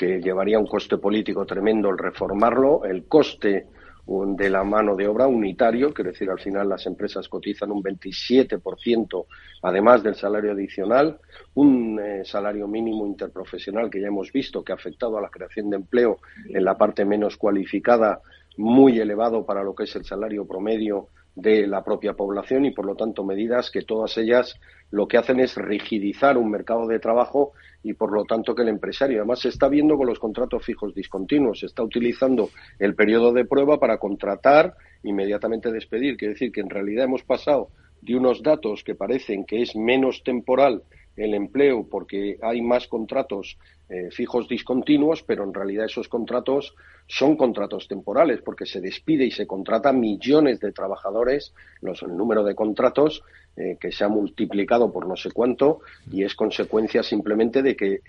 que 0.00 0.18
llevaría 0.18 0.58
un 0.58 0.66
coste 0.66 0.96
político 0.96 1.44
tremendo 1.44 1.90
el 1.90 1.98
reformarlo, 1.98 2.86
el 2.86 3.04
coste 3.04 3.66
de 4.06 4.48
la 4.48 4.64
mano 4.64 4.96
de 4.96 5.06
obra 5.06 5.26
unitario, 5.26 5.92
quiere 5.92 6.12
decir, 6.12 6.30
al 6.30 6.40
final 6.40 6.70
las 6.70 6.86
empresas 6.86 7.28
cotizan 7.28 7.70
un 7.70 7.82
27% 7.82 9.26
además 9.60 10.02
del 10.02 10.14
salario 10.14 10.52
adicional, 10.52 11.18
un 11.52 12.00
eh, 12.00 12.24
salario 12.24 12.66
mínimo 12.66 13.06
interprofesional 13.06 13.90
que 13.90 14.00
ya 14.00 14.06
hemos 14.06 14.32
visto 14.32 14.64
que 14.64 14.72
ha 14.72 14.76
afectado 14.76 15.18
a 15.18 15.20
la 15.20 15.28
creación 15.28 15.68
de 15.68 15.76
empleo 15.76 16.20
en 16.48 16.64
la 16.64 16.78
parte 16.78 17.04
menos 17.04 17.36
cualificada, 17.36 18.22
muy 18.56 18.98
elevado 18.98 19.44
para 19.44 19.62
lo 19.62 19.74
que 19.74 19.84
es 19.84 19.94
el 19.96 20.06
salario 20.06 20.46
promedio 20.46 21.08
de 21.40 21.66
la 21.66 21.82
propia 21.82 22.14
población 22.14 22.64
y, 22.64 22.70
por 22.70 22.86
lo 22.86 22.94
tanto, 22.94 23.24
medidas 23.24 23.70
que 23.70 23.82
todas 23.82 24.16
ellas 24.18 24.58
lo 24.90 25.08
que 25.08 25.16
hacen 25.16 25.40
es 25.40 25.56
rigidizar 25.56 26.36
un 26.36 26.50
mercado 26.50 26.86
de 26.86 26.98
trabajo 26.98 27.52
y, 27.82 27.94
por 27.94 28.12
lo 28.12 28.24
tanto, 28.24 28.54
que 28.54 28.62
el 28.62 28.68
empresario, 28.68 29.18
además, 29.18 29.40
se 29.40 29.48
está 29.48 29.68
viendo 29.68 29.96
con 29.96 30.06
los 30.06 30.18
contratos 30.18 30.64
fijos 30.64 30.94
discontinuos, 30.94 31.60
se 31.60 31.66
está 31.66 31.82
utilizando 31.82 32.50
el 32.78 32.94
periodo 32.94 33.32
de 33.32 33.44
prueba 33.44 33.78
para 33.78 33.98
contratar, 33.98 34.74
inmediatamente 35.02 35.72
despedir. 35.72 36.16
Quiere 36.16 36.34
decir 36.34 36.52
que, 36.52 36.60
en 36.60 36.70
realidad, 36.70 37.04
hemos 37.04 37.22
pasado 37.22 37.70
de 38.02 38.16
unos 38.16 38.42
datos 38.42 38.82
que 38.84 38.94
parecen 38.94 39.44
que 39.44 39.62
es 39.62 39.76
menos 39.76 40.22
temporal 40.24 40.82
el 41.16 41.34
empleo 41.34 41.86
porque 41.88 42.38
hay 42.42 42.62
más 42.62 42.86
contratos 42.86 43.58
eh, 43.88 44.10
fijos 44.10 44.48
discontinuos, 44.48 45.22
pero 45.22 45.44
en 45.44 45.52
realidad 45.52 45.86
esos 45.86 46.08
contratos 46.08 46.74
son 47.06 47.36
contratos 47.36 47.88
temporales 47.88 48.40
porque 48.42 48.64
se 48.64 48.80
despide 48.80 49.24
y 49.24 49.30
se 49.32 49.46
contrata 49.46 49.92
millones 49.92 50.60
de 50.60 50.72
trabajadores, 50.72 51.52
los, 51.80 52.02
el 52.02 52.16
número 52.16 52.44
de 52.44 52.54
contratos 52.54 53.22
eh, 53.56 53.76
que 53.80 53.90
se 53.90 54.04
ha 54.04 54.08
multiplicado 54.08 54.92
por 54.92 55.08
no 55.08 55.16
sé 55.16 55.32
cuánto 55.32 55.80
y 56.12 56.22
es 56.22 56.34
consecuencia 56.36 57.02
simplemente 57.02 57.62
de 57.62 57.74
que 57.74 58.00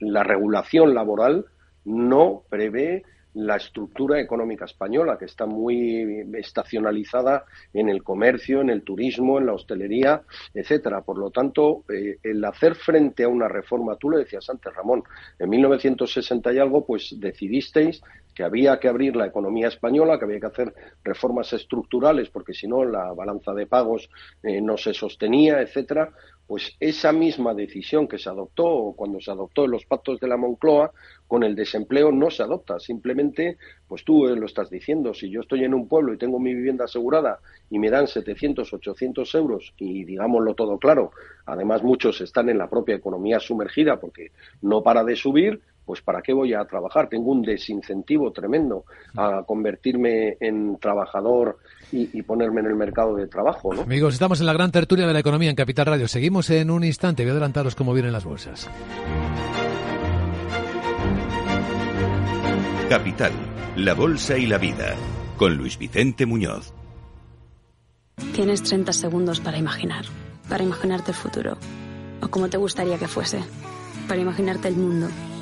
la 0.00 0.22
regulación 0.22 0.94
laboral 0.94 1.44
no 1.84 2.42
prevé 2.48 3.04
la 3.36 3.56
estructura 3.56 4.18
económica 4.18 4.64
española, 4.64 5.18
que 5.18 5.26
está 5.26 5.44
muy 5.44 6.24
estacionalizada 6.34 7.44
en 7.74 7.90
el 7.90 8.02
comercio, 8.02 8.62
en 8.62 8.70
el 8.70 8.82
turismo, 8.82 9.38
en 9.38 9.46
la 9.46 9.52
hostelería, 9.52 10.22
etcétera. 10.54 11.02
Por 11.02 11.18
lo 11.18 11.30
tanto, 11.30 11.84
eh, 11.92 12.18
el 12.22 12.42
hacer 12.44 12.74
frente 12.76 13.24
a 13.24 13.28
una 13.28 13.46
reforma, 13.46 13.96
tú 13.96 14.08
lo 14.08 14.18
decías 14.18 14.48
antes, 14.48 14.74
Ramón, 14.74 15.02
en 15.38 15.50
1960 15.50 16.52
y 16.54 16.58
algo, 16.58 16.86
pues 16.86 17.14
decidisteis 17.18 18.00
que 18.34 18.42
había 18.42 18.78
que 18.78 18.88
abrir 18.88 19.16
la 19.16 19.26
economía 19.26 19.68
española, 19.68 20.18
que 20.18 20.24
había 20.26 20.40
que 20.40 20.46
hacer 20.46 20.74
reformas 21.04 21.52
estructurales, 21.52 22.28
porque 22.30 22.52
si 22.52 22.66
no 22.66 22.84
la 22.84 23.12
balanza 23.12 23.52
de 23.52 23.66
pagos 23.66 24.10
eh, 24.42 24.60
no 24.60 24.76
se 24.76 24.92
sostenía, 24.92 25.60
etcétera 25.60 26.12
pues 26.46 26.76
esa 26.78 27.12
misma 27.12 27.54
decisión 27.54 28.06
que 28.06 28.18
se 28.18 28.28
adoptó 28.28 28.94
cuando 28.96 29.20
se 29.20 29.30
adoptó 29.30 29.64
en 29.64 29.72
los 29.72 29.84
pactos 29.84 30.20
de 30.20 30.28
la 30.28 30.36
Moncloa 30.36 30.92
con 31.26 31.42
el 31.42 31.56
desempleo 31.56 32.12
no 32.12 32.30
se 32.30 32.44
adopta. 32.44 32.78
Simplemente, 32.78 33.58
pues 33.88 34.04
tú 34.04 34.26
lo 34.26 34.46
estás 34.46 34.70
diciendo, 34.70 35.12
si 35.12 35.28
yo 35.28 35.40
estoy 35.40 35.64
en 35.64 35.74
un 35.74 35.88
pueblo 35.88 36.14
y 36.14 36.18
tengo 36.18 36.38
mi 36.38 36.54
vivienda 36.54 36.84
asegurada 36.84 37.40
y 37.68 37.78
me 37.78 37.90
dan 37.90 38.06
700, 38.06 38.72
800 38.72 39.34
euros 39.34 39.74
y 39.76 40.04
digámoslo 40.04 40.54
todo 40.54 40.78
claro, 40.78 41.10
además 41.46 41.82
muchos 41.82 42.20
están 42.20 42.48
en 42.48 42.58
la 42.58 42.70
propia 42.70 42.94
economía 42.94 43.40
sumergida 43.40 43.98
porque 43.98 44.30
no 44.62 44.82
para 44.82 45.02
de 45.02 45.16
subir, 45.16 45.60
pues 45.86 46.02
¿para 46.02 46.20
qué 46.20 46.32
voy 46.32 46.52
a 46.52 46.64
trabajar? 46.64 47.08
Tengo 47.08 47.30
un 47.30 47.42
desincentivo 47.42 48.32
tremendo 48.32 48.84
a 49.16 49.44
convertirme 49.46 50.36
en 50.40 50.78
trabajador 50.78 51.58
y, 51.92 52.20
ponerme 52.22 52.60
en 52.60 52.66
el 52.66 52.74
mercado 52.74 53.14
de 53.14 53.28
trabajo. 53.28 53.72
¿no? 53.72 53.82
Amigos, 53.82 54.14
estamos 54.14 54.40
en 54.40 54.46
la 54.46 54.52
gran 54.52 54.72
tertulia 54.72 55.06
de 55.06 55.12
la 55.12 55.20
economía 55.20 55.48
en 55.48 55.54
Capital 55.54 55.86
Radio. 55.86 56.08
Seguimos 56.08 56.50
en 56.50 56.70
un 56.70 56.82
instante. 56.82 57.22
Voy 57.22 57.30
a 57.30 57.32
adelantaros 57.32 57.76
cómo 57.76 57.94
vienen 57.94 58.12
las 58.12 58.24
bolsas. 58.24 58.68
Capital, 62.88 63.32
la 63.76 63.94
bolsa 63.94 64.36
y 64.36 64.46
la 64.46 64.58
vida, 64.58 64.96
con 65.36 65.56
Luis 65.56 65.78
Vicente 65.78 66.26
Muñoz. 66.26 66.74
Tienes 68.34 68.64
30 68.64 68.92
segundos 68.92 69.38
para 69.38 69.58
imaginar, 69.58 70.04
para 70.48 70.64
imaginarte 70.64 71.12
el 71.12 71.16
futuro, 71.16 71.56
o 72.20 72.28
como 72.28 72.48
te 72.48 72.56
gustaría 72.56 72.98
que 72.98 73.06
fuese, 73.06 73.40
para 74.08 74.20
imaginarte 74.20 74.68
el 74.68 74.76
mundo 74.76 75.08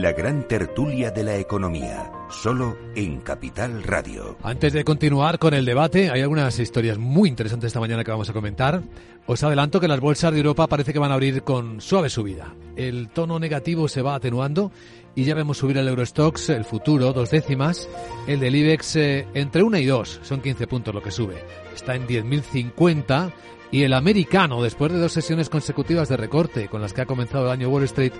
La 0.00 0.12
gran 0.12 0.48
tertulia 0.48 1.10
de 1.10 1.22
la 1.22 1.36
economía, 1.36 2.10
solo 2.30 2.78
en 2.94 3.20
Capital 3.20 3.82
Radio. 3.82 4.38
Antes 4.42 4.72
de 4.72 4.82
continuar 4.82 5.38
con 5.38 5.52
el 5.52 5.66
debate, 5.66 6.08
hay 6.08 6.22
algunas 6.22 6.58
historias 6.58 6.96
muy 6.96 7.28
interesantes 7.28 7.66
esta 7.66 7.80
mañana 7.80 8.02
que 8.02 8.10
vamos 8.10 8.30
a 8.30 8.32
comentar. 8.32 8.80
Os 9.26 9.42
adelanto 9.42 9.78
que 9.78 9.88
las 9.88 10.00
bolsas 10.00 10.32
de 10.32 10.38
Europa 10.38 10.68
parece 10.68 10.94
que 10.94 10.98
van 10.98 11.10
a 11.10 11.16
abrir 11.16 11.42
con 11.42 11.82
suave 11.82 12.08
subida. 12.08 12.54
El 12.76 13.10
tono 13.10 13.38
negativo 13.38 13.88
se 13.88 14.00
va 14.00 14.14
atenuando 14.14 14.72
y 15.14 15.24
ya 15.24 15.34
vemos 15.34 15.58
subir 15.58 15.76
el 15.76 15.88
Eurostox, 15.88 16.48
el 16.48 16.64
futuro, 16.64 17.12
dos 17.12 17.30
décimas. 17.30 17.86
El 18.26 18.40
del 18.40 18.56
IBEX 18.56 18.96
eh, 18.96 19.26
entre 19.34 19.62
una 19.62 19.80
y 19.80 19.84
dos, 19.84 20.18
son 20.22 20.40
15 20.40 20.66
puntos 20.66 20.94
lo 20.94 21.02
que 21.02 21.10
sube. 21.10 21.44
Está 21.74 21.94
en 21.94 22.08
10.050 22.08 23.32
y 23.72 23.84
el 23.84 23.92
americano, 23.92 24.62
después 24.62 24.92
de 24.92 24.98
dos 24.98 25.12
sesiones 25.12 25.48
consecutivas 25.48 26.08
de 26.08 26.16
recorte 26.16 26.68
con 26.68 26.80
las 26.80 26.92
que 26.92 27.02
ha 27.02 27.06
comenzado 27.06 27.46
el 27.46 27.52
año 27.52 27.68
Wall 27.68 27.84
Street, 27.84 28.12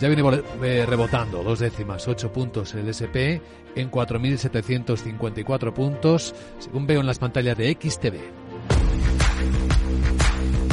ya 0.00 0.08
viene 0.08 0.22
eh, 0.62 0.84
rebotando 0.86 1.42
dos 1.42 1.60
décimas, 1.60 2.06
ocho 2.08 2.32
puntos 2.32 2.74
el 2.74 2.88
SP 2.92 3.40
en 3.74 3.90
4.754 3.90 5.72
puntos, 5.72 6.34
según 6.58 6.86
veo 6.86 7.00
en 7.00 7.06
las 7.06 7.18
pantallas 7.18 7.56
de 7.56 7.72
XTV. 7.80 8.47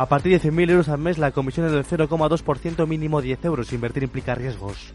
A 0.00 0.06
partir 0.06 0.32
de 0.32 0.50
100.000 0.50 0.70
euros 0.70 0.88
al 0.88 0.96
mes, 0.96 1.18
la 1.18 1.30
comisión 1.30 1.66
es 1.66 1.72
del 1.72 1.84
0,2% 1.84 2.86
mínimo 2.86 3.20
10 3.20 3.44
euros. 3.44 3.70
Invertir 3.74 4.02
implica 4.02 4.34
riesgos. 4.34 4.94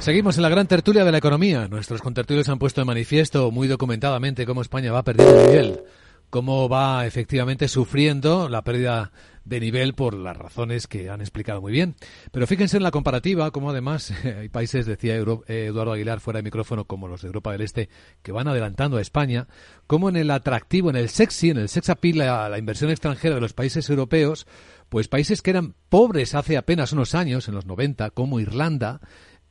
Seguimos 0.00 0.36
en 0.36 0.42
la 0.42 0.48
gran 0.48 0.66
tertulia 0.66 1.04
de 1.04 1.12
la 1.12 1.18
economía. 1.18 1.68
Nuestros 1.68 2.02
contertulios 2.02 2.48
han 2.48 2.58
puesto 2.58 2.80
de 2.80 2.86
manifiesto 2.86 3.52
muy 3.52 3.68
documentadamente 3.68 4.46
cómo 4.46 4.62
España 4.62 4.90
va 4.90 5.04
perdiendo 5.04 5.46
nivel, 5.46 5.80
cómo 6.28 6.68
va 6.68 7.06
efectivamente 7.06 7.68
sufriendo 7.68 8.48
la 8.48 8.64
pérdida 8.64 9.12
de 9.44 9.60
nivel 9.60 9.94
por 9.94 10.14
las 10.14 10.36
razones 10.36 10.86
que 10.86 11.10
han 11.10 11.20
explicado 11.20 11.60
muy 11.60 11.72
bien. 11.72 11.96
Pero 12.30 12.46
fíjense 12.46 12.76
en 12.76 12.82
la 12.82 12.90
comparativa, 12.90 13.50
como 13.50 13.70
además 13.70 14.12
hay 14.38 14.48
países, 14.48 14.86
decía 14.86 15.16
eh, 15.16 15.24
Eduardo 15.46 15.92
Aguilar 15.92 16.20
fuera 16.20 16.38
de 16.38 16.44
micrófono, 16.44 16.84
como 16.84 17.08
los 17.08 17.22
de 17.22 17.28
Europa 17.28 17.52
del 17.52 17.62
Este, 17.62 17.88
que 18.22 18.32
van 18.32 18.48
adelantando 18.48 18.96
a 18.96 19.00
España, 19.00 19.48
como 19.86 20.08
en 20.08 20.16
el 20.16 20.30
atractivo, 20.30 20.90
en 20.90 20.96
el 20.96 21.08
sexy, 21.08 21.50
en 21.50 21.58
el 21.58 21.68
sex 21.68 21.90
appeal, 21.90 22.18
la, 22.18 22.48
la 22.48 22.58
inversión 22.58 22.90
extranjera 22.90 23.34
de 23.34 23.40
los 23.40 23.52
países 23.52 23.88
europeos, 23.90 24.46
pues 24.88 25.08
países 25.08 25.42
que 25.42 25.50
eran 25.50 25.74
pobres 25.88 26.34
hace 26.34 26.56
apenas 26.56 26.92
unos 26.92 27.14
años, 27.14 27.48
en 27.48 27.54
los 27.54 27.66
90, 27.66 28.10
como 28.10 28.40
Irlanda, 28.40 29.00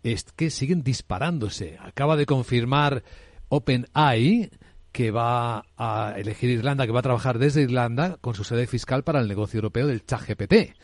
es 0.04 0.26
que 0.36 0.50
siguen 0.50 0.84
disparándose. 0.84 1.78
Acaba 1.80 2.16
de 2.16 2.26
confirmar 2.26 3.04
OpenAI, 3.50 4.50
que 4.92 5.12
va 5.12 5.66
a 5.78 6.14
elegir 6.18 6.50
Irlanda, 6.50 6.86
que 6.86 6.92
va 6.92 7.00
a 7.00 7.04
trabajar 7.04 7.40
desde 7.40 7.62
Irlanda 7.62 8.18
con 8.22 8.36
su 8.36 8.44
sede 8.44 8.68
fiscal 8.68 9.04
para 9.04 9.20
el 9.20 9.28
negocio 9.28 9.58
europeo 9.58 9.88
del 9.88 10.06
ChatGPT. 10.06 10.76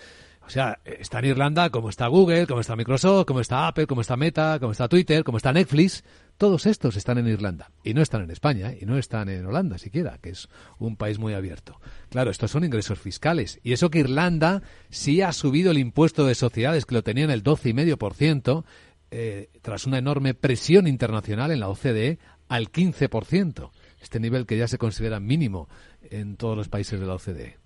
O 0.48 0.50
sea, 0.50 0.80
está 0.86 1.20
en 1.20 1.26
Irlanda 1.26 1.70
como 1.72 1.90
está 1.90 2.08
Google, 2.08 2.48
como 2.48 2.62
está 2.62 2.78
Microsoft, 2.78 3.26
como 3.26 3.42
está 3.42 3.68
Apple, 3.68 3.86
como 3.86 4.00
está 4.00 4.16
Meta, 4.16 4.60
como 4.62 4.72
está 4.72 4.88
Twitter, 4.88 5.26
como 5.26 5.38
está 5.38 5.52
Netflix. 5.52 6.06
Todos 6.38 6.66
estos 6.68 6.96
están 6.96 7.18
en 7.18 7.28
Irlanda 7.28 7.72
y 7.84 7.94
no 7.94 8.02
están 8.02 8.22
en 8.22 8.32
España 8.32 8.74
y 8.80 8.86
no 8.86 8.98
están 8.98 9.28
en 9.28 9.46
Holanda 9.46 9.78
siquiera, 9.78 10.20
que 10.20 10.30
es 10.30 10.48
un 10.80 10.96
país 10.96 11.20
muy 11.20 11.34
abierto. 11.34 11.82
Claro, 12.10 12.32
estos 12.32 12.50
son 12.50 12.64
ingresos 12.64 12.98
fiscales 12.98 13.60
y 13.62 13.74
eso 13.74 13.90
que 13.90 14.00
Irlanda 14.00 14.62
sí 14.90 15.22
ha 15.22 15.34
subido 15.34 15.72
el 15.72 15.80
impuesto 15.80 16.26
de 16.26 16.34
sociedades 16.34 16.86
que 16.86 16.96
lo 16.96 17.04
tenía 17.04 17.26
en 17.26 17.32
el 17.32 17.44
12,5% 17.44 18.64
eh, 19.12 19.50
tras 19.62 19.86
una 19.86 19.98
enorme 19.98 20.34
presión 20.34 20.88
internacional 20.88 21.52
en 21.52 21.60
la 21.60 21.68
OCDE 21.68 22.20
al 22.48 22.72
15% 22.72 23.72
este 24.08 24.22
nivel 24.22 24.46
que 24.46 24.58
ya 24.58 24.70
se 24.70 24.78
considera 24.78 25.20
mínimo 25.20 25.68
en 26.10 26.38
todos 26.38 26.56
los 26.56 26.70
países 26.70 26.98
de 26.98 27.06
la 27.06 27.16
OCDE. 27.16 27.58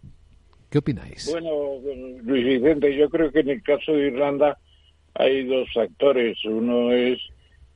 ¿Qué 0.71 0.79
opináis? 0.79 1.29
Bueno, 1.31 1.51
Luis 2.23 2.43
Vicente, 2.43 2.97
yo 2.97 3.09
creo 3.09 3.31
que 3.31 3.41
en 3.41 3.49
el 3.49 3.61
caso 3.61 3.91
de 3.91 4.07
Irlanda 4.07 4.57
hay 5.13 5.43
dos 5.45 5.67
actores. 5.77 6.43
Uno 6.43 6.91
es 6.93 7.19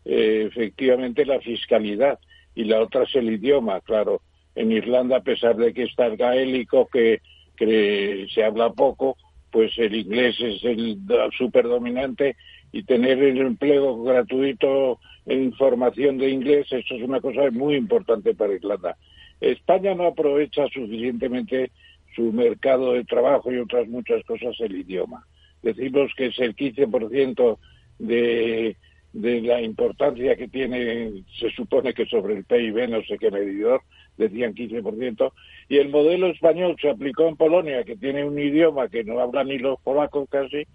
eh, 0.05 0.47
efectivamente 0.47 1.27
la 1.27 1.39
fiscalidad 1.41 2.17
y 2.55 2.63
la 2.63 2.81
otra 2.81 3.03
es 3.03 3.15
el 3.15 3.29
idioma. 3.29 3.81
Claro, 3.81 4.21
en 4.55 4.71
Irlanda, 4.71 5.17
a 5.17 5.23
pesar 5.23 5.55
de 5.57 5.71
que 5.71 5.83
está 5.83 6.07
el 6.07 6.17
gaélico, 6.17 6.87
que, 6.87 7.21
que 7.55 8.25
se 8.33 8.43
habla 8.43 8.71
poco, 8.71 9.15
pues 9.51 9.77
el 9.77 9.93
inglés 9.93 10.37
es 10.39 10.63
el 10.63 10.97
súper 11.37 11.65
dominante 11.65 12.35
y 12.75 12.83
tener 12.83 13.23
el 13.23 13.37
empleo 13.37 14.03
gratuito 14.03 14.99
en 15.25 15.53
formación 15.53 16.17
de 16.17 16.29
inglés, 16.29 16.67
eso 16.69 16.95
es 16.95 17.01
una 17.03 17.21
cosa 17.21 17.49
muy 17.49 17.75
importante 17.75 18.35
para 18.35 18.53
Irlanda. 18.53 18.97
España 19.39 19.95
no 19.95 20.07
aprovecha 20.07 20.67
suficientemente 20.67 21.71
su 22.13 22.33
mercado 22.33 22.91
de 22.91 23.05
trabajo 23.05 23.49
y 23.49 23.59
otras 23.59 23.87
muchas 23.87 24.25
cosas 24.25 24.59
el 24.59 24.75
idioma. 24.75 25.25
Decimos 25.63 26.11
que 26.17 26.25
es 26.25 26.39
el 26.39 26.53
15% 26.53 27.57
de, 27.99 28.75
de 29.13 29.41
la 29.41 29.61
importancia 29.61 30.35
que 30.35 30.49
tiene, 30.49 31.23
se 31.39 31.51
supone 31.51 31.93
que 31.93 32.05
sobre 32.07 32.35
el 32.35 32.43
PIB, 32.43 32.89
no 32.89 33.01
sé 33.03 33.17
qué 33.17 33.31
medidor, 33.31 33.83
decían 34.17 34.53
15%, 34.53 35.31
y 35.69 35.77
el 35.77 35.87
modelo 35.87 36.27
español 36.27 36.75
se 36.81 36.89
aplicó 36.89 37.29
en 37.29 37.37
Polonia, 37.37 37.85
que 37.85 37.95
tiene 37.95 38.25
un 38.25 38.37
idioma 38.37 38.89
que 38.89 39.05
no 39.05 39.21
habla 39.21 39.45
ni 39.45 39.59
los 39.59 39.79
polacos 39.79 40.27
casi, 40.29 40.67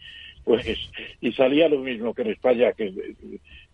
pues 0.45 0.64
y 1.20 1.32
salía 1.32 1.68
lo 1.68 1.78
mismo 1.78 2.14
que 2.14 2.22
en 2.22 2.30
España, 2.30 2.72
que 2.72 2.93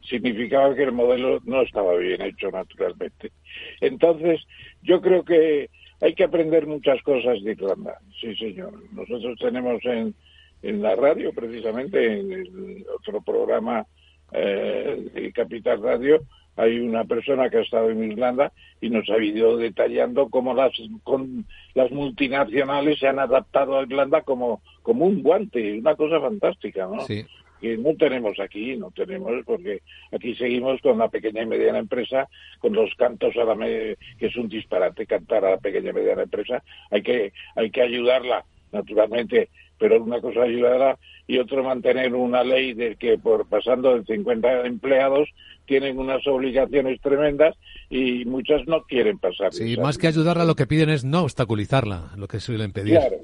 significaba 0.08 0.74
que 0.74 0.84
el 0.84 0.92
modelo 0.92 1.40
no 1.44 1.62
estaba 1.62 1.94
bien 1.96 2.22
hecho 2.22 2.50
naturalmente. 2.50 3.32
Entonces, 3.80 4.40
yo 4.82 5.00
creo 5.00 5.24
que 5.24 5.70
hay 6.00 6.14
que 6.14 6.24
aprender 6.24 6.66
muchas 6.66 7.02
cosas 7.02 7.42
de 7.42 7.52
Irlanda, 7.52 7.98
sí 8.20 8.34
señor. 8.36 8.72
Nosotros 8.92 9.38
tenemos 9.38 9.84
en, 9.84 10.14
en 10.62 10.82
la 10.82 10.94
radio, 10.96 11.32
precisamente, 11.32 12.20
en 12.20 12.32
el 12.32 12.86
otro 12.98 13.20
programa 13.22 13.86
eh, 14.32 15.08
de 15.14 15.32
Capital 15.32 15.82
Radio, 15.82 16.20
hay 16.56 16.80
una 16.80 17.04
persona 17.04 17.50
que 17.50 17.58
ha 17.58 17.62
estado 17.62 17.90
en 17.90 18.12
Irlanda 18.12 18.52
y 18.80 18.88
nos 18.88 19.08
ha 19.10 19.22
ido 19.22 19.58
detallando 19.58 20.30
cómo 20.30 20.54
las, 20.54 20.72
con, 21.04 21.44
las 21.74 21.90
multinacionales 21.90 22.98
se 22.98 23.08
han 23.08 23.18
adaptado 23.18 23.78
a 23.78 23.82
Irlanda 23.82 24.22
como, 24.22 24.62
como 24.87 25.05
un 25.05 25.20
guante, 25.20 25.80
una 25.80 25.97
cosa 25.97 26.20
fantástica, 26.20 26.87
¿no? 26.87 27.05
Sí. 27.09 27.26
Que 27.61 27.76
no 27.76 27.97
tenemos 27.97 28.39
aquí, 28.39 28.76
no 28.76 28.93
tenemos, 28.93 29.32
porque 29.45 29.82
aquí 30.12 30.37
seguimos 30.37 30.80
con 30.80 30.99
la 30.99 31.09
pequeña 31.09 31.43
y 31.43 31.47
mediana 31.47 31.80
empresa, 31.80 32.28
con 32.61 32.72
los 32.72 32.95
cantos 32.95 33.34
a 33.37 33.43
la 33.43 33.57
que 33.66 33.97
es 34.20 34.37
un 34.37 34.49
disparate 34.49 35.05
cantar 35.05 35.45
a 35.45 35.51
la 35.51 35.57
pequeña 35.57 35.91
y 35.91 35.93
mediana 35.93 36.22
empresa, 36.22 36.62
hay 36.93 37.03
que, 37.03 37.32
hay 37.57 37.68
que 37.72 37.82
ayudarla, 37.82 38.45
naturalmente, 38.70 39.49
pero 39.76 40.01
una 40.01 40.20
cosa 40.20 40.43
ayudarla 40.43 40.97
y 41.26 41.39
otro 41.39 41.64
mantener 41.64 42.14
una 42.14 42.45
ley 42.45 42.72
de 42.72 42.95
que 42.95 43.18
por 43.18 43.49
pasando 43.49 43.99
de 43.99 44.05
50 44.05 44.66
empleados 44.68 45.28
tienen 45.64 45.99
unas 45.99 46.24
obligaciones 46.28 47.01
tremendas 47.01 47.57
y 47.91 48.24
muchas 48.24 48.64
no 48.68 48.84
quieren 48.84 49.18
pasar. 49.18 49.53
Sí, 49.53 49.76
más 49.78 49.99
que 49.99 50.07
ayudarla 50.07 50.45
lo 50.45 50.55
que 50.55 50.68
piden 50.68 50.91
es 50.91 51.05
no 51.05 51.24
obstaculizarla, 51.24 52.12
lo 52.16 52.28
que 52.28 52.39
suelen 52.39 52.70
pedir. 52.70 53.01
Claro, 53.01 53.16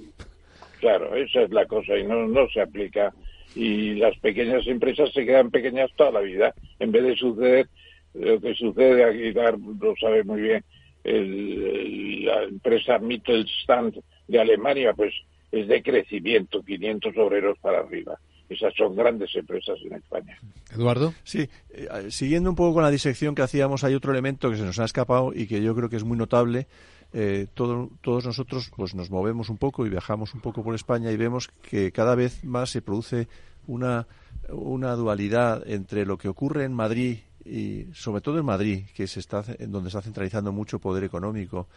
claro, 0.82 1.14
esa 1.14 1.42
es 1.42 1.50
la 1.50 1.64
cosa 1.66 1.96
y 1.96 2.04
no, 2.04 2.26
no 2.26 2.48
se 2.48 2.60
aplica. 2.60 3.14
Y 3.54 3.94
las 3.94 4.18
pequeñas 4.18 4.66
empresas 4.66 5.12
se 5.12 5.24
quedan 5.24 5.50
pequeñas 5.50 5.90
toda 5.96 6.10
la 6.10 6.20
vida. 6.20 6.54
En 6.80 6.90
vez 6.90 7.04
de 7.04 7.16
suceder 7.16 7.68
lo 8.14 8.40
que 8.40 8.54
sucede 8.54 9.04
aquí, 9.04 9.32
lo 9.32 9.94
sabe 10.00 10.24
muy 10.24 10.42
bien, 10.42 10.64
el, 11.04 12.24
la 12.26 12.42
empresa 12.42 12.98
Mittelstand 12.98 14.02
de 14.26 14.40
Alemania, 14.40 14.92
pues 14.92 15.14
es 15.52 15.68
de 15.68 15.82
crecimiento, 15.82 16.62
500 16.62 17.16
obreros 17.16 17.58
para 17.60 17.78
arriba. 17.78 18.18
Esas 18.48 18.74
son 18.74 18.96
grandes 18.96 19.34
empresas 19.36 19.78
en 19.84 19.94
España. 19.94 20.36
Eduardo. 20.74 21.14
Sí, 21.22 21.48
eh, 21.70 21.88
siguiendo 22.10 22.50
un 22.50 22.56
poco 22.56 22.74
con 22.74 22.82
la 22.82 22.90
disección 22.90 23.34
que 23.34 23.42
hacíamos, 23.42 23.84
hay 23.84 23.94
otro 23.94 24.12
elemento 24.12 24.50
que 24.50 24.56
se 24.56 24.64
nos 24.64 24.78
ha 24.80 24.84
escapado 24.84 25.32
y 25.32 25.46
que 25.46 25.62
yo 25.62 25.74
creo 25.74 25.88
que 25.88 25.96
es 25.96 26.04
muy 26.04 26.18
notable. 26.18 26.66
Eh, 27.14 27.46
todos 27.54 28.24
nosotros 28.24 28.70
pues 28.74 28.94
nos 28.94 29.10
movemos 29.10 29.50
un 29.50 29.58
poco 29.58 29.86
y 29.86 29.90
viajamos 29.90 30.32
un 30.34 30.40
poco 30.40 30.62
por 30.62 30.74
España 30.74 31.10
y 31.12 31.16
vemos 31.16 31.48
que 31.48 31.92
cada 31.92 32.14
vez 32.14 32.42
más 32.42 32.70
se 32.70 32.80
produce 32.80 33.28
una, 33.66 34.06
una 34.48 34.92
dualidad 34.94 35.62
entre 35.66 36.06
lo 36.06 36.16
que 36.16 36.28
ocurre 36.28 36.64
en 36.64 36.72
Madrid 36.72 37.18
y 37.44 37.86
sobre 37.92 38.20
todo 38.20 38.38
en 38.38 38.46
Madrid, 38.46 38.84
que 38.94 39.06
se 39.06 39.20
está 39.20 39.44
en 39.58 39.72
donde 39.72 39.88
está 39.88 40.00
centralizando 40.00 40.52
mucho 40.52 40.78
poder 40.78 41.04
económico 41.04 41.68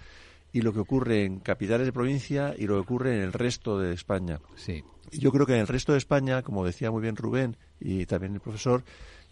y 0.53 0.61
lo 0.61 0.71
que 0.71 0.79
ocurre 0.79 1.25
en 1.25 1.39
capitales 1.39 1.85
de 1.85 1.91
provincia 1.91 2.55
y 2.57 2.65
lo 2.65 2.75
que 2.75 2.81
ocurre 2.81 3.17
en 3.17 3.23
el 3.23 3.33
resto 3.33 3.77
de 3.77 3.93
España. 3.93 4.39
Sí. 4.55 4.83
Yo 5.11 5.31
creo 5.31 5.45
que 5.45 5.53
en 5.53 5.59
el 5.59 5.67
resto 5.67 5.91
de 5.91 5.97
España, 5.97 6.43
como 6.43 6.65
decía 6.65 6.91
muy 6.91 7.01
bien 7.01 7.15
Rubén 7.15 7.57
y 7.79 8.05
también 8.05 8.35
el 8.35 8.39
profesor, 8.39 8.83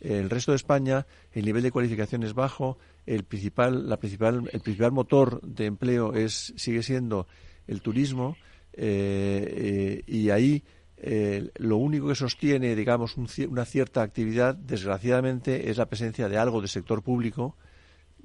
en 0.02 0.18
el 0.18 0.30
resto 0.30 0.52
de 0.52 0.58
España 0.58 1.06
el 1.32 1.46
nivel 1.46 1.64
de 1.64 1.72
cualificación 1.72 2.24
es 2.24 2.34
bajo, 2.34 2.78
el 3.06 3.24
principal, 3.24 3.90
la 3.90 3.98
principal, 3.98 4.50
el 4.52 4.62
principal 4.62 4.92
motor 4.92 5.42
de 5.42 5.66
empleo 5.66 6.14
es, 6.14 6.54
sigue 6.56 6.84
siendo 6.84 7.28
el 7.68 7.82
turismo 7.82 8.36
eh, 8.74 9.46
eh, 9.48 10.04
y 10.08 10.30
ahí 10.30 10.64
eh, 10.98 11.50
lo 11.56 11.78
único 11.78 12.08
que 12.08 12.16
sostiene, 12.16 12.76
digamos, 12.76 13.18
una 13.18 13.66
cierta 13.66 14.02
actividad, 14.02 14.56
desgraciadamente, 14.56 15.70
es 15.70 15.78
la 15.78 15.88
presencia 15.88 16.30
de 16.30 16.38
algo 16.38 16.62
de 16.62 16.68
sector 16.68 17.04
público 17.04 17.58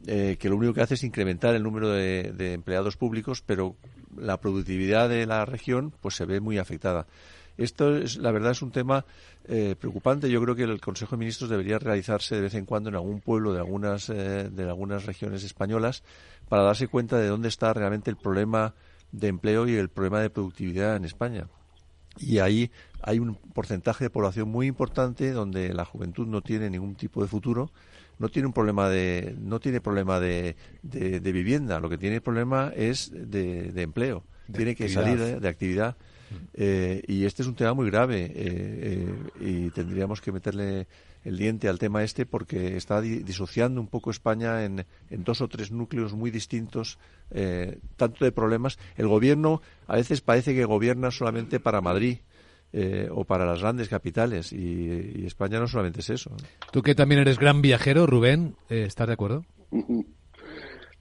eh, 0.06 0.36
que 0.38 0.48
lo 0.48 0.56
único 0.56 0.74
que 0.74 0.82
hace 0.82 0.94
es 0.94 1.02
incrementar 1.02 1.54
el 1.56 1.62
número 1.62 1.90
de, 1.90 2.52
empleados 2.52 2.96
públicos, 2.96 3.42
pero 3.44 3.76
la 4.16 4.40
productividad 4.40 5.08
de 5.08 5.26
la 5.26 5.44
región 5.44 5.92
pues 6.00 6.14
se 6.14 6.24
ve 6.24 6.40
muy 6.40 6.58
afectada. 6.58 7.06
Esto, 7.58 7.96
es, 7.96 8.16
la 8.16 8.30
verdad, 8.30 8.52
es 8.52 8.62
un 8.62 8.70
tema 8.70 9.04
eh, 9.48 9.74
preocupante. 9.78 10.30
Yo 10.30 10.40
creo 10.40 10.54
que 10.54 10.62
el 10.62 10.80
Consejo 10.80 11.16
de 11.16 11.20
Ministros 11.20 11.50
debería 11.50 11.78
realizarse 11.78 12.36
de 12.36 12.42
vez 12.42 12.54
en 12.54 12.64
cuando 12.64 12.88
en 12.88 12.94
algún 12.94 13.20
pueblo 13.20 13.52
de 13.52 13.58
algunas, 13.58 14.08
eh, 14.08 14.48
de 14.50 14.62
algunas 14.62 15.04
regiones 15.04 15.42
españolas 15.42 16.04
para 16.48 16.62
darse 16.62 16.86
cuenta 16.86 17.18
de 17.18 17.26
dónde 17.26 17.48
está 17.48 17.74
realmente 17.74 18.10
el 18.10 18.16
problema 18.16 18.74
de 19.10 19.28
empleo 19.28 19.68
y 19.68 19.74
el 19.74 19.88
problema 19.88 20.20
de 20.20 20.30
productividad 20.30 20.96
en 20.96 21.04
España. 21.04 21.48
Y 22.16 22.38
ahí 22.38 22.70
hay 23.02 23.18
un 23.18 23.34
porcentaje 23.34 24.04
de 24.04 24.10
población 24.10 24.48
muy 24.48 24.66
importante 24.66 25.32
donde 25.32 25.74
la 25.74 25.84
juventud 25.84 26.26
no 26.26 26.42
tiene 26.42 26.70
ningún 26.70 26.94
tipo 26.94 27.22
de 27.22 27.28
futuro 27.28 27.70
no 28.18 28.28
tiene 28.28 28.46
un 28.46 28.52
problema 28.52 28.88
de 28.88 29.36
no 29.38 29.60
tiene 29.60 29.80
problema 29.80 30.18
de, 30.18 30.56
de, 30.82 31.32
vivienda 31.32 31.78
lo 31.78 31.88
que 31.88 31.96
tiene 31.96 32.20
problema 32.20 32.72
es 32.74 33.12
de, 33.12 33.70
empleo 33.76 34.24
tiene 34.52 34.74
que 34.74 34.88
salir 34.88 35.40
de, 35.40 35.48
actividad. 35.48 35.96
Eh, 36.54 37.02
y 37.06 37.24
este 37.24 37.42
es 37.42 37.48
un 37.48 37.54
tema 37.54 37.74
muy 37.74 37.90
grave 37.90 38.24
eh, 38.24 38.32
eh, 38.34 39.14
y 39.40 39.70
tendríamos 39.70 40.20
que 40.20 40.32
meterle 40.32 40.86
el 41.24 41.36
diente 41.36 41.68
al 41.68 41.78
tema 41.78 42.04
este 42.04 42.26
porque 42.26 42.76
está 42.76 43.00
disociando 43.00 43.80
un 43.80 43.88
poco 43.88 44.10
España 44.10 44.64
en, 44.64 44.86
en 45.10 45.24
dos 45.24 45.40
o 45.40 45.48
tres 45.48 45.70
núcleos 45.70 46.14
muy 46.14 46.30
distintos 46.30 46.98
tanto 47.96 48.24
de 48.24 48.32
problemas 48.32 48.78
el 48.96 49.08
gobierno 49.08 49.60
a 49.86 49.96
veces 49.96 50.22
parece 50.22 50.54
que 50.54 50.64
gobierna 50.64 51.10
solamente 51.10 51.60
para 51.60 51.80
Madrid 51.82 52.18
eh, 52.70 53.08
o 53.10 53.24
para 53.24 53.46
las 53.46 53.62
grandes 53.62 53.88
capitales. 53.88 54.52
Y, 54.52 55.24
España 55.24 55.58
no 55.58 55.68
solamente 55.68 56.00
es 56.00 56.10
eso. 56.10 56.36
Tú 56.70 56.82
que 56.82 56.94
también 56.94 57.22
eres 57.22 57.38
gran 57.38 57.62
viajero, 57.62 58.06
Rubén, 58.06 58.56
eh, 58.68 58.84
¿estás 58.86 59.06
de 59.06 59.14
acuerdo? 59.14 59.46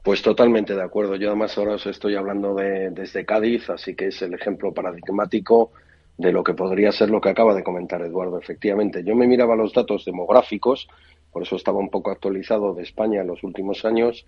Pues 0.08 0.22
totalmente 0.22 0.74
de 0.74 0.82
acuerdo. 0.82 1.18
Yo 1.18 1.28
además 1.28 1.58
ahora 1.58 1.74
os 1.74 1.86
estoy 1.86 2.16
hablando 2.16 2.56
de, 2.56 2.92
desde 2.92 3.26
Cádiz, 3.26 3.70
así 3.70 3.94
que 3.94 4.08
es 4.08 4.22
el 4.22 4.34
ejemplo 4.36 4.74
paradigmático 4.74 5.74
de 6.18 6.32
lo 6.32 6.46
que 6.46 6.54
podría 6.54 6.94
ser 6.94 7.10
lo 7.10 7.20
que 7.20 7.28
acaba 7.28 7.54
de 7.54 7.62
comentar 7.62 8.02
Eduardo. 8.02 8.40
Efectivamente, 8.40 9.04
yo 9.04 9.18
me 9.18 9.28
miraba 9.28 9.58
los 9.58 9.74
datos 9.74 10.06
demográficos, 10.06 10.88
por 11.30 11.44
eso 11.44 11.58
estaba 11.58 11.80
un 11.80 11.90
poco 11.90 12.10
actualizado 12.10 12.74
de 12.74 12.84
España 12.84 13.20
en 13.20 13.28
los 13.28 13.44
últimos 13.44 13.84
años, 13.84 14.26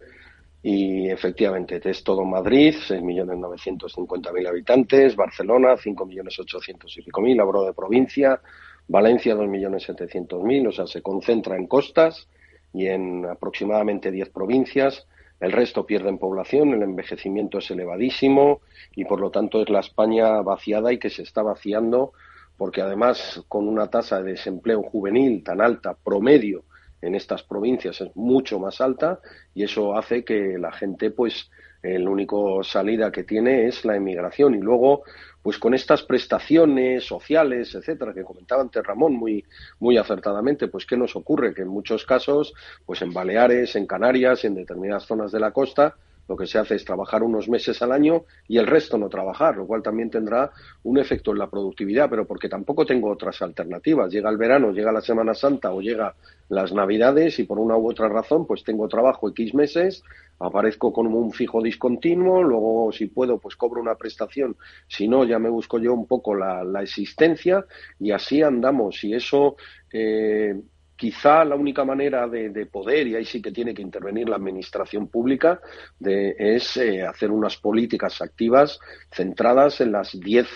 y 0.61 1.07
efectivamente, 1.07 1.79
es 1.81 2.03
todo 2.03 2.25
Madrid, 2.25 2.75
6.950.000 2.75 4.47
habitantes, 4.49 5.15
Barcelona, 5.15 5.77
5.800.000 5.77 6.97
y 6.97 7.01
pico 7.03 7.21
mil, 7.21 7.39
hablo 7.39 7.63
de 7.63 7.71
provincia, 7.71 8.41
Valencia, 8.89 9.33
2.700.000, 9.33 10.67
o 10.67 10.71
sea, 10.73 10.87
se 10.87 11.01
concentra 11.01 11.55
en 11.55 11.67
costas 11.67 12.27
y 12.73 12.87
en 12.87 13.25
aproximadamente 13.25 14.11
10 14.11 14.27
provincias. 14.31 15.07
El 15.39 15.51
resto 15.51 15.85
pierden 15.85 16.17
población, 16.17 16.73
el 16.73 16.83
envejecimiento 16.83 17.59
es 17.59 17.71
elevadísimo 17.71 18.61
y 18.95 19.05
por 19.05 19.21
lo 19.21 19.31
tanto 19.31 19.61
es 19.61 19.69
la 19.69 19.79
España 19.79 20.41
vaciada 20.41 20.91
y 20.91 20.99
que 20.99 21.09
se 21.09 21.23
está 21.23 21.41
vaciando 21.41 22.13
porque 22.57 22.81
además 22.81 23.41
con 23.47 23.69
una 23.69 23.87
tasa 23.89 24.21
de 24.21 24.31
desempleo 24.31 24.83
juvenil 24.83 25.43
tan 25.43 25.61
alta, 25.61 25.95
promedio, 25.95 26.65
en 27.01 27.15
estas 27.15 27.43
provincias 27.43 28.01
es 28.01 28.13
mucho 28.15 28.59
más 28.59 28.81
alta 28.81 29.19
y 29.53 29.63
eso 29.63 29.95
hace 29.95 30.23
que 30.25 30.57
la 30.59 30.71
gente 30.71 31.11
pues 31.11 31.49
el 31.81 32.07
único 32.09 32.61
salida 32.63 33.11
que 33.11 33.23
tiene 33.23 33.67
es 33.67 33.85
la 33.85 33.95
emigración. 33.95 34.55
Y 34.55 34.59
luego 34.59 35.03
pues 35.41 35.57
con 35.57 35.73
estas 35.73 36.03
prestaciones 36.03 37.05
sociales 37.05 37.73
etcétera 37.75 38.13
que 38.13 38.23
comentaba 38.23 38.61
antes 38.61 38.83
Ramón 38.85 39.13
muy 39.13 39.45
muy 39.79 39.97
acertadamente 39.97 40.67
pues 40.67 40.85
qué 40.85 40.97
nos 40.97 41.15
ocurre 41.15 41.53
que 41.53 41.61
en 41.61 41.69
muchos 41.69 42.05
casos 42.05 42.53
pues 42.85 43.01
en 43.01 43.13
Baleares 43.13 43.75
en 43.75 43.87
Canarias 43.87 44.45
en 44.45 44.55
determinadas 44.55 45.05
zonas 45.05 45.31
de 45.31 45.39
la 45.39 45.51
costa 45.51 45.95
lo 46.29 46.37
que 46.37 46.45
se 46.45 46.59
hace 46.59 46.75
es 46.75 46.85
trabajar 46.85 47.23
unos 47.23 47.49
meses 47.49 47.81
al 47.81 47.91
año 47.91 48.25
y 48.47 48.59
el 48.59 48.67
resto 48.67 48.99
no 48.99 49.09
trabajar, 49.09 49.57
lo 49.57 49.65
cual 49.65 49.81
también 49.81 50.11
tendrá 50.11 50.51
un 50.83 50.99
efecto 50.99 51.31
en 51.31 51.39
la 51.39 51.49
productividad, 51.49 52.07
pero 52.07 52.27
porque 52.27 52.47
tampoco 52.47 52.85
tengo 52.85 53.09
otras 53.09 53.41
alternativas. 53.41 54.11
Llega 54.13 54.29
el 54.29 54.37
verano, 54.37 54.71
llega 54.71 54.91
la 54.91 55.01
Semana 55.01 55.33
Santa 55.33 55.73
o 55.73 55.81
llega 55.81 56.13
las 56.47 56.71
Navidades 56.71 57.39
y 57.39 57.45
por 57.45 57.57
una 57.57 57.75
u 57.75 57.89
otra 57.89 58.09
razón 58.09 58.45
pues 58.45 58.63
tengo 58.63 58.87
trabajo 58.87 59.29
X 59.29 59.55
meses, 59.55 60.03
aparezco 60.39 60.93
con 60.93 61.07
un 61.07 61.31
fijo 61.31 61.61
discontinuo, 61.61 62.41
luego 62.41 62.91
si 62.91 63.07
puedo 63.07 63.39
pues 63.39 63.55
cobro 63.55 63.81
una 63.81 63.95
prestación, 63.95 64.55
si 64.87 65.07
no 65.07 65.25
ya 65.25 65.39
me 65.39 65.49
busco 65.49 65.79
yo 65.79 65.93
un 65.93 66.07
poco 66.07 66.33
la, 66.33 66.63
existencia 66.81 67.65
y 67.99 68.11
así 68.11 68.41
andamos 68.41 69.03
y 69.03 69.13
eso 69.13 69.57
eh, 69.91 70.55
quizá 70.95 71.45
la 71.45 71.55
única 71.55 71.85
manera 71.85 72.27
de, 72.27 72.65
poder, 72.65 73.07
y 73.07 73.15
ahí 73.15 73.25
sí 73.25 73.41
que 73.41 73.51
tiene 73.51 73.73
que 73.73 73.81
intervenir 73.81 74.27
la 74.27 74.35
administración 74.35 75.07
pública, 75.07 75.61
de, 75.97 76.35
es 76.37 76.75
eh, 76.75 77.03
hacer 77.03 77.31
unas 77.31 77.55
políticas 77.55 78.21
activas 78.21 78.79
centradas 79.09 79.79
en 79.79 79.93
las 79.93 80.19
diez 80.19 80.47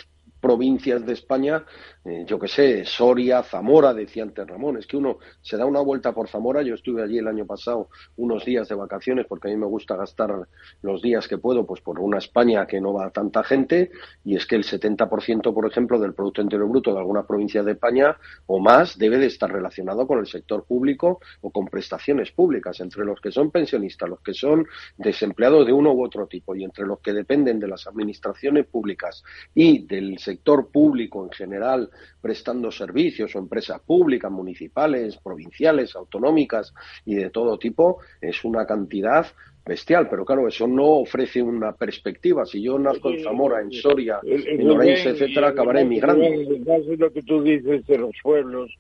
provincias 0.42 1.06
de 1.06 1.14
España 1.14 1.64
eh, 2.06 2.26
yo 2.28 2.38
qué 2.38 2.50
sé, 2.50 2.84
Soria, 2.84 3.44
Zamora, 3.44 3.94
decía 3.94 4.24
antes 4.24 4.46
Ramón, 4.46 4.78
es 4.78 4.86
que 4.86 4.98
uno 4.98 5.20
se 5.42 5.56
da 5.56 5.66
una 5.66 5.80
vuelta 5.80 6.12
por 6.12 6.28
Zamora, 6.28 6.62
yo 6.62 6.76
estuve 6.76 7.02
allí 7.02 7.18
el 7.18 7.28
año 7.30 7.46
pasado 7.46 7.88
unos 8.18 8.44
días 8.44 8.68
de 8.68 8.76
vacaciones 8.76 9.26
porque 9.26 9.48
a 9.48 9.52
mí 9.52 9.58
me 9.58 9.68
gusta 9.68 9.96
gastar 9.96 10.48
los 10.82 11.02
días 11.02 11.30
que 11.30 11.38
puedo 11.38 11.66
pues 11.66 11.80
por 11.80 12.02
una 12.02 12.18
España 12.18 12.68
que 12.68 12.82
no 12.82 12.94
va 12.94 13.10
tanta 13.12 13.44
gente. 13.44 13.92
Y 14.26 14.36
es 14.36 14.46
que 14.46 14.56
el 14.56 14.66
70% 14.66 15.54
por 15.54 15.66
ejemplo 15.66 15.98
del 15.98 16.14
Producto 16.14 16.42
Interior 16.42 16.68
Bruto 16.68 16.94
de 16.94 17.00
alguna 17.00 17.26
provincia 17.26 17.64
de 17.64 17.72
España 17.72 18.18
o 18.48 18.60
más 18.60 18.98
debe 18.98 19.18
de 19.18 19.28
estar 19.28 19.50
relacionado 19.50 20.06
con 20.06 20.20
el 20.20 20.28
sector 20.28 20.66
público 20.66 21.22
o 21.40 21.52
con 21.52 21.68
prestaciones 21.68 22.32
públicas, 22.32 22.82
entre 22.82 23.06
los 23.06 23.22
que 23.22 23.32
son 23.32 23.50
pensionistas, 23.50 24.10
los 24.10 24.20
que 24.20 24.34
son 24.34 24.66
desempleados 24.98 25.66
de 25.66 25.72
uno 25.72 25.94
u 25.94 26.04
otro 26.04 26.28
tipo. 26.28 26.54
Y 26.54 26.66
entre 26.66 26.86
los 26.86 27.00
que 27.00 27.14
dependen 27.14 27.60
de 27.60 27.68
las 27.70 27.88
administraciones 27.88 28.66
públicas 28.66 29.24
y 29.56 29.86
del 29.86 30.20
sector 30.20 30.70
público 30.70 31.24
en 31.24 31.32
general 31.32 31.90
prestando 32.22 32.72
servicios 32.72 33.36
o 33.36 33.40
empresas 33.40 33.80
públicas, 33.82 34.32
municipales, 34.32 35.18
provinciales, 35.18 35.96
autonómicas 35.96 36.74
y 37.06 37.16
de 37.16 37.30
todo 37.30 37.58
tipo, 37.58 38.00
es 38.22 38.44
una 38.44 38.66
cantidad 38.66 39.26
bestial, 39.66 40.10
pero 40.10 40.26
claro, 40.26 40.48
eso 40.48 40.68
no 40.68 40.86
ofrece 40.86 41.42
una 41.42 41.74
perspectiva. 41.74 42.46
Si 42.46 42.62
yo 42.62 42.78
nazco 42.78 43.12
en 43.12 43.24
Zamora, 43.24 43.62
en 43.62 43.72
Soria, 43.72 44.20
en 44.24 44.70
Orense, 44.70 45.12
etcétera, 45.12 45.50
acabaré 45.50 45.82
emigrando. 45.82 46.24
Es 46.24 47.00
lo 47.00 47.12
que 47.12 47.22
tú 47.22 47.42
dices 47.42 47.86
de 47.88 47.98
los 47.98 48.16
pueblos, 48.22 48.72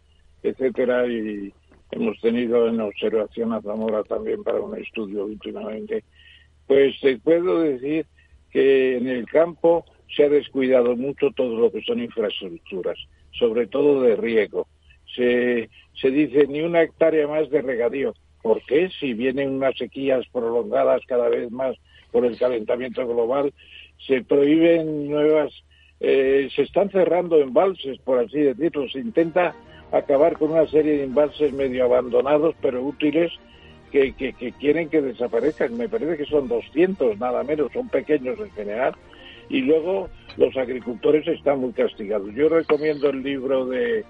etcétera, 0.41 1.07
y 1.07 1.53
hemos 1.91 2.19
tenido 2.19 2.67
en 2.67 2.81
observación 2.81 3.53
a 3.53 3.61
Zamora 3.61 4.03
también 4.03 4.43
para 4.43 4.59
un 4.59 4.77
estudio 4.77 5.25
últimamente. 5.25 6.03
Pues 6.67 6.99
te 7.01 7.17
puedo 7.17 7.61
decir 7.61 8.05
que 8.51 8.97
en 8.97 9.07
el 9.07 9.25
campo 9.25 9.85
se 10.15 10.23
ha 10.23 10.29
descuidado 10.29 10.95
mucho 10.95 11.31
todo 11.35 11.57
lo 11.57 11.71
que 11.71 11.81
son 11.81 11.99
infraestructuras, 11.99 12.97
sobre 13.31 13.67
todo 13.67 14.01
de 14.01 14.15
riego. 14.15 14.67
Se, 15.15 15.69
se 15.99 16.11
dice 16.11 16.47
ni 16.47 16.61
una 16.61 16.83
hectárea 16.83 17.27
más 17.27 17.49
de 17.49 17.61
regadío. 17.61 18.13
¿Por 18.41 18.61
qué? 18.65 18.89
Si 18.99 19.13
vienen 19.13 19.49
unas 19.49 19.77
sequías 19.77 20.25
prolongadas 20.31 21.01
cada 21.07 21.29
vez 21.29 21.49
más 21.51 21.75
por 22.11 22.25
el 22.25 22.37
calentamiento 22.37 23.07
global, 23.07 23.53
se 24.05 24.21
prohíben 24.23 25.09
nuevas, 25.09 25.51
eh, 25.99 26.49
se 26.55 26.63
están 26.63 26.89
cerrando 26.89 27.39
embalses, 27.39 27.97
por 27.99 28.19
así 28.19 28.39
decirlo. 28.39 28.89
Se 28.89 28.99
intenta 28.99 29.55
acabar 29.91 30.37
con 30.37 30.51
una 30.51 30.67
serie 30.67 30.97
de 30.97 31.03
embalses 31.03 31.53
medio 31.53 31.85
abandonados, 31.85 32.55
pero 32.61 32.83
útiles, 32.83 33.31
que, 33.91 34.13
que, 34.13 34.33
quieren 34.53 34.89
que 34.89 35.01
desaparezcan. 35.01 35.77
Me 35.77 35.87
parece 35.87 36.17
que 36.17 36.25
son 36.25 36.47
200 36.47 37.19
nada 37.19 37.43
menos, 37.43 37.71
son 37.71 37.89
pequeños 37.89 38.39
en 38.39 38.51
general, 38.51 38.95
y 39.49 39.61
luego 39.61 40.09
los 40.37 40.55
agricultores 40.57 41.27
están 41.27 41.59
muy 41.59 41.73
castigados. 41.73 42.33
Yo 42.33 42.49
recomiendo 42.49 43.09
el 43.09 43.23
libro 43.23 43.65
de, 43.65 44.03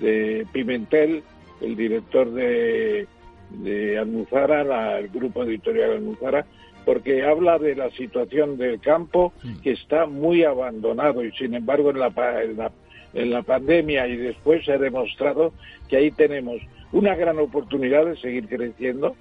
de 0.00 0.46
Pimentel, 0.52 1.22
el 1.60 1.76
director 1.76 2.30
de, 2.32 3.06
de 3.50 3.98
Almuzara, 3.98 4.98
el 4.98 5.08
grupo 5.08 5.44
editorial 5.44 5.92
Almuzara, 5.92 6.46
porque 6.84 7.24
habla 7.24 7.58
de 7.58 7.74
la 7.74 7.90
situación 7.92 8.58
del 8.58 8.80
campo 8.80 9.32
que 9.62 9.72
está 9.72 10.06
muy 10.06 10.44
abandonado 10.44 11.24
y 11.24 11.32
sin 11.32 11.54
embargo 11.54 11.90
en 11.90 11.98
la, 11.98 12.12
en 12.42 12.56
la, 12.56 12.72
en 13.14 13.30
la 13.30 13.42
pandemia 13.42 14.06
y 14.06 14.16
después 14.16 14.64
se 14.64 14.72
ha 14.72 14.78
demostrado 14.78 15.52
que 15.88 15.96
ahí 15.96 16.10
tenemos 16.10 16.60
una 16.92 17.14
gran 17.14 17.38
oportunidad 17.38 18.04
de 18.06 18.16
seguir 18.16 18.48
creciendo 18.48 19.16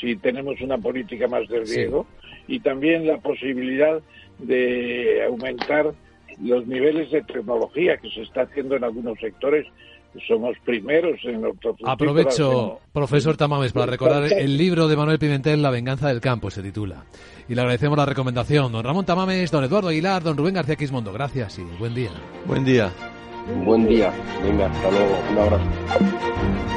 si 0.00 0.16
tenemos 0.16 0.60
una 0.60 0.78
política 0.78 1.28
más 1.28 1.48
de 1.48 1.60
riego 1.60 2.06
y 2.48 2.60
también 2.60 3.06
la 3.06 3.18
posibilidad 3.18 4.02
de 4.38 5.24
aumentar 5.26 5.94
los 6.42 6.66
niveles 6.66 7.10
de 7.10 7.22
tecnología 7.22 7.96
que 7.96 8.10
se 8.10 8.22
está 8.22 8.42
haciendo 8.42 8.76
en 8.76 8.84
algunos 8.84 9.18
sectores 9.20 9.66
somos 10.26 10.56
primeros 10.64 11.18
en 11.24 11.44
el 11.44 11.52
Aprovecho, 11.84 12.78
profesor 12.92 13.36
Tamames, 13.36 13.72
para 13.72 13.86
recordar 13.86 14.32
el 14.32 14.56
libro 14.56 14.88
de 14.88 14.96
Manuel 14.96 15.18
Pimentel, 15.18 15.62
La 15.62 15.70
venganza 15.70 16.08
del 16.08 16.20
campo, 16.20 16.50
se 16.50 16.62
titula. 16.62 17.04
Y 17.48 17.54
le 17.54 17.60
agradecemos 17.60 17.98
la 17.98 18.06
recomendación. 18.06 18.72
Don 18.72 18.84
Ramón 18.84 19.04
Tamames, 19.04 19.50
don 19.50 19.64
Eduardo 19.64 19.88
Aguilar, 19.88 20.22
don 20.22 20.36
Rubén 20.36 20.54
García 20.54 20.76
Quismondo. 20.76 21.12
Gracias 21.12 21.58
y 21.58 21.62
buen 21.78 21.94
día. 21.94 22.10
Buen 22.46 22.64
día. 22.64 22.92
Buen 23.64 23.86
día. 23.86 24.12
Venga, 24.42 24.66
hasta 24.66 24.90
luego. 24.90 25.18
Un 25.32 25.38
abrazo. 25.38 26.73